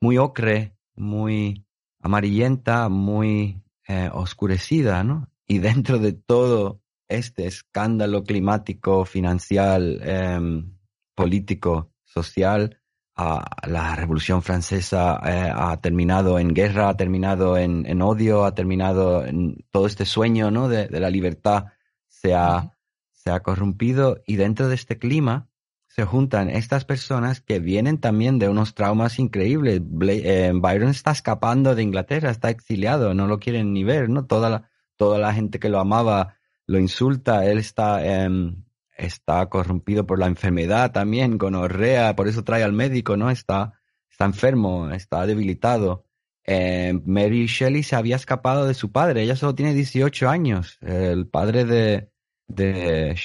muy 0.03 0.17
ocre, 0.17 0.75
muy 0.95 1.65
amarillenta, 2.01 2.89
muy 2.89 3.63
eh, 3.87 4.09
oscurecida, 4.11 5.01
¿no? 5.05 5.29
Y 5.47 5.59
dentro 5.59 5.97
de 5.97 6.11
todo 6.11 6.81
este 7.07 7.47
escándalo 7.47 8.25
climático, 8.25 9.05
financiero, 9.05 10.03
em, 10.03 10.77
político, 11.15 11.93
social, 12.03 12.81
la 13.15 13.95
Revolución 13.95 14.41
Francesa 14.41 15.21
eh, 15.23 15.49
ha 15.55 15.79
terminado 15.79 16.37
en 16.37 16.53
guerra, 16.53 16.89
ha 16.89 16.97
terminado 16.97 17.57
en, 17.57 18.01
odio, 18.01 18.43
ha 18.43 18.53
terminado 18.53 19.23
en 19.25 19.63
todo 19.71 19.85
este 19.87 20.05
sueño 20.05 20.51
¿no? 20.51 20.67
de, 20.67 20.89
la 20.99 21.09
libertad 21.09 21.67
se 22.07 22.33
ha, 22.33 22.75
se 23.13 23.31
ha 23.31 23.39
corrompido 23.39 24.21
y 24.25 24.35
dentro 24.35 24.67
de 24.67 24.75
este 24.75 24.99
clima 24.99 25.47
se 25.95 26.05
juntan 26.05 26.49
estas 26.49 26.85
personas 26.85 27.39
que 27.39 27.59
vienen 27.59 27.99
también 27.99 28.39
de 28.39 28.49
unos 28.49 28.73
traumas 28.73 29.19
increíbles. 29.19 29.79
Eh, 30.01 30.51
Byron 30.55 30.89
está 30.89 31.11
escapando 31.11 31.75
de 31.75 31.83
Inglaterra, 31.83 32.31
está 32.31 32.49
exiliado, 32.49 33.13
no 33.13 33.27
lo 33.27 33.39
quieren 33.39 33.73
ni 33.73 33.83
ver, 33.83 34.09
¿no? 34.09 34.25
Toda 34.25 34.49
la, 34.49 34.69
toda 34.95 35.19
la 35.19 35.35
gente 35.35 35.59
que 35.59 35.69
lo 35.69 35.79
amaba 35.79 36.39
lo 36.65 36.79
insulta, 36.79 37.45
él 37.45 37.59
está, 37.59 38.03
em, 38.03 38.63
está 38.97 39.47
corrompido 39.49 40.07
por 40.07 40.17
la 40.17 40.25
enfermedad 40.25 40.91
también, 40.91 41.37
gonorrea, 41.37 42.15
por 42.15 42.27
eso 42.27 42.43
trae 42.43 42.63
al 42.63 42.73
médico, 42.73 43.15
¿no? 43.15 43.29
Está, 43.29 43.79
está 44.09 44.25
enfermo, 44.25 44.89
está 44.89 45.27
debilitado. 45.27 46.07
Em, 46.43 47.03
Mary 47.05 47.45
Shelley 47.45 47.83
se 47.83 47.95
había 47.95 48.15
escapado 48.15 48.65
de 48.65 48.73
su 48.73 48.91
padre, 48.91 49.21
ella 49.21 49.35
solo 49.35 49.53
tiene 49.53 49.75
18 49.75 50.27
años, 50.27 50.79
el 50.81 51.27
padre 51.27 51.65
de, 51.65 52.09
de, 52.47 53.15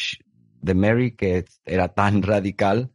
de 0.60 0.74
Mary, 0.74 1.16
que 1.16 1.44
era 1.64 1.88
tan 1.88 2.22
radical, 2.22 2.92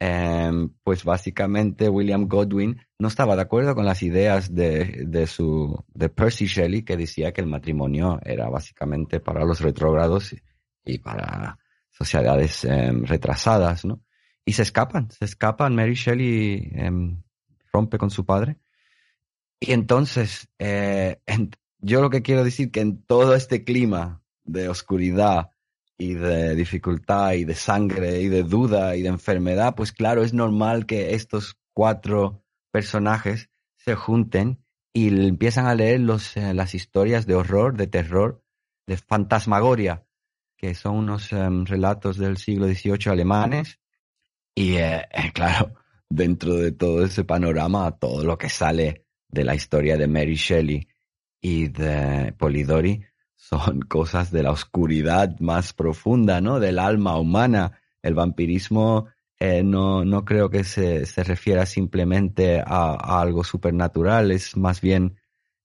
em, 0.00 0.70
pues 0.82 1.04
básicamente 1.04 1.88
William 1.88 2.28
Godwin 2.28 2.80
no 2.98 3.08
estaba 3.08 3.36
de 3.36 3.42
acuerdo 3.42 3.74
con 3.74 3.84
las 3.84 4.02
ideas 4.02 4.54
de, 4.54 5.04
de, 5.06 5.26
su, 5.26 5.84
de 5.88 6.08
Percy 6.08 6.46
Shelley, 6.46 6.82
que 6.82 6.96
decía 6.96 7.32
que 7.32 7.40
el 7.40 7.46
matrimonio 7.46 8.18
era 8.24 8.48
básicamente 8.48 9.20
para 9.20 9.44
los 9.44 9.60
retrógrados 9.60 10.34
y 10.84 10.98
para 10.98 11.58
sociedades 11.90 12.64
em, 12.64 13.04
retrasadas, 13.04 13.84
¿no? 13.84 14.02
Y 14.44 14.52
se 14.52 14.62
escapan, 14.62 15.10
se 15.10 15.24
escapan. 15.24 15.74
Mary 15.74 15.94
Shelley 15.94 16.70
em, 16.74 17.22
rompe 17.72 17.98
con 17.98 18.10
su 18.10 18.24
padre. 18.24 18.56
Y 19.60 19.72
entonces, 19.72 20.48
eh, 20.58 21.20
yo 21.80 22.00
lo 22.00 22.10
que 22.10 22.22
quiero 22.22 22.44
decir 22.44 22.70
que 22.70 22.80
en 22.80 23.02
todo 23.02 23.34
este 23.34 23.64
clima 23.64 24.22
de 24.44 24.68
oscuridad 24.68 25.50
y 25.98 26.14
de 26.14 26.54
dificultad 26.54 27.32
y 27.32 27.44
de 27.44 27.56
sangre 27.56 28.22
y 28.22 28.28
de 28.28 28.44
duda 28.44 28.94
y 28.96 29.02
de 29.02 29.08
enfermedad, 29.08 29.74
pues 29.74 29.92
claro, 29.92 30.22
es 30.22 30.32
normal 30.32 30.86
que 30.86 31.14
estos 31.14 31.58
cuatro 31.74 32.44
personajes 32.70 33.50
se 33.76 33.96
junten 33.96 34.64
y 34.92 35.08
empiezan 35.08 35.66
a 35.66 35.74
leer 35.74 36.00
los, 36.00 36.36
eh, 36.36 36.54
las 36.54 36.74
historias 36.74 37.26
de 37.26 37.34
horror, 37.34 37.76
de 37.76 37.88
terror, 37.88 38.42
de 38.86 38.96
fantasmagoria, 38.96 40.06
que 40.56 40.74
son 40.74 40.96
unos 40.96 41.32
em, 41.32 41.64
relatos 41.64 42.16
del 42.16 42.36
siglo 42.36 42.66
XVIII 42.66 43.12
alemanes. 43.12 43.78
Y 44.54 44.76
eh, 44.76 45.06
claro, 45.34 45.74
dentro 46.08 46.54
de 46.54 46.72
todo 46.72 47.04
ese 47.04 47.24
panorama, 47.24 47.98
todo 47.98 48.24
lo 48.24 48.38
que 48.38 48.48
sale 48.48 49.04
de 49.28 49.44
la 49.44 49.54
historia 49.54 49.96
de 49.96 50.06
Mary 50.06 50.36
Shelley 50.36 50.88
y 51.40 51.68
de 51.68 52.32
Polidori 52.38 53.04
son 53.38 53.80
cosas 53.82 54.30
de 54.32 54.42
la 54.42 54.50
oscuridad 54.50 55.38
más 55.38 55.72
profunda, 55.72 56.40
¿no? 56.40 56.58
Del 56.58 56.78
alma 56.78 57.18
humana. 57.18 57.80
El 58.02 58.14
vampirismo 58.14 59.06
eh, 59.38 59.62
no, 59.62 60.04
no 60.04 60.24
creo 60.24 60.50
que 60.50 60.64
se, 60.64 61.06
se 61.06 61.22
refiera 61.22 61.64
simplemente 61.64 62.60
a, 62.60 63.20
algo 63.20 63.44
supernatural, 63.44 64.32
es 64.32 64.56
más 64.56 64.80
bien 64.80 65.16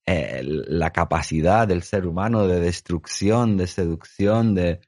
eh, 0.05 0.41
la 0.43 0.91
capacidad 0.91 1.67
del 1.67 1.81
ser 1.81 2.05
humano 2.05 2.47
de 2.47 2.59
destrucción, 2.59 3.57
de 3.57 3.65
seducción, 3.65 4.53
de, 4.53 4.79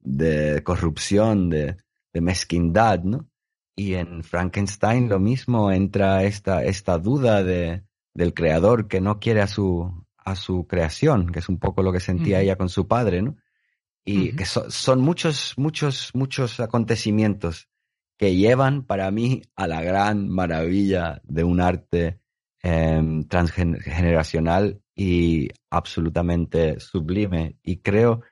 de 0.00 0.62
corrupción, 0.64 1.50
de, 1.50 1.76
de 2.14 2.20
mezquindad, 2.22 3.02
¿no? 3.02 3.28
Y 3.76 3.94
en 3.94 4.22
Frankenstein 4.24 5.08
lo 5.10 5.18
mismo 5.18 5.70
entra 5.70 6.24
esta, 6.24 6.64
esta 6.64 6.98
duda 6.98 7.42
de, 7.42 7.84
del 8.14 8.32
creador 8.32 8.88
que 8.88 9.00
no 9.02 9.20
quiere 9.20 9.42
a 9.42 9.46
su, 9.46 10.01
a 10.24 10.36
su 10.36 10.66
creación, 10.66 11.30
que 11.30 11.40
es 11.40 11.48
un 11.48 11.58
poco 11.58 11.82
lo 11.82 11.92
que 11.92 12.00
sentía 12.00 12.40
ella 12.40 12.56
con 12.56 12.68
su 12.68 12.86
padre, 12.86 13.22
¿no? 13.22 13.36
Y 14.04 14.32
que 14.32 14.44
son 14.44 15.00
muchos, 15.00 15.54
muchos, 15.56 16.10
muchos 16.14 16.58
acontecimientos 16.58 17.68
que 18.16 18.34
llevan 18.34 18.84
para 18.84 19.10
mí 19.10 19.42
a 19.54 19.66
la 19.66 19.82
gran 19.82 20.28
maravilla 20.28 21.20
de 21.24 21.44
un 21.44 21.60
arte 21.60 22.20
em, 22.62 23.24
transgeneracional 23.24 24.82
y 24.94 25.48
absolutamente 25.70 26.80
sublime. 26.80 27.56
Y 27.62 27.78
creo 27.78 28.22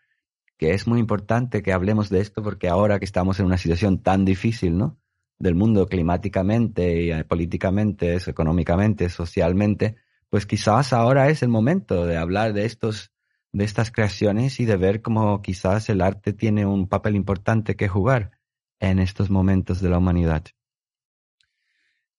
que 0.57 0.75
es 0.75 0.87
muy 0.87 1.01
importante 1.01 1.63
que 1.63 1.73
hablemos 1.73 2.11
de 2.11 2.21
esto 2.21 2.43
porque 2.43 2.69
ahora 2.69 2.99
que 2.99 3.05
estamos 3.05 3.41
en 3.41 3.47
una 3.47 3.59
situación 3.59 4.03
tan 4.03 4.25
difícil, 4.25 4.77
¿no? 4.77 4.99
Del 5.39 5.55
mundo 5.55 5.87
climáticamente, 5.87 7.03
y, 7.03 7.13
eh, 7.13 7.25
políticamente, 7.25 8.19
económicamente, 8.27 9.09
socialmente, 9.09 9.97
pues 10.31 10.47
quizás 10.47 10.93
ahora 10.93 11.29
es 11.29 11.43
el 11.43 11.49
momento 11.49 12.07
de 12.07 12.17
hablar 12.17 12.53
de 12.53 12.65
estos 12.65 13.13
de 13.53 13.65
estas 13.65 13.91
creaciones 13.91 14.61
y 14.61 14.65
de 14.65 14.77
ver 14.77 15.03
cómo 15.03 15.43
quizás 15.43 15.89
el 15.89 16.01
arte 16.01 16.33
tiene 16.33 16.67
un 16.67 16.89
papel 16.89 17.17
importante 17.17 17.75
que 17.75 17.89
jugar 17.89 18.39
en 18.79 19.01
estos 19.01 19.29
momentos 19.29 19.81
de 19.81 19.91
la 19.91 19.99
humanidad. 19.99 20.45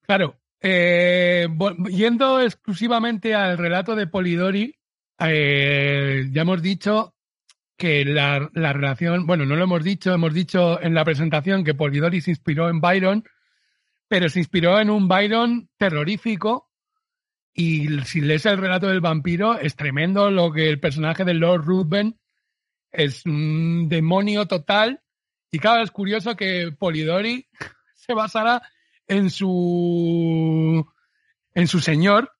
Claro, 0.01 0.41
eh, 0.59 1.47
yendo 1.89 2.41
exclusivamente 2.41 3.33
al 3.33 3.57
relato 3.57 3.95
de 3.95 4.07
Polidori, 4.07 4.75
eh, 5.19 6.27
ya 6.31 6.41
hemos 6.41 6.61
dicho 6.61 7.15
que 7.77 8.03
la, 8.03 8.49
la, 8.53 8.73
relación, 8.73 9.25
bueno, 9.25 9.45
no 9.45 9.55
lo 9.55 9.63
hemos 9.63 9.83
dicho, 9.83 10.13
hemos 10.13 10.33
dicho 10.33 10.81
en 10.81 10.93
la 10.93 11.05
presentación 11.05 11.63
que 11.63 11.73
Polidori 11.73 12.21
se 12.21 12.31
inspiró 12.31 12.69
en 12.69 12.81
Byron, 12.81 13.23
pero 14.07 14.29
se 14.29 14.39
inspiró 14.39 14.79
en 14.79 14.89
un 14.89 15.07
Byron 15.07 15.69
terrorífico 15.77 16.70
y 17.53 17.99
si 18.01 18.21
lees 18.21 18.45
el 18.45 18.57
relato 18.57 18.87
del 18.87 19.01
vampiro, 19.01 19.57
es 19.59 19.75
tremendo 19.75 20.31
lo 20.31 20.51
que 20.51 20.69
el 20.69 20.79
personaje 20.79 21.25
de 21.25 21.33
Lord 21.33 21.65
Ruthven 21.65 22.17
es 22.91 23.25
un 23.25 23.87
demonio 23.89 24.47
total. 24.47 25.01
Y 25.51 25.59
claro, 25.59 25.83
es 25.83 25.91
curioso 25.91 26.35
que 26.35 26.71
Polidori 26.77 27.47
se 27.95 28.13
basara 28.13 28.61
en 29.07 29.29
su 29.29 30.85
en 31.53 31.67
su 31.67 31.81
señor 31.81 32.31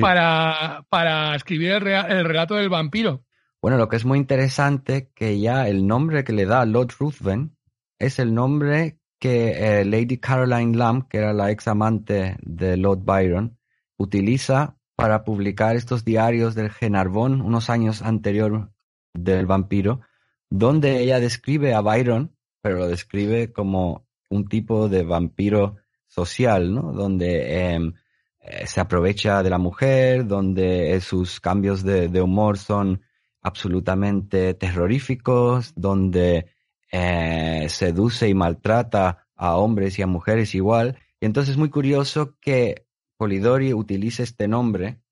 para, 0.00 0.86
para 0.88 1.34
escribir 1.34 1.72
el, 1.72 1.86
el, 1.88 2.24
relato 2.24 2.54
del 2.54 2.68
vampiro. 2.68 3.24
Bueno, 3.60 3.76
lo 3.76 3.88
que 3.88 3.96
es 3.96 4.04
muy 4.04 4.18
interesante 4.18 5.10
que 5.14 5.38
ya 5.40 5.68
el 5.68 5.86
nombre 5.86 6.24
que 6.24 6.32
le 6.32 6.46
da 6.46 6.64
Lord 6.64 6.92
Ruthven 6.98 7.56
es 7.98 8.18
el 8.18 8.32
nombre 8.32 8.98
que 9.18 9.80
eh, 9.80 9.84
Lady 9.84 10.16
Caroline 10.18 10.76
Lamb, 10.76 11.06
que 11.08 11.18
era 11.18 11.34
la 11.34 11.50
ex 11.50 11.68
amante 11.68 12.36
de 12.40 12.76
Lord 12.78 13.00
Byron, 13.04 13.58
utiliza 14.00 14.78
para 14.96 15.24
publicar 15.24 15.76
estos 15.76 16.04
diarios 16.06 16.54
del 16.54 16.70
Genarbón 16.70 17.42
unos 17.42 17.68
años 17.68 18.00
anterior 18.00 18.72
del 19.12 19.44
vampiro, 19.44 20.00
donde 20.48 21.02
ella 21.02 21.20
describe 21.20 21.74
a 21.74 21.82
Byron, 21.82 22.34
pero 22.62 22.78
lo 22.78 22.88
describe 22.88 23.52
como 23.52 24.06
un 24.30 24.48
tipo 24.48 24.88
de 24.88 25.02
vampiro 25.02 25.76
social, 26.06 26.74
¿no? 26.74 26.92
Donde 26.92 27.72
em, 27.74 27.92
eh, 28.40 28.66
se 28.66 28.80
aprovecha 28.80 29.42
de 29.42 29.50
la 29.50 29.58
mujer, 29.58 30.26
donde 30.26 30.98
sus 31.02 31.38
cambios 31.38 31.82
de, 31.82 32.22
humor 32.22 32.56
son 32.56 33.02
absolutamente 33.42 34.54
terroríficos, 34.54 35.74
donde 35.76 36.46
eh, 36.90 37.66
seduce 37.68 38.28
y 38.28 38.34
maltrata 38.34 39.26
a 39.36 39.56
hombres 39.56 39.98
y 39.98 40.02
a 40.02 40.06
mujeres 40.06 40.54
igual. 40.54 40.98
Y 41.20 41.26
entonces 41.26 41.52
es 41.52 41.58
muy 41.58 41.68
curioso 41.68 42.36
que 42.40 42.86
Polidori 43.20 43.74
utiliza 43.74 44.22
este 44.22 44.48
nombre 44.48 45.02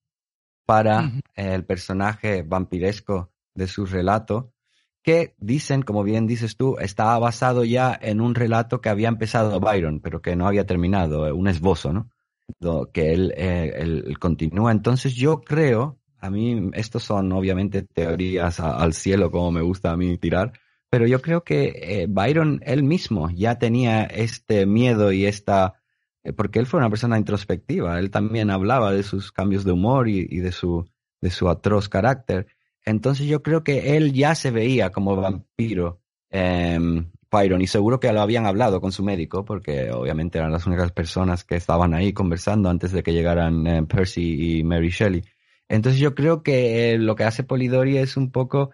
para 0.65 1.13
el 1.35 1.67
personaje 1.67 2.41
vampiresco 2.41 3.35
de 3.55 3.67
su 3.67 3.85
relato, 3.85 4.55
que 5.03 5.35
dicen, 5.37 5.83
como 5.83 6.03
bien 6.05 6.27
dices 6.27 6.57
tú, 6.57 6.79
estaba 6.79 7.19
basado 7.19 7.65
ya 7.65 7.99
en 8.01 8.23
un 8.23 8.35
relato 8.35 8.81
que 8.81 8.89
había 8.89 9.09
empezado 9.09 9.61
Byron, 9.61 10.01
pero 10.01 10.23
que 10.23 10.37
no 10.37 10.49
había 10.49 10.65
terminado, 10.65 11.27
eh, 11.27 11.33
un 11.33 11.49
esbozo, 11.49 11.93
¿no? 11.93 12.11
que 12.95 13.13
él, 13.13 13.35
eh, 13.37 13.75
él, 13.77 14.19
continúa. 14.19 14.73
Entonces 14.73 15.15
yo 15.15 15.43
creo, 15.43 15.99
a 16.19 16.31
mí, 16.31 16.71
estos 16.73 17.03
son 17.03 17.31
obviamente 17.33 17.83
teorías 17.83 18.59
al 18.59 18.95
cielo, 18.95 19.31
como 19.31 19.53
me 19.53 19.61
gusta 19.61 19.91
a 19.91 19.99
mí 19.99 20.17
tirar, 20.17 20.55
pero 20.89 21.07
yo 21.07 21.21
creo 21.21 21.45
que 21.45 21.75
eh, 21.75 22.07
Byron 22.09 22.63
él 22.65 22.85
mismo 22.85 23.29
ya 23.29 23.59
tenía 23.59 24.05
este 24.05 24.65
miedo 24.65 25.13
y 25.13 25.27
esta 25.27 25.75
eh, 25.75 25.78
porque 26.37 26.59
él 26.59 26.67
fue 26.67 26.79
una 26.81 26.91
persona 26.91 27.19
introspectiva, 27.19 27.99
él 27.99 28.11
también 28.11 28.51
hablaba 28.51 28.93
de 28.93 29.03
sus 29.03 29.33
cambios 29.33 29.65
de 29.65 29.73
humor 29.73 30.09
y, 30.09 30.39
de, 30.39 30.53
su, 30.53 30.89
de 31.21 31.31
su 31.31 31.49
atroz 31.49 31.89
carácter. 31.89 32.47
Entonces 32.85 33.27
yo 33.27 33.43
creo 33.43 33.65
que 33.65 33.97
él 33.97 34.13
ya 34.13 34.35
se 34.35 34.51
veía 34.51 34.91
como 34.91 35.17
vampiro, 35.17 36.01
eh, 36.31 36.79
y 37.61 37.67
seguro 37.67 38.01
que 38.01 38.13
lo 38.13 38.21
habían 38.21 38.47
hablado 38.47 38.81
con 38.81 38.93
su 38.93 39.05
médico, 39.05 39.45
porque 39.45 39.91
obviamente 39.93 40.39
eran 40.39 40.53
las 40.53 40.67
únicas 40.67 40.93
personas 40.93 41.45
que 41.45 41.57
estaban 41.57 41.93
ahí 41.93 42.13
conversando 42.13 42.71
antes 42.71 42.93
de 42.93 43.03
que 43.03 43.13
llegaran 43.13 43.67
em, 43.67 43.87
Percy 43.87 44.59
y 44.59 44.65
Mary 44.65 44.89
Shelley. 44.89 45.23
Entonces 45.69 46.01
yo 46.01 46.15
creo 46.15 46.43
que 46.43 46.95
eh, 46.95 46.99
lo 46.99 47.15
que 47.17 47.25
hace 47.25 47.45
Polidori 47.45 47.99
es 47.99 48.17
un 48.17 48.33
poco 48.33 48.71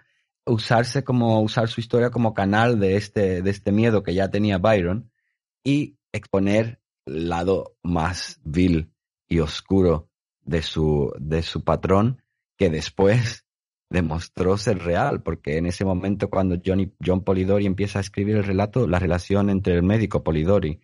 usarse 0.46 1.02
como, 1.02 1.40
usar 1.42 1.68
su 1.68 1.80
historia 1.80 2.10
como 2.10 2.32
canal 2.34 2.78
de 2.78 2.96
este, 2.96 3.42
de 3.42 3.50
este 3.50 3.72
miedo 3.72 4.02
que 4.02 4.14
ya 4.14 4.30
tenía 4.30 4.58
Byron 4.58 5.10
y 5.64 5.96
exponer 6.12 6.78
lado 7.06 7.76
más 7.82 8.40
vil 8.44 8.92
y 9.28 9.40
oscuro 9.40 10.10
de 10.42 10.62
su, 10.62 11.12
de 11.18 11.42
su 11.42 11.64
patrón 11.64 12.22
que 12.56 12.70
después 12.70 13.44
demostró 13.90 14.56
ser 14.56 14.78
real, 14.78 15.22
porque 15.22 15.56
en 15.56 15.66
ese 15.66 15.84
momento 15.84 16.28
cuando 16.28 16.56
Johnny, 16.64 16.92
John 17.04 17.22
Polidori 17.22 17.66
empieza 17.66 17.98
a 17.98 18.02
escribir 18.02 18.36
el 18.36 18.44
relato, 18.44 18.86
la 18.86 18.98
relación 18.98 19.50
entre 19.50 19.74
el 19.74 19.82
médico 19.82 20.24
Polidori 20.24 20.80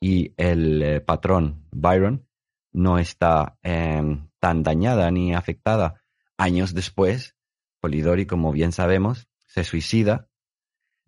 y 0.00 0.32
el 0.36 0.82
eh, 0.82 1.00
patrón 1.00 1.66
Byron 1.72 2.26
no 2.72 2.98
está 2.98 3.58
em, 3.62 4.28
tan 4.40 4.62
dañada 4.62 5.10
ni 5.10 5.34
afectada. 5.34 6.02
Años 6.36 6.74
después, 6.74 7.36
Polidori, 7.80 8.26
como 8.26 8.50
bien 8.50 8.72
sabemos, 8.72 9.28
se 9.46 9.62
suicida 9.62 10.28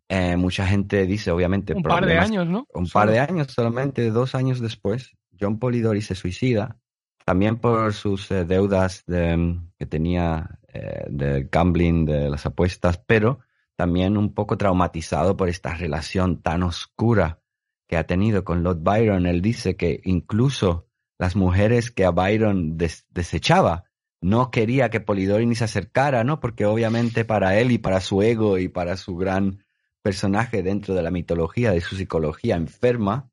eh, 0.09 0.37
mucha 0.37 0.67
gente 0.67 1.07
dice, 1.07 1.31
obviamente, 1.31 1.75
un 1.75 1.83
par 1.83 2.07
de 2.07 2.19
años, 2.19 2.47
¿no? 2.47 2.67
Un 2.73 2.89
par 2.89 3.11
de 3.11 3.19
años, 3.19 3.49
solamente 3.49 4.11
dos 4.11 4.35
años 4.35 4.61
después, 4.61 5.17
John 5.39 5.59
Polidori 5.59 6.01
se 6.01 6.15
suicida, 6.15 6.79
también 7.25 7.57
por 7.57 7.93
sus 7.93 8.31
eh, 8.31 8.45
deudas 8.45 9.03
que 9.05 9.87
tenía 9.87 10.59
eh, 10.73 11.05
del 11.09 11.49
gambling, 11.51 12.05
de 12.05 12.31
las 12.31 12.47
apuestas, 12.47 12.99
pero 13.05 13.41
también 13.75 14.17
un 14.17 14.33
poco 14.33 14.57
traumatizado 14.57 15.37
por 15.37 15.49
esta 15.49 15.75
relación 15.75 16.41
tan 16.41 16.63
oscura 16.63 17.41
que 17.89 17.97
ha 17.97 18.07
tenido 18.07 18.45
con 18.45 18.63
Lord 18.63 18.83
Byron. 18.83 19.27
Él 19.27 19.43
dice 19.43 19.77
que 19.77 20.01
incluso 20.05 20.89
las 21.19 21.35
mujeres 21.35 21.91
que 21.91 22.05
a 22.05 22.11
Byron 22.11 22.77
desechaba, 22.77 23.85
no 24.21 24.51
quería 24.51 24.89
que 24.89 25.01
Polidori 25.01 25.47
ni 25.47 25.55
se 25.55 25.65
acercara, 25.65 26.25
¿no? 26.25 26.41
Porque 26.41 26.65
obviamente 26.65 27.25
para 27.25 27.59
él 27.59 27.71
y 27.71 27.79
para 27.79 28.01
su 28.01 28.23
ego 28.23 28.59
y 28.59 28.69
para 28.69 28.97
su 28.97 29.17
gran 29.17 29.66
personaje 30.07 30.63
dentro 30.63 30.95
de 30.95 31.03
la 31.03 31.11
mitología, 31.11 31.73
de 31.73 31.81
su 31.81 31.97
psicología 31.97 32.55
enferma, 32.55 33.29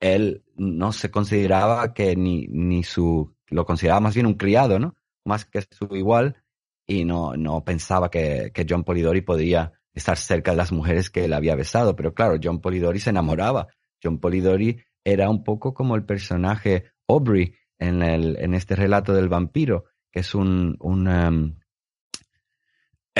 él 0.00 0.42
no 0.56 0.90
se 0.90 1.12
consideraba 1.12 1.94
que 1.94 2.16
ni, 2.16 2.48
ni 2.48 2.82
su, 2.82 3.36
lo 3.46 3.64
consideraba 3.64 4.00
más 4.00 4.14
bien 4.14 4.26
un 4.26 4.34
criado, 4.34 4.80
¿no? 4.80 4.96
Más 5.24 5.44
que 5.44 5.62
su 5.70 5.86
igual, 5.94 6.42
y 6.88 7.04
no, 7.04 7.36
no 7.36 7.62
pensaba 7.62 8.10
que, 8.10 8.50
que 8.52 8.66
John 8.68 8.82
Polidori 8.82 9.20
podía 9.20 9.74
estar 9.94 10.16
cerca 10.16 10.50
de 10.50 10.56
las 10.56 10.72
mujeres 10.72 11.08
que 11.08 11.24
él 11.24 11.32
había 11.32 11.54
besado. 11.54 11.94
Pero 11.94 12.14
claro, 12.14 12.40
John 12.42 12.60
Polidori 12.60 12.98
se 12.98 13.10
enamoraba. 13.10 13.68
John 14.02 14.18
Polidori 14.18 14.82
era 15.04 15.30
un 15.30 15.44
poco 15.44 15.72
como 15.72 15.94
el 15.94 16.04
personaje 16.04 16.90
Aubrey 17.06 17.54
en, 17.78 18.02
el, 18.02 18.36
en 18.40 18.54
este 18.54 18.74
relato 18.74 19.14
del 19.14 19.28
vampiro, 19.28 19.84
que 20.10 20.20
es 20.20 20.34
un, 20.34 20.76
un 20.80 21.06
um, 21.06 21.54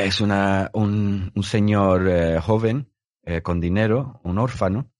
es 0.04 0.20
una, 0.20 0.70
un, 0.72 1.32
un 1.34 1.42
señor 1.42 2.08
eh, 2.08 2.40
joven 2.40 2.90
eh, 3.22 3.42
con 3.42 3.60
dinero, 3.60 4.20
un 4.24 4.38
órfano, 4.38 4.90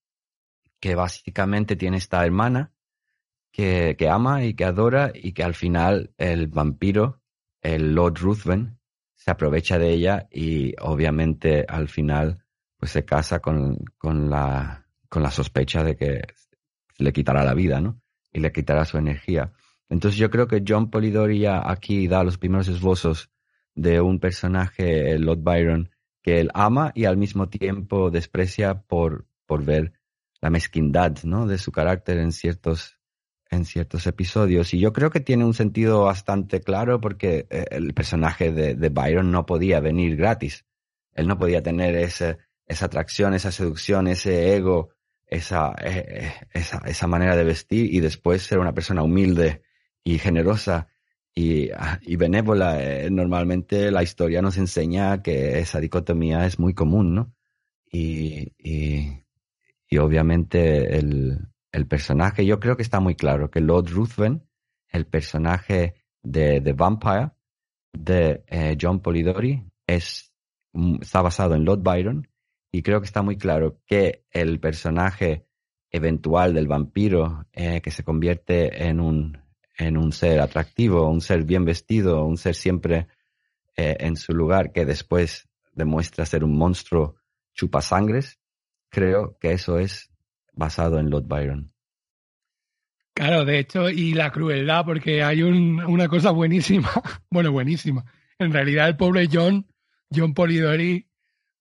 que 0.79 0.95
básicamente 0.95 1.75
tiene 1.75 1.97
esta 1.97 2.25
hermana 2.25 2.73
que, 3.51 3.95
que, 3.97 4.09
ama 4.09 4.43
y 4.43 4.53
que 4.53 4.65
adora 4.65 5.11
y 5.13 5.33
que 5.33 5.43
al 5.43 5.55
final 5.55 6.13
el 6.17 6.47
vampiro, 6.47 7.21
el 7.61 7.93
Lord 7.93 8.19
Ruthven, 8.19 8.79
se 9.15 9.31
aprovecha 9.31 9.77
de 9.77 9.89
ella 9.89 10.27
y 10.31 10.73
obviamente 10.79 11.65
al 11.67 11.89
final 11.89 12.45
pues 12.77 12.91
se 12.91 13.03
casa 13.03 13.39
con, 13.39 13.77
con, 13.97 14.29
la, 14.29 14.85
con 15.09 15.21
la 15.21 15.31
sospecha 15.31 15.83
de 15.83 15.97
que 15.97 16.21
le 16.97 17.11
quitará 17.11 17.43
la 17.43 17.53
vida, 17.53 17.81
¿no? 17.81 17.99
Y 18.31 18.39
le 18.39 18.51
quitará 18.51 18.85
su 18.85 18.97
energía. 18.97 19.51
Entonces 19.89 20.17
yo 20.17 20.29
creo 20.29 20.47
que 20.47 20.63
John 20.65 20.89
Polidori 20.89 21.39
ya 21.39 21.69
aquí 21.69 22.07
da 22.07 22.23
los 22.23 22.37
primeros 22.37 22.67
esbozos 22.67 23.29
de 23.81 24.01
un 24.01 24.19
personaje, 24.19 25.17
Lord 25.19 25.39
Byron, 25.41 25.89
que 26.21 26.39
él 26.39 26.49
ama 26.53 26.91
y 26.95 27.05
al 27.05 27.17
mismo 27.17 27.49
tiempo 27.49 28.11
desprecia 28.11 28.81
por, 28.81 29.25
por 29.45 29.63
ver 29.63 29.93
la 30.41 30.49
mezquindad 30.49 31.17
¿no? 31.23 31.47
de 31.47 31.57
su 31.57 31.71
carácter 31.71 32.17
en 32.17 32.31
ciertos, 32.31 32.99
en 33.49 33.65
ciertos 33.65 34.05
episodios. 34.07 34.73
Y 34.73 34.79
yo 34.79 34.93
creo 34.93 35.09
que 35.09 35.19
tiene 35.19 35.45
un 35.45 35.53
sentido 35.53 36.03
bastante 36.03 36.61
claro 36.61 36.99
porque 36.99 37.47
eh, 37.49 37.65
el 37.71 37.93
personaje 37.93 38.51
de, 38.51 38.75
de 38.75 38.89
Byron 38.89 39.31
no 39.31 39.45
podía 39.45 39.79
venir 39.79 40.15
gratis. 40.15 40.65
Él 41.13 41.27
no 41.27 41.37
podía 41.37 41.61
tener 41.63 41.95
ese, 41.95 42.37
esa 42.65 42.85
atracción, 42.85 43.33
esa 43.33 43.51
seducción, 43.51 44.07
ese 44.07 44.55
ego, 44.55 44.89
esa, 45.25 45.73
eh, 45.81 46.05
eh, 46.07 46.33
esa, 46.53 46.81
esa 46.85 47.07
manera 47.07 47.35
de 47.35 47.43
vestir 47.43 47.93
y 47.93 47.99
después 47.99 48.43
ser 48.43 48.59
una 48.59 48.73
persona 48.73 49.03
humilde 49.03 49.63
y 50.03 50.17
generosa 50.17 50.87
y, 51.33 51.69
ah, 51.71 51.99
y 52.01 52.15
benévola. 52.15 52.81
Eh, 52.81 53.09
normalmente 53.09 53.91
la 53.91 54.03
historia 54.03 54.41
nos 54.41 54.57
enseña 54.57 55.21
que 55.21 55.59
esa 55.59 55.79
dicotomía 55.79 56.45
es 56.45 56.59
muy 56.59 56.73
común, 56.73 57.15
¿no? 57.15 57.33
Y, 57.91 58.53
y, 58.57 59.23
y 59.89 59.97
obviamente 59.97 60.97
el, 60.97 61.39
el, 61.71 61.87
personaje, 61.87 62.45
yo 62.45 62.59
creo 62.59 62.75
que 62.75 62.83
está 62.83 62.99
muy 62.99 63.15
claro 63.15 63.49
que 63.49 63.61
Lord 63.61 63.89
Ruthven, 63.89 64.47
el 64.89 65.05
personaje 65.07 65.95
de 66.21 66.61
The 66.61 66.73
Vampire, 66.73 67.31
de 67.93 68.43
eh, 68.47 68.77
John 68.79 69.01
Polidori, 69.01 69.63
es, 69.87 70.31
mm, 70.73 70.97
está 71.01 71.21
basado 71.21 71.55
en 71.55 71.65
Lord 71.65 71.81
Byron 71.81 72.27
y 72.71 72.83
creo 72.83 73.01
que 73.01 73.07
está 73.07 73.21
muy 73.21 73.37
claro 73.37 73.81
que 73.85 74.25
el 74.31 74.59
personaje 74.59 75.47
eventual 75.91 76.53
del 76.53 76.67
vampiro 76.67 77.47
eh, 77.51 77.81
que 77.81 77.91
se 77.91 78.03
convierte 78.03 78.87
en 78.87 78.99
un 78.99 79.48
en 79.79 79.97
un 79.97 80.11
ser 80.11 80.41
atractivo, 80.41 81.09
un 81.09 81.21
ser 81.21 81.43
bien 81.45 81.65
vestido, 81.65 82.25
un 82.25 82.37
ser 82.37 82.53
siempre 82.53 83.07
eh, 83.77 83.95
en 84.01 84.17
su 84.17 84.33
lugar 84.33 84.71
que 84.73 84.85
después 84.85 85.47
demuestra 85.71 86.25
ser 86.25 86.43
un 86.43 86.57
monstruo 86.57 87.15
chupasangres, 87.53 88.39
creo 88.89 89.37
que 89.39 89.53
eso 89.53 89.79
es 89.79 90.11
basado 90.51 90.99
en 90.99 91.09
Lord 91.09 91.27
Byron. 91.27 91.71
Claro, 93.13 93.45
de 93.45 93.59
hecho, 93.59 93.89
y 93.89 94.13
la 94.13 94.31
crueldad, 94.31 94.85
porque 94.85 95.23
hay 95.23 95.43
un, 95.43 95.81
una 95.85 96.09
cosa 96.09 96.31
buenísima, 96.31 96.89
bueno, 97.31 97.51
buenísima. 97.51 98.03
En 98.37 98.51
realidad, 98.51 98.89
el 98.89 98.97
pobre 98.97 99.29
John, 99.31 99.65
John 100.13 100.33
Polidori, 100.33 101.07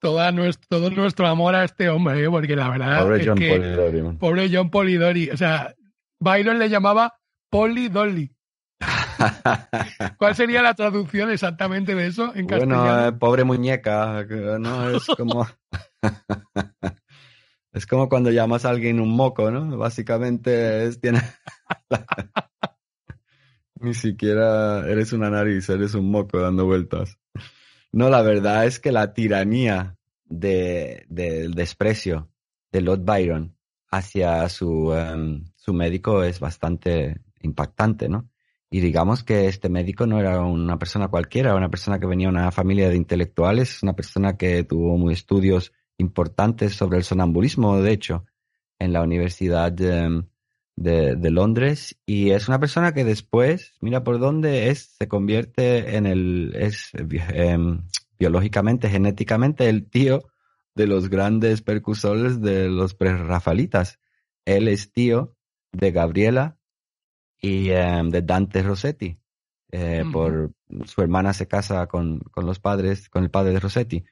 toda 0.00 0.32
nuestro, 0.32 0.66
todo 0.68 0.90
nuestro 0.90 1.28
amor 1.28 1.54
a 1.54 1.64
este 1.64 1.88
hombre, 1.88 2.24
¿eh? 2.24 2.30
porque 2.30 2.56
la 2.56 2.70
verdad. 2.70 3.02
Pobre 3.02 3.20
es 3.20 3.26
John 3.28 3.38
que, 3.38 3.50
Polidori. 3.50 4.16
Pobre 4.18 4.50
John 4.52 4.70
Polidori. 4.70 5.30
O 5.30 5.36
sea, 5.36 5.74
Byron 6.18 6.58
le 6.58 6.68
llamaba 6.68 7.17
Polly 7.50 7.88
Dolly. 7.88 8.30
¿Cuál 10.18 10.34
sería 10.34 10.62
la 10.62 10.74
traducción 10.74 11.30
exactamente 11.30 11.94
de 11.94 12.06
eso 12.06 12.34
en 12.34 12.46
castellano? 12.46 12.82
Bueno, 12.82 13.08
eh, 13.08 13.12
pobre 13.12 13.44
muñeca, 13.44 14.24
¿no? 14.58 14.90
Es 14.90 15.06
como... 15.16 15.46
es 17.72 17.86
como 17.86 18.08
cuando 18.08 18.30
llamas 18.30 18.64
a 18.64 18.70
alguien 18.70 19.00
un 19.00 19.10
moco, 19.10 19.50
¿no? 19.50 19.76
Básicamente 19.76 20.86
es... 20.86 21.00
Tiene... 21.00 21.20
Ni 23.80 23.94
siquiera 23.94 24.88
eres 24.88 25.12
una 25.12 25.30
nariz, 25.30 25.68
eres 25.68 25.94
un 25.94 26.10
moco 26.10 26.40
dando 26.40 26.66
vueltas. 26.66 27.18
No, 27.92 28.10
la 28.10 28.22
verdad 28.22 28.66
es 28.66 28.80
que 28.80 28.90
la 28.90 29.14
tiranía 29.14 29.96
de, 30.24 31.06
del 31.08 31.54
desprecio 31.54 32.28
de 32.72 32.80
Lord 32.80 33.04
Byron 33.04 33.56
hacia 33.90 34.48
su, 34.48 34.88
um, 34.88 35.44
su 35.56 35.72
médico 35.72 36.22
es 36.24 36.40
bastante 36.40 37.20
impactante, 37.42 38.08
¿no? 38.08 38.28
Y 38.70 38.80
digamos 38.80 39.24
que 39.24 39.46
este 39.46 39.70
médico 39.70 40.06
no 40.06 40.20
era 40.20 40.42
una 40.42 40.78
persona 40.78 41.08
cualquiera, 41.08 41.50
era 41.50 41.58
una 41.58 41.70
persona 41.70 41.98
que 41.98 42.06
venía 42.06 42.28
de 42.28 42.34
una 42.34 42.50
familia 42.50 42.90
de 42.90 42.96
intelectuales, 42.96 43.82
una 43.82 43.94
persona 43.94 44.36
que 44.36 44.62
tuvo 44.62 44.98
muy 44.98 45.14
estudios 45.14 45.72
importantes 45.96 46.74
sobre 46.74 46.98
el 46.98 47.04
sonambulismo, 47.04 47.80
de 47.80 47.92
hecho, 47.92 48.26
en 48.78 48.92
la 48.92 49.02
Universidad 49.02 49.72
de, 49.72 51.30
Londres, 51.30 51.98
y 52.04 52.30
es 52.30 52.48
una 52.48 52.60
persona 52.60 52.92
que 52.92 53.04
después, 53.04 53.74
mira 53.80 54.04
por 54.04 54.18
dónde 54.18 54.68
es, 54.68 54.94
se 54.98 55.08
convierte 55.08 55.96
en 55.96 56.06
el, 56.06 56.54
es 56.54 56.90
em, 56.94 57.82
biológicamente, 58.18 58.90
genéticamente, 58.90 59.68
el 59.68 59.88
tío 59.88 60.24
de 60.74 60.86
los 60.86 61.08
grandes 61.08 61.62
percusores 61.62 62.40
de 62.40 62.68
los 62.68 62.94
prerrafalitas. 62.94 63.98
Él 64.44 64.68
es 64.68 64.92
tío 64.92 65.34
de 65.72 65.90
Gabriela 65.90 66.57
y 67.40 67.70
em, 67.70 68.10
de 68.10 68.22
Dante 68.22 68.62
Rossetti. 68.62 69.16
Eh, 69.70 70.02
por 70.10 70.52
su 70.86 71.02
hermana 71.02 71.34
se 71.34 71.46
casa 71.46 71.86
con, 71.86 72.20
con, 72.30 72.46
los 72.46 72.58
padres, 72.58 73.10
con 73.10 73.22
el 73.24 73.30
padre 73.30 73.52
de 73.52 73.60
Rossetti, 73.60 74.02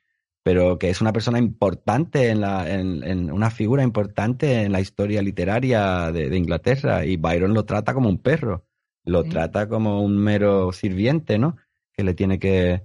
pero 0.42 0.78
que 0.78 0.90
es 0.90 1.00
una 1.00 1.14
persona 1.14 1.38
importante 1.38 2.28
en 2.28 2.42
la, 2.42 2.70
en, 2.70 3.02
en 3.02 3.32
una 3.32 3.50
figura 3.50 3.82
importante 3.82 4.62
en 4.62 4.72
la 4.72 4.80
historia 4.80 5.22
literaria 5.22 6.12
de, 6.12 6.28
de, 6.28 6.36
Inglaterra 6.36 7.06
y 7.06 7.16
Byron 7.16 7.54
lo 7.54 7.64
trata 7.64 7.94
como 7.94 8.10
un 8.10 8.18
perro, 8.18 8.66
lo 9.04 9.24
trata 9.24 9.66
como 9.66 10.02
un 10.02 10.18
mero 10.18 10.72
sirviente, 10.72 11.38
¿no? 11.38 11.56
Que 11.92 12.04
le 12.04 12.12
tiene 12.12 12.38
que, 12.38 12.82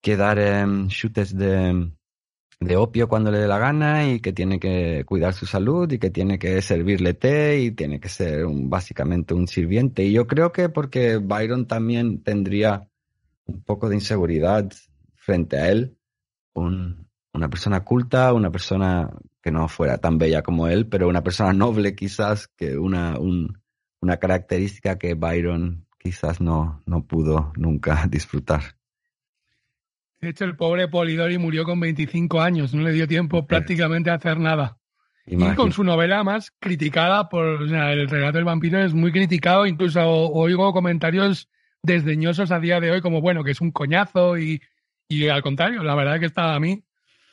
que 0.00 0.16
dar 0.16 0.38
um, 0.66 0.88
chutes 0.88 1.36
de, 1.36 1.92
de 2.60 2.76
opio 2.76 3.08
cuando 3.08 3.30
le 3.30 3.38
dé 3.38 3.46
la 3.46 3.58
gana 3.58 4.08
y 4.08 4.20
que 4.20 4.32
tiene 4.32 4.58
que 4.58 5.04
cuidar 5.06 5.32
su 5.34 5.46
salud 5.46 5.90
y 5.92 5.98
que 5.98 6.10
tiene 6.10 6.38
que 6.38 6.60
servirle 6.60 7.14
té 7.14 7.60
y 7.60 7.70
tiene 7.70 8.00
que 8.00 8.08
ser 8.08 8.46
un, 8.46 8.68
básicamente 8.68 9.34
un 9.34 9.46
sirviente. 9.46 10.04
Y 10.04 10.12
yo 10.12 10.26
creo 10.26 10.52
que 10.52 10.68
porque 10.68 11.18
Byron 11.18 11.66
también 11.66 12.22
tendría 12.22 12.88
un 13.46 13.62
poco 13.62 13.88
de 13.88 13.96
inseguridad 13.96 14.70
frente 15.14 15.58
a 15.58 15.70
él, 15.70 15.96
un, 16.54 17.08
una 17.32 17.48
persona 17.48 17.84
culta, 17.84 18.32
una 18.32 18.50
persona 18.50 19.10
que 19.40 19.52
no 19.52 19.68
fuera 19.68 19.98
tan 19.98 20.18
bella 20.18 20.42
como 20.42 20.66
él, 20.68 20.88
pero 20.88 21.08
una 21.08 21.22
persona 21.22 21.52
noble 21.52 21.94
quizás, 21.94 22.48
que 22.48 22.76
una, 22.76 23.18
un, 23.18 23.62
una 24.00 24.16
característica 24.16 24.98
que 24.98 25.14
Byron 25.14 25.86
quizás 25.98 26.40
no, 26.40 26.82
no 26.86 27.04
pudo 27.04 27.52
nunca 27.56 28.06
disfrutar. 28.10 28.77
De 30.20 30.30
hecho, 30.30 30.44
el 30.44 30.56
pobre 30.56 30.88
Polidori 30.88 31.38
murió 31.38 31.64
con 31.64 31.78
25 31.78 32.40
años, 32.40 32.74
no 32.74 32.82
le 32.82 32.92
dio 32.92 33.06
tiempo 33.06 33.46
prácticamente 33.46 34.10
a 34.10 34.14
hacer 34.14 34.38
nada. 34.38 34.78
Y 35.26 35.36
con 35.54 35.72
su 35.72 35.84
novela 35.84 36.24
más 36.24 36.52
criticada 36.58 37.28
por 37.28 37.62
el 37.62 38.08
relato 38.08 38.38
del 38.38 38.44
vampiro 38.44 38.80
es 38.80 38.94
muy 38.94 39.12
criticado, 39.12 39.66
incluso 39.66 40.00
oigo 40.02 40.72
comentarios 40.72 41.48
desdeñosos 41.82 42.50
a 42.50 42.60
día 42.60 42.80
de 42.80 42.90
hoy 42.90 43.00
como 43.02 43.20
bueno, 43.20 43.44
que 43.44 43.50
es 43.50 43.60
un 43.60 43.70
coñazo 43.70 44.38
y, 44.38 44.62
y 45.06 45.28
al 45.28 45.42
contrario, 45.42 45.82
la 45.82 45.94
verdad 45.94 46.18
que 46.18 46.26
está 46.26 46.54
a 46.54 46.60
mí. 46.60 46.82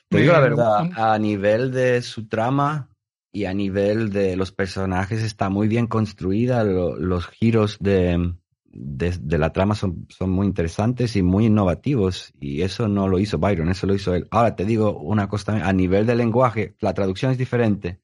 Te 0.10 0.20
digo 0.20 0.34
la 0.34 0.40
verdad, 0.42 0.90
a 0.96 1.18
nivel 1.18 1.72
de 1.72 2.02
su 2.02 2.28
trama 2.28 2.90
y 3.32 3.46
a 3.46 3.54
nivel 3.54 4.12
de 4.12 4.36
los 4.36 4.52
personajes 4.52 5.24
está 5.24 5.50
muy 5.50 5.68
bien 5.68 5.88
construida, 5.88 6.64
los 6.64 7.28
giros 7.28 7.78
de, 7.80 8.34
de, 8.76 9.38
la 9.38 9.54
trama 9.54 9.74
son, 9.74 10.06
son, 10.10 10.30
muy 10.30 10.46
interesantes 10.46 11.16
y 11.16 11.24
muy 11.24 11.46
innovativos 11.46 12.34
y 12.40 12.62
eso 12.62 12.88
no 12.88 13.08
lo 13.08 13.20
hizo 13.20 13.40
Byron, 13.40 13.70
eso 13.70 13.88
lo 13.88 13.96
hizo 13.96 14.14
él. 14.14 14.28
Ahora 14.32 14.56
te 14.56 14.66
digo 14.66 15.00
una 15.00 15.28
cosa, 15.30 15.66
a 15.66 15.74
nivel 15.74 16.06
de 16.06 16.16
lenguaje, 16.16 16.76
la 16.80 16.94
traducción 16.94 17.32
es 17.32 17.38
diferente, 17.38 18.02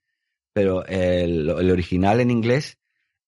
pero 0.54 0.86
el, 0.86 1.50
el 1.50 1.72
original 1.72 2.22
en 2.22 2.32
inglés 2.32 2.80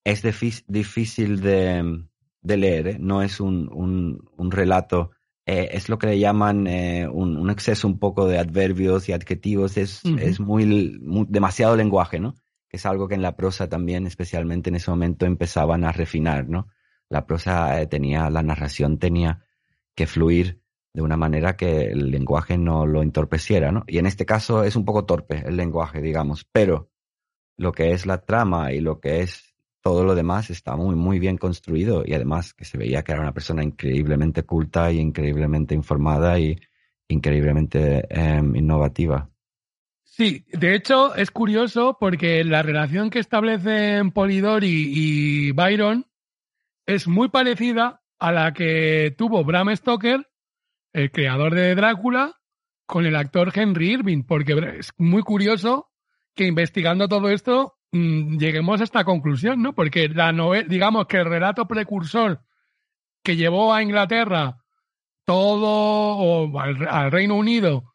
es 0.06 0.24
difícil 0.68 1.42
de, 1.42 2.06
de 2.42 2.58
leer, 2.58 2.88
¿eh? 2.88 2.98
no 3.00 3.22
es 3.22 3.40
un, 3.40 3.70
un, 3.72 4.30
un 4.38 4.52
relato, 4.52 5.12
eh, 5.46 5.70
es 5.74 5.90
lo 5.90 5.98
que 5.98 6.08
le 6.08 6.20
llaman 6.20 6.68
eh, 6.68 7.08
un, 7.08 7.38
un, 7.38 7.50
exceso 7.50 7.88
un 7.88 8.00
poco 8.00 8.28
de 8.28 8.38
adverbios 8.38 9.10
y 9.10 9.14
adjetivos, 9.14 9.78
es, 9.78 10.02
es 10.20 10.40
muy, 10.40 11.00
demasiado 11.28 11.76
lenguaje, 11.76 12.20
¿no? 12.20 12.36
Que 12.70 12.78
es 12.78 12.86
algo 12.86 13.08
que 13.08 13.16
en 13.16 13.22
la 13.22 13.36
prosa 13.36 13.70
también, 13.70 14.08
especialmente 14.08 14.70
en 14.70 14.76
ese 14.76 14.92
momento, 14.92 15.26
empezaban 15.26 15.84
a 15.84 15.92
refinar, 15.92 16.48
¿no? 16.48 16.68
La 17.14 17.28
prosa 17.28 17.86
tenía, 17.88 18.28
la 18.32 18.42
narración 18.42 18.98
tenía 18.98 19.46
que 19.94 20.08
fluir 20.08 20.64
de 20.96 21.04
una 21.04 21.16
manera 21.16 21.56
que 21.56 21.92
el 21.92 22.10
lenguaje 22.10 22.58
no 22.58 22.88
lo 22.88 23.04
entorpeciera, 23.04 23.72
¿no? 23.72 23.84
Y 23.86 24.00
en 24.00 24.08
este 24.08 24.26
caso 24.26 24.64
es 24.64 24.76
un 24.76 24.84
poco 24.84 25.06
torpe 25.06 25.44
el 25.46 25.56
lenguaje, 25.56 26.02
digamos, 26.02 26.44
pero 26.52 26.90
lo 27.56 27.72
que 27.72 27.92
es 27.92 28.08
la 28.08 28.26
trama 28.26 28.74
y 28.74 28.80
lo 28.80 29.00
que 29.00 29.22
es 29.22 29.54
todo 29.82 30.04
lo 30.04 30.16
demás 30.16 30.50
está 30.50 30.76
muy, 30.76 30.96
muy 30.96 31.20
bien 31.20 31.38
construido 31.38 32.02
y 32.04 32.16
además 32.16 32.56
que 32.56 32.66
se 32.66 32.80
veía 32.80 33.04
que 33.04 33.12
era 33.12 33.22
una 33.22 33.32
persona 33.32 33.64
increíblemente 33.64 34.42
culta 34.42 34.92
y 34.92 34.98
increíblemente 34.98 35.76
informada 35.76 36.40
y 36.40 36.60
increíblemente 37.10 38.08
em, 38.10 38.56
innovativa. 38.56 39.30
Sí, 40.02 40.46
de 40.52 40.74
hecho 40.74 41.14
es 41.14 41.30
curioso 41.30 41.96
porque 42.00 42.44
la 42.44 42.64
relación 42.64 43.12
que 43.12 43.20
establecen 43.20 44.10
Polidori 44.10 44.92
y 44.96 45.52
Byron 45.52 46.08
es 46.86 47.08
muy 47.08 47.30
parecida 47.30 48.02
a 48.20 48.32
la 48.32 48.54
que 48.54 49.14
tuvo 49.18 49.44
Bram 49.44 49.76
Stoker, 49.76 50.28
el 50.94 51.12
creador 51.12 51.56
de 51.56 51.76
Drácula, 51.76 52.40
con 52.86 53.06
el 53.06 53.16
actor 53.16 53.52
Henry 53.54 53.94
Irving, 53.94 54.24
porque 54.24 54.78
es 54.80 54.92
muy 54.98 55.24
curioso 55.24 55.90
que 56.36 56.46
investigando 56.46 57.08
todo 57.08 57.30
esto 57.30 57.78
Mm, 57.94 58.40
lleguemos 58.40 58.82
a 58.82 58.86
esta 58.86 59.04
conclusión, 59.04 59.62
¿no? 59.62 59.74
Porque 59.76 60.10
la 60.10 60.32
novela, 60.32 60.68
digamos 60.68 61.06
que 61.06 61.18
el 61.18 61.26
relato 61.26 61.68
precursor 61.68 62.42
que 63.24 63.36
llevó 63.36 63.72
a 63.72 63.84
Inglaterra 63.84 64.58
todo, 65.26 65.68
o 65.68 66.60
al, 66.60 67.12
Reino 67.12 67.36
Unido, 67.36 67.94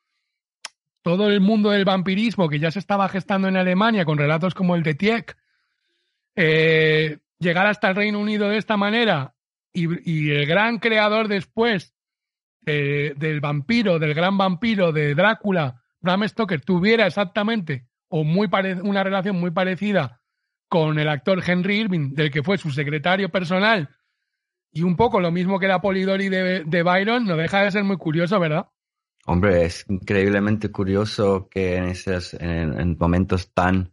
todo 1.02 1.28
el 1.28 1.40
mundo 1.40 1.70
del 1.70 1.84
vampirismo 1.84 2.48
que 2.48 2.60
ya 2.60 2.70
se 2.70 2.78
estaba 2.78 3.08
gestando 3.08 3.48
en 3.48 3.56
Alemania 3.56 4.04
con 4.04 4.18
relatos 4.18 4.54
como 4.54 4.76
el 4.76 4.84
de 4.84 4.94
Tieck, 4.94 5.36
eh, 6.36 7.18
llegar 7.38 7.66
hasta 7.66 7.88
el 7.88 7.96
Reino 7.96 8.18
Unido 8.18 8.48
de 8.48 8.56
esta 8.56 8.76
manera 8.76 9.34
y, 9.72 10.30
el 10.30 10.46
gran 10.46 10.78
creador 10.78 11.28
después 11.28 11.94
del 12.62 13.40
vampiro, 13.40 13.98
del 13.98 14.14
gran 14.14 14.36
vampiro 14.36 14.92
de 14.92 15.14
Drácula, 15.14 15.82
Bram 16.00 16.26
Stoker, 16.28 16.60
tuviera 16.60 17.06
exactamente 17.06 17.86
o 18.08 18.24
muy 18.24 18.48
una 18.82 19.04
relación 19.04 19.38
muy 19.38 19.50
parecida 19.50 20.20
con 20.68 20.98
el 20.98 21.08
actor 21.08 21.42
Henry 21.46 21.78
Irving, 21.80 22.14
del 22.14 22.30
que 22.30 22.42
fue 22.42 22.58
su 22.58 22.70
secretario 22.70 23.30
personal, 23.30 23.88
y 24.70 24.82
un 24.82 24.96
poco 24.96 25.20
lo 25.20 25.30
mismo 25.30 25.58
que 25.58 25.66
la 25.66 25.80
Polidori 25.80 26.28
de, 26.28 26.64
de 26.64 26.82
Byron, 26.82 27.24
no 27.24 27.36
deja 27.36 27.62
de 27.62 27.70
ser 27.70 27.84
muy 27.84 27.96
curioso, 27.96 28.38
¿verdad? 28.38 28.68
Hombre, 29.30 29.66
es 29.66 29.84
increíblemente 29.88 30.70
curioso 30.70 31.48
que 31.50 31.76
en 31.76 31.84
esos 31.84 32.32
en, 32.32 32.96
momentos 32.98 33.52
tan, 33.52 33.92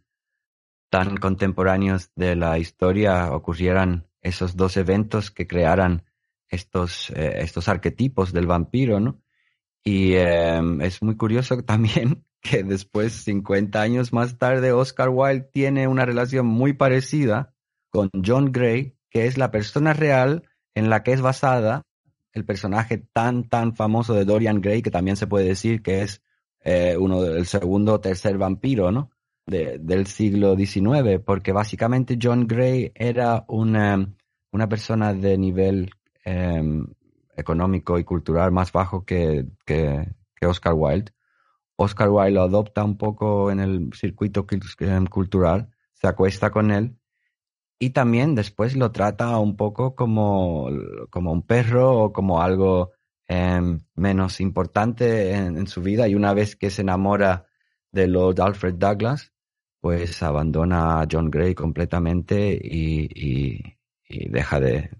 tan 0.90 1.16
contemporáneos 1.16 2.10
de 2.14 2.36
la 2.36 2.58
historia 2.58 3.32
ocurrieran 3.32 4.06
esos 4.22 4.56
dos 4.56 4.76
eventos 4.76 5.30
que 5.30 5.46
crearan 5.46 6.04
estos, 6.48 7.10
eh, 7.10 7.38
estos 7.38 7.68
arquetipos 7.68 8.32
del 8.32 8.46
vampiro, 8.46 9.00
¿no? 9.00 9.20
Y 9.82 10.14
eh, 10.14 10.60
es 10.80 11.02
muy 11.02 11.16
curioso 11.16 11.62
también 11.64 12.24
que 12.40 12.62
después, 12.62 13.12
50 13.24 13.80
años 13.80 14.12
más 14.12 14.38
tarde, 14.38 14.72
Oscar 14.72 15.08
Wilde 15.08 15.48
tiene 15.52 15.88
una 15.88 16.04
relación 16.04 16.46
muy 16.46 16.72
parecida 16.72 17.54
con 17.90 18.10
John 18.24 18.52
Gray, 18.52 18.96
que 19.10 19.26
es 19.26 19.38
la 19.38 19.50
persona 19.50 19.92
real 19.92 20.48
en 20.74 20.90
la 20.90 21.02
que 21.02 21.12
es 21.12 21.20
basada 21.20 21.82
el 22.32 22.44
personaje 22.44 22.98
tan, 22.98 23.48
tan 23.48 23.74
famoso 23.74 24.14
de 24.14 24.24
Dorian 24.24 24.60
Gray, 24.60 24.82
que 24.82 24.90
también 24.90 25.16
se 25.16 25.26
puede 25.26 25.46
decir 25.46 25.82
que 25.82 26.02
es 26.02 26.22
eh, 26.60 26.96
uno 26.98 27.22
del 27.22 27.46
segundo 27.46 27.94
o 27.94 28.00
tercer 28.00 28.36
vampiro, 28.38 28.92
¿no? 28.92 29.10
Del 29.46 30.06
siglo 30.06 30.56
XIX, 30.56 31.20
porque 31.24 31.52
básicamente 31.52 32.18
John 32.20 32.46
Gray 32.46 32.90
era 32.94 33.44
una, 33.48 34.12
una 34.50 34.68
persona 34.68 35.14
de 35.14 35.38
nivel 35.38 35.90
em, 36.24 36.86
económico 37.36 37.98
y 37.98 38.04
cultural 38.04 38.50
más 38.50 38.72
bajo 38.72 39.04
que, 39.04 39.46
que, 39.64 40.06
Oscar 40.44 40.74
Wilde. 40.74 41.12
Oscar 41.76 42.08
Wilde 42.10 42.32
lo 42.32 42.42
adopta 42.42 42.84
un 42.84 42.96
poco 42.96 43.50
en 43.50 43.60
el 43.60 43.90
circuito 43.94 44.46
cultural, 45.10 45.70
se 45.94 46.08
acuesta 46.08 46.50
con 46.50 46.70
él 46.70 46.96
y 47.78 47.90
también 47.90 48.34
después 48.34 48.74
lo 48.74 48.90
trata 48.90 49.38
un 49.38 49.56
poco 49.56 49.94
como, 49.94 50.68
como 51.10 51.32
un 51.32 51.42
perro 51.42 52.04
o 52.04 52.12
como 52.12 52.40
algo 52.40 52.92
em, 53.28 53.80
menos 53.94 54.40
importante 54.40 55.32
en, 55.32 55.66
su 55.66 55.82
vida. 55.82 56.08
Y 56.08 56.14
una 56.14 56.32
vez 56.32 56.56
que 56.56 56.70
se 56.70 56.82
enamora 56.82 57.46
de 57.92 58.08
Lord 58.08 58.40
Alfred 58.40 58.74
Douglas, 58.76 59.32
pues 59.80 60.22
abandona 60.22 61.00
a 61.00 61.06
John 61.10 61.30
Gray 61.30 61.54
completamente 61.54 62.58
y, 62.62 63.62
deja 64.08 64.60
de, 64.60 64.90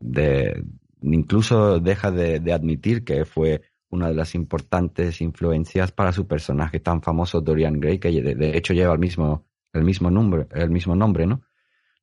de, 0.00 0.64
incluso 1.02 1.78
deja 1.80 2.10
de 2.10 2.52
admitir 2.52 3.04
que 3.04 3.24
fue 3.24 3.62
una 3.92 4.08
de 4.08 4.14
las 4.14 4.34
importantes 4.34 5.20
influencias 5.20 5.92
para 5.92 6.12
su 6.12 6.26
personaje 6.26 6.80
tan 6.80 7.02
famoso 7.02 7.40
Dorian 7.40 7.78
Gray, 7.78 7.98
que 7.98 8.10
de, 8.10 8.56
hecho 8.56 8.72
lleva 8.72 8.94
el 8.94 8.98
mismo, 8.98 9.44
el 9.72 9.84
mismo 9.84 10.10
nombre, 10.10 10.46
el 10.50 10.70
mismo 10.70 10.96
nombre, 10.96 11.26
¿no? 11.26 11.42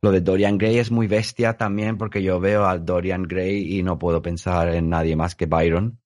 Lo 0.02 0.12
de 0.12 0.22
Dorian 0.22 0.58
Gray 0.58 0.78
es 0.78 0.92
muy 0.92 1.08
bestia 1.08 1.58
también 1.58 1.98
porque 1.98 2.24
yo 2.24 2.40
veo 2.40 2.66
a 2.66 2.78
Dorian 2.78 3.24
Gray 3.24 3.78
y 3.78 3.84
no 3.84 4.00
puedo 4.00 4.22
pensar 4.22 4.70
en 4.70 4.88
nadie 4.88 5.16
más 5.16 5.36
que 5.36 5.46
Byron. 5.46 5.99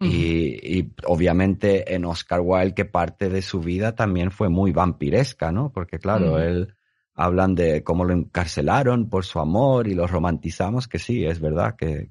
Y, 0.00 0.92
obviamente 1.06 1.94
en 1.94 2.04
Oscar 2.04 2.40
Wilde, 2.42 2.74
que 2.74 2.84
parte 2.84 3.28
de 3.28 3.40
su 3.40 3.60
vida 3.60 3.94
también 3.94 4.32
fue 4.32 4.48
muy 4.48 4.72
vampiresca, 4.72 5.52
¿no? 5.52 5.70
Porque 5.72 5.98
claro, 5.98 6.40
él 6.40 6.74
hablan 7.14 7.54
de 7.54 7.84
cómo 7.84 8.04
lo 8.04 8.12
encarcelaron 8.12 9.08
por 9.08 9.24
su 9.24 9.38
amor 9.38 9.86
y 9.86 9.94
lo 9.94 10.06
romantizamos, 10.06 10.88
que 10.88 10.98
sí, 10.98 11.24
es 11.24 11.40
verdad 11.40 11.76
que, 11.76 12.10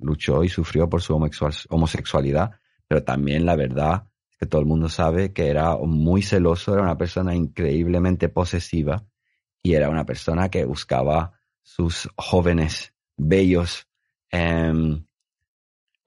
luchó 0.00 0.42
y 0.44 0.48
sufrió 0.48 0.88
por 0.88 1.02
su 1.02 1.14
homosexualidad, 1.68 2.52
pero 2.88 3.04
también 3.04 3.44
la 3.46 3.54
verdad 3.54 4.06
es 4.30 4.38
que 4.38 4.46
todo 4.46 4.60
el 4.60 4.66
mundo 4.66 4.88
sabe 4.88 5.32
que 5.32 5.48
era 5.48 5.76
muy 5.76 6.22
celoso, 6.22 6.72
era 6.72 6.82
una 6.82 6.98
persona 6.98 7.34
increíblemente 7.34 8.28
posesiva 8.28 9.04
y 9.62 9.74
era 9.74 9.90
una 9.90 10.04
persona 10.04 10.48
que 10.48 10.64
buscaba 10.64 11.32
sus 11.62 12.08
jóvenes, 12.16 12.94
bellos 13.16 13.86
em, 14.30 15.04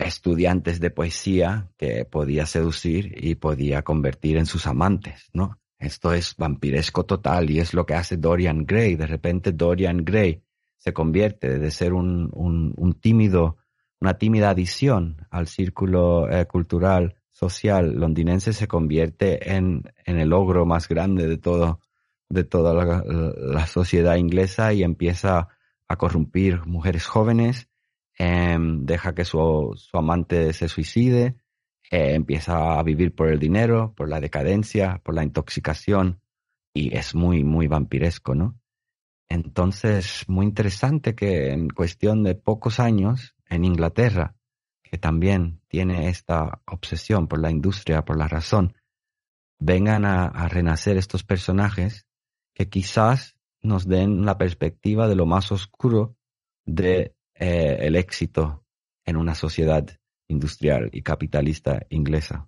estudiantes 0.06 0.80
de 0.80 0.92
poesía 0.92 1.70
que 1.78 2.06
podía 2.06 2.46
seducir 2.46 3.16
y 3.18 3.36
podía 3.36 3.82
convertir 3.84 4.38
en 4.38 4.46
sus 4.46 4.68
amantes, 4.68 5.30
¿no? 5.34 5.60
Esto 5.80 6.14
es 6.14 6.36
vampiresco 6.38 7.06
total 7.06 7.50
y 7.50 7.60
es 7.60 7.74
lo 7.74 7.86
que 7.86 7.96
hace 7.96 8.16
Dorian 8.16 8.66
Gray. 8.66 8.96
De 8.96 9.06
repente 9.06 9.52
Dorian 9.52 10.06
Gray 10.06 10.42
se 10.78 10.94
convierte 10.94 11.60
de 11.60 11.72
ser 11.72 11.94
un, 11.94 12.30
un, 12.34 12.94
tímido, 12.94 13.58
una 14.00 14.18
tímida 14.18 14.50
adición 14.50 15.28
al 15.30 15.48
círculo 15.48 16.30
eh, 16.30 16.46
cultural, 16.46 17.16
social 17.32 17.96
londinense, 17.96 18.54
se 18.54 18.68
convierte 18.68 19.56
en, 19.56 19.84
en, 20.06 20.20
el 20.20 20.32
ogro 20.34 20.66
más 20.66 20.88
grande 20.88 21.28
de 21.28 21.38
todo, 21.38 21.80
de 22.30 22.44
toda 22.44 22.74
la, 22.74 23.68
sociedad 23.68 24.16
inglesa 24.16 24.74
y 24.74 24.84
empieza 24.84 25.50
a 25.88 25.96
corrompir 25.98 26.66
mujeres 26.66 27.06
jóvenes, 27.06 27.68
em, 28.18 28.86
deja 28.86 29.14
que 29.14 29.26
su, 29.26 29.74
su 29.76 29.98
amante 29.98 30.54
se 30.54 30.68
suicide, 30.68 31.36
eh, 31.92 32.16
empieza 32.16 32.80
a 32.80 32.84
vivir 32.84 33.14
por 33.14 33.30
el 33.30 33.40
dinero, 33.40 33.94
por 33.96 34.10
la 34.10 34.20
decadencia, 34.20 35.02
por 35.04 35.16
la 35.16 35.24
intoxicación 35.24 36.22
y 36.74 36.96
es 36.96 37.14
muy, 37.14 37.44
muy 37.44 37.68
vampiresco, 37.68 38.34
¿no? 38.34 38.58
Entonces, 39.30 40.26
muy 40.28 40.46
interesante 40.46 41.16
que 41.16 41.52
en 41.52 41.70
cuestión 41.70 42.24
de 42.24 42.36
pocos 42.36 42.80
años, 42.80 43.36
en 43.48 43.66
Inglaterra, 43.66 44.36
que 44.84 44.98
también 44.98 45.62
tiene 45.68 46.10
esta 46.10 46.62
obsesión 46.66 47.28
por 47.28 47.40
la 47.40 47.52
industria, 47.52 48.06
por 48.06 48.18
la 48.18 48.28
razón, 48.28 48.76
vengan 49.60 50.06
a, 50.06 50.48
renacer 50.50 50.98
estos 50.98 51.24
personajes 51.24 52.06
que 52.54 52.70
quizás 52.70 53.36
nos 53.62 53.88
den 53.88 54.26
la 54.26 54.38
perspectiva 54.38 55.08
de 55.08 55.16
lo 55.16 55.26
más 55.26 55.52
oscuro 55.52 56.16
de 56.66 57.16
eh, 57.44 57.78
el 57.82 57.98
éxito 57.98 58.64
en 59.04 59.18
una 59.18 59.36
sociedad 59.36 59.86
industrial 60.30 60.90
y 60.94 61.02
capitalista 61.02 61.86
inglesa. 61.90 62.48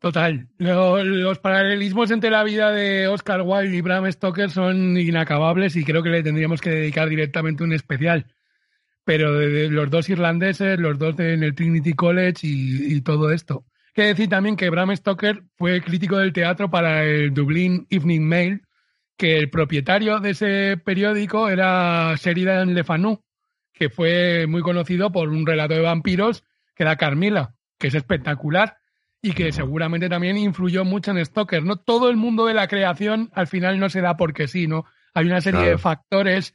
Total. 0.00 0.48
Los, 0.56 1.38
paralelismos 1.40 2.10
entre 2.10 2.30
la 2.30 2.42
vida 2.42 2.72
de 2.72 3.06
Oscar 3.06 3.42
Wilde 3.42 3.76
y 3.76 3.82
Bram 3.82 4.10
Stoker 4.10 4.50
son 4.50 4.96
inacabables 4.96 5.76
y 5.76 5.84
creo 5.84 6.02
que 6.02 6.08
le 6.08 6.22
tendríamos 6.22 6.62
que 6.62 6.70
dedicar 6.70 7.10
directamente 7.10 7.64
un 7.64 7.74
especial. 7.74 8.26
Pero 9.04 9.34
de, 9.34 9.68
los 9.68 9.90
dos 9.90 10.08
irlandeses, 10.08 10.78
los 10.78 10.98
dos 10.98 11.18
en 11.18 11.42
el 11.42 11.54
Trinity 11.54 11.92
College 11.92 12.46
y, 12.46 12.98
todo 13.02 13.30
esto. 13.30 13.66
que 13.92 14.04
decir 14.04 14.30
también 14.30 14.56
que 14.56 14.70
Bram 14.70 14.96
Stoker 14.96 15.44
fue 15.56 15.82
crítico 15.82 16.16
del 16.16 16.32
teatro 16.32 16.70
para 16.70 17.04
el 17.04 17.34
Dublin 17.34 17.86
Evening 17.90 18.22
Mail, 18.22 18.62
que 19.16 19.38
el 19.38 19.50
propietario 19.50 20.20
de 20.20 20.30
ese 20.30 20.76
periódico 20.76 21.48
era 21.48 22.14
Sheridan 22.16 22.74
Le 22.74 22.84
Fanu, 22.84 23.22
que 23.72 23.88
fue 23.88 24.46
muy 24.46 24.62
conocido 24.62 25.12
por 25.12 25.28
un 25.28 25.46
relato 25.46 25.74
de 25.74 25.80
vampiros 25.80 26.44
que 26.74 26.82
era 26.82 26.96
Carmila, 26.96 27.54
que 27.78 27.88
es 27.88 27.94
espectacular 27.94 28.78
y 29.22 29.32
que 29.32 29.50
seguramente 29.52 30.08
también 30.08 30.36
influyó 30.36 30.84
mucho 30.84 31.10
en 31.10 31.24
Stoker. 31.24 31.64
No 31.64 31.76
todo 31.76 32.10
el 32.10 32.16
mundo 32.16 32.46
de 32.46 32.54
la 32.54 32.68
creación 32.68 33.30
al 33.34 33.46
final 33.46 33.80
no 33.80 33.88
se 33.88 34.02
da 34.02 34.16
porque 34.16 34.46
sí, 34.46 34.66
¿no? 34.66 34.84
Hay 35.14 35.26
una 35.26 35.40
serie 35.40 35.62
de 35.62 35.78
factores 35.78 36.54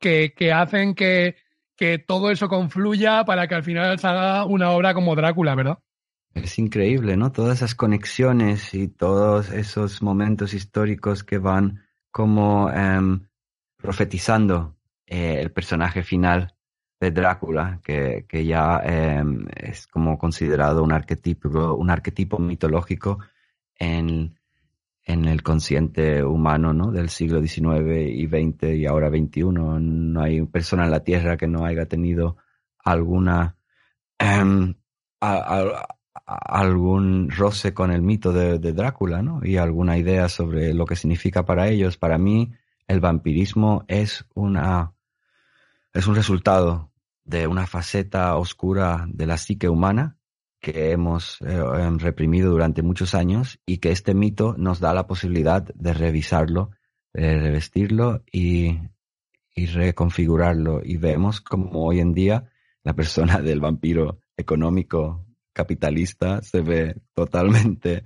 que, 0.00 0.32
que 0.34 0.52
hacen 0.52 0.94
que, 0.94 1.36
que 1.76 1.98
todo 1.98 2.30
eso 2.30 2.48
confluya 2.48 3.24
para 3.24 3.46
que 3.46 3.54
al 3.54 3.62
final 3.62 3.98
salga 3.98 4.44
una 4.46 4.70
obra 4.70 4.94
como 4.94 5.14
Drácula, 5.14 5.54
¿verdad? 5.54 5.78
Es 6.34 6.58
increíble, 6.58 7.16
¿no? 7.16 7.32
Todas 7.32 7.58
esas 7.58 7.74
conexiones 7.74 8.72
y 8.74 8.88
todos 8.88 9.50
esos 9.50 10.02
momentos 10.02 10.54
históricos 10.54 11.24
que 11.24 11.38
van 11.38 11.84
como 12.10 12.70
em, 12.70 13.20
profetizando 13.76 14.76
eh, 15.06 15.40
el 15.40 15.50
personaje 15.52 16.02
final 16.02 16.54
de 17.00 17.10
Drácula, 17.10 17.80
que, 17.84 18.26
que 18.28 18.44
ya 18.44 18.80
em, 18.84 19.46
es 19.56 19.86
como 19.86 20.18
considerado 20.18 20.82
un 20.82 20.92
arquetipo, 20.92 21.74
un 21.74 21.90
arquetipo 21.90 22.38
mitológico 22.38 23.18
en, 23.76 24.38
en 25.04 25.24
el 25.24 25.42
consciente 25.42 26.24
humano 26.24 26.72
¿no? 26.74 26.90
del 26.90 27.08
siglo 27.08 27.40
XIX 27.40 28.10
y 28.10 28.26
XX 28.26 28.74
y 28.74 28.86
ahora 28.86 29.08
XXI. 29.08 29.44
No 29.44 30.20
hay 30.20 30.44
persona 30.46 30.84
en 30.84 30.90
la 30.90 31.04
Tierra 31.04 31.36
que 31.36 31.46
no 31.46 31.64
haya 31.64 31.86
tenido 31.86 32.36
alguna 32.84 33.56
em, 34.18 34.74
algún 36.28 37.30
roce 37.30 37.72
con 37.72 37.90
el 37.90 38.02
mito 38.02 38.32
de, 38.32 38.58
de, 38.58 38.72
Drácula 38.74 39.22
¿no? 39.22 39.40
y 39.42 39.56
alguna 39.56 39.96
idea 39.96 40.28
sobre 40.28 40.74
lo 40.74 40.84
que 40.84 40.94
significa 40.94 41.46
para 41.46 41.68
ellos. 41.68 41.96
Para 41.96 42.18
mí, 42.18 42.52
el 42.86 43.00
vampirismo 43.00 43.84
es 43.88 44.26
una 44.34 44.92
es 45.94 46.06
un 46.06 46.14
resultado 46.14 46.92
de 47.24 47.46
una 47.46 47.66
faceta 47.66 48.36
oscura 48.36 49.06
de 49.08 49.26
la 49.26 49.38
psique 49.38 49.68
humana 49.68 50.16
que 50.60 50.92
hemos 50.92 51.40
eh, 51.42 51.62
em, 51.78 51.98
reprimido 51.98 52.50
durante 52.50 52.82
muchos 52.82 53.14
años 53.14 53.58
y 53.64 53.78
que 53.78 53.90
este 53.90 54.14
mito 54.14 54.54
nos 54.58 54.80
da 54.80 54.92
la 54.92 55.06
posibilidad 55.06 55.62
de 55.62 55.94
revisarlo, 55.94 56.70
de 57.12 57.38
revestirlo 57.38 58.22
y, 58.30 58.78
y 59.54 59.66
reconfigurarlo. 59.66 60.82
Y 60.84 60.96
vemos 60.96 61.40
como 61.40 61.86
hoy 61.86 62.00
en 62.00 62.12
día 62.12 62.50
la 62.82 62.94
persona 62.94 63.40
del 63.40 63.60
vampiro 63.60 64.20
económico 64.36 65.24
capitalista 65.58 66.40
se 66.40 66.60
ve 66.60 66.94
totalmente 67.14 68.04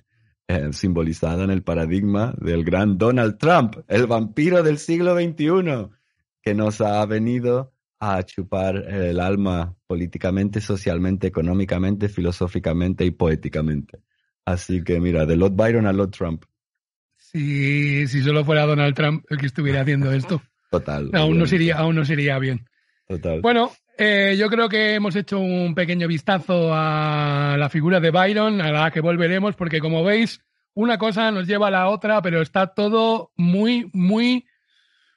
eh, 0.49 0.73
simbolizada 0.73 1.45
en 1.45 1.51
el 1.51 1.63
paradigma 1.63 2.35
del 2.41 2.65
gran 2.65 2.97
Donald 2.97 3.37
Trump, 3.37 3.77
el 3.89 4.07
vampiro 4.07 4.63
del 4.63 4.79
siglo 4.79 5.15
XXI, 5.15 5.91
que 6.41 6.55
nos 6.55 6.81
ha 6.81 7.05
venido 7.05 7.75
a 8.01 8.23
chupar 8.23 8.77
el 8.77 9.21
alma 9.21 9.77
políticamente, 9.87 10.63
socialmente, 10.63 11.27
económicamente, 11.27 12.09
filosóficamente 12.09 13.05
y 13.05 13.11
poéticamente. 13.11 14.01
Así 14.47 14.83
que 14.83 14.99
mira, 14.99 15.27
de 15.27 15.37
Lord 15.37 15.53
Byron 15.55 15.87
a 15.87 15.93
Lord 15.93 16.11
Trump. 16.11 16.45
Si, 17.19 18.09
si 18.09 18.23
solo 18.23 18.47
fuera 18.47 18.65
Donald 18.65 18.95
Trump 18.95 19.27
el 19.29 19.37
que 19.37 19.47
estuviera 19.47 19.83
haciendo 19.83 20.11
esto. 20.11 20.43
Total. 20.71 21.11
Aún 21.13 21.39
no 21.39 21.45
iría, 21.45 21.77
aún 21.77 21.97
no 21.97 22.05
sería 22.07 22.39
bien. 22.39 22.65
Total. 23.07 23.43
Bueno, 23.43 23.73
eh, 23.99 24.37
yo 24.39 24.49
creo 24.49 24.69
que 24.69 24.95
hemos 24.95 25.17
hecho 25.17 25.39
un 25.39 25.75
pequeño 25.75 26.09
vistazo 26.09 26.71
a 26.73 27.57
la 27.59 27.69
figura 27.69 28.01
de 28.01 28.11
Byron, 28.11 28.61
a 28.61 28.71
la 28.71 28.91
que 28.91 29.01
volveremos, 29.01 29.57
porque 29.57 29.81
como 29.81 30.05
veis, 30.05 30.41
una 30.75 30.99
cosa 30.99 31.31
nos 31.31 31.47
lleva 31.47 31.69
a 31.69 31.73
la 31.73 31.89
otra, 31.89 32.23
pero 32.23 32.41
está 32.41 32.69
todo 32.69 33.33
muy, 33.37 33.91
muy 33.93 34.47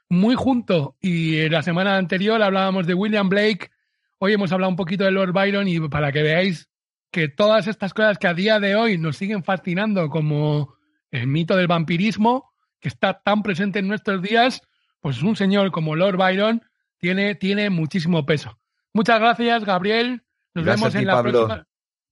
muy 0.10 0.36
junto. 0.36 0.98
Y 1.02 1.50
la 1.50 1.62
semana 1.62 1.98
anterior 1.98 2.42
hablábamos 2.42 2.88
de 2.88 2.94
William 2.94 3.30
Blake, 3.30 3.72
hoy 4.20 4.34
hemos 4.34 4.52
hablado 4.52 4.70
un 4.70 4.76
poquito 4.76 5.04
de 5.04 5.12
Lord 5.12 5.34
Byron 5.34 5.68
y 5.68 5.80
para 5.90 6.12
que 6.12 6.24
veáis 6.24 6.70
que 7.12 7.28
todas 7.28 7.68
estas 7.68 7.94
cosas 7.94 8.18
que 8.18 8.28
a 8.28 8.34
día 8.34 8.60
de 8.60 8.76
hoy 8.76 8.98
nos 8.98 9.18
siguen 9.18 9.44
fascinando 9.44 10.10
como 10.10 10.76
el 11.12 11.28
mito 11.28 11.56
del 11.56 11.68
vampirismo, 11.68 12.52
que 12.80 12.90
está 12.90 13.22
tan 13.22 13.42
presente 13.42 13.80
en 13.80 13.88
nuestros 13.88 14.22
días, 14.22 14.62
pues 15.00 15.22
un 15.24 15.36
señor 15.36 15.72
como 15.72 15.96
Lord 15.96 16.18
Byron 16.18 16.62
tiene, 16.98 17.36
tiene 17.36 17.70
muchísimo 17.70 18.26
peso. 18.26 18.60
Muchas 18.96 19.20
gracias, 19.20 19.64
Gabriel. 19.64 20.24
Nos 20.56 20.66
vemos 20.66 20.96
en 20.96 21.06
la 21.06 21.22
próxima. 21.22 21.68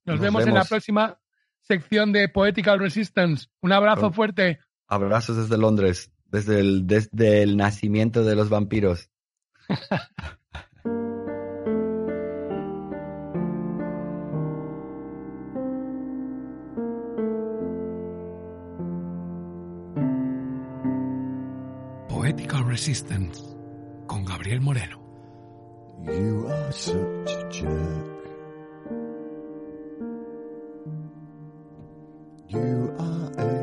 Nos, 0.05 0.19
vemos, 0.19 0.45
en 0.45 0.53
la 0.53 0.65
próxima 0.65 1.17
sección 1.61 2.11
de 2.11 2.29
Poetical 2.29 2.77
Resistance. 2.77 3.47
Un 3.61 3.71
abrazo 3.71 4.11
fuerte. 4.11 4.59
Abrazos 4.87 5.37
desde 5.37 5.57
Londres 5.57 6.13
desde 6.33 6.59
el, 6.59 6.87
desde 6.87 7.43
el 7.43 7.55
nacimiento 7.55 8.23
de 8.23 8.35
los 8.35 8.49
vampiros. 8.49 9.11
Poetical 22.09 22.65
Resistance 22.67 23.43
con 24.07 24.25
Gabriel 24.25 24.59
Moreno. 24.61 25.02
You 26.01 26.47
are 26.49 26.71
such 26.71 27.31
a 27.31 27.49
jerk. 27.49 28.27
You 32.49 32.95
are 32.99 33.31
a 33.37 33.62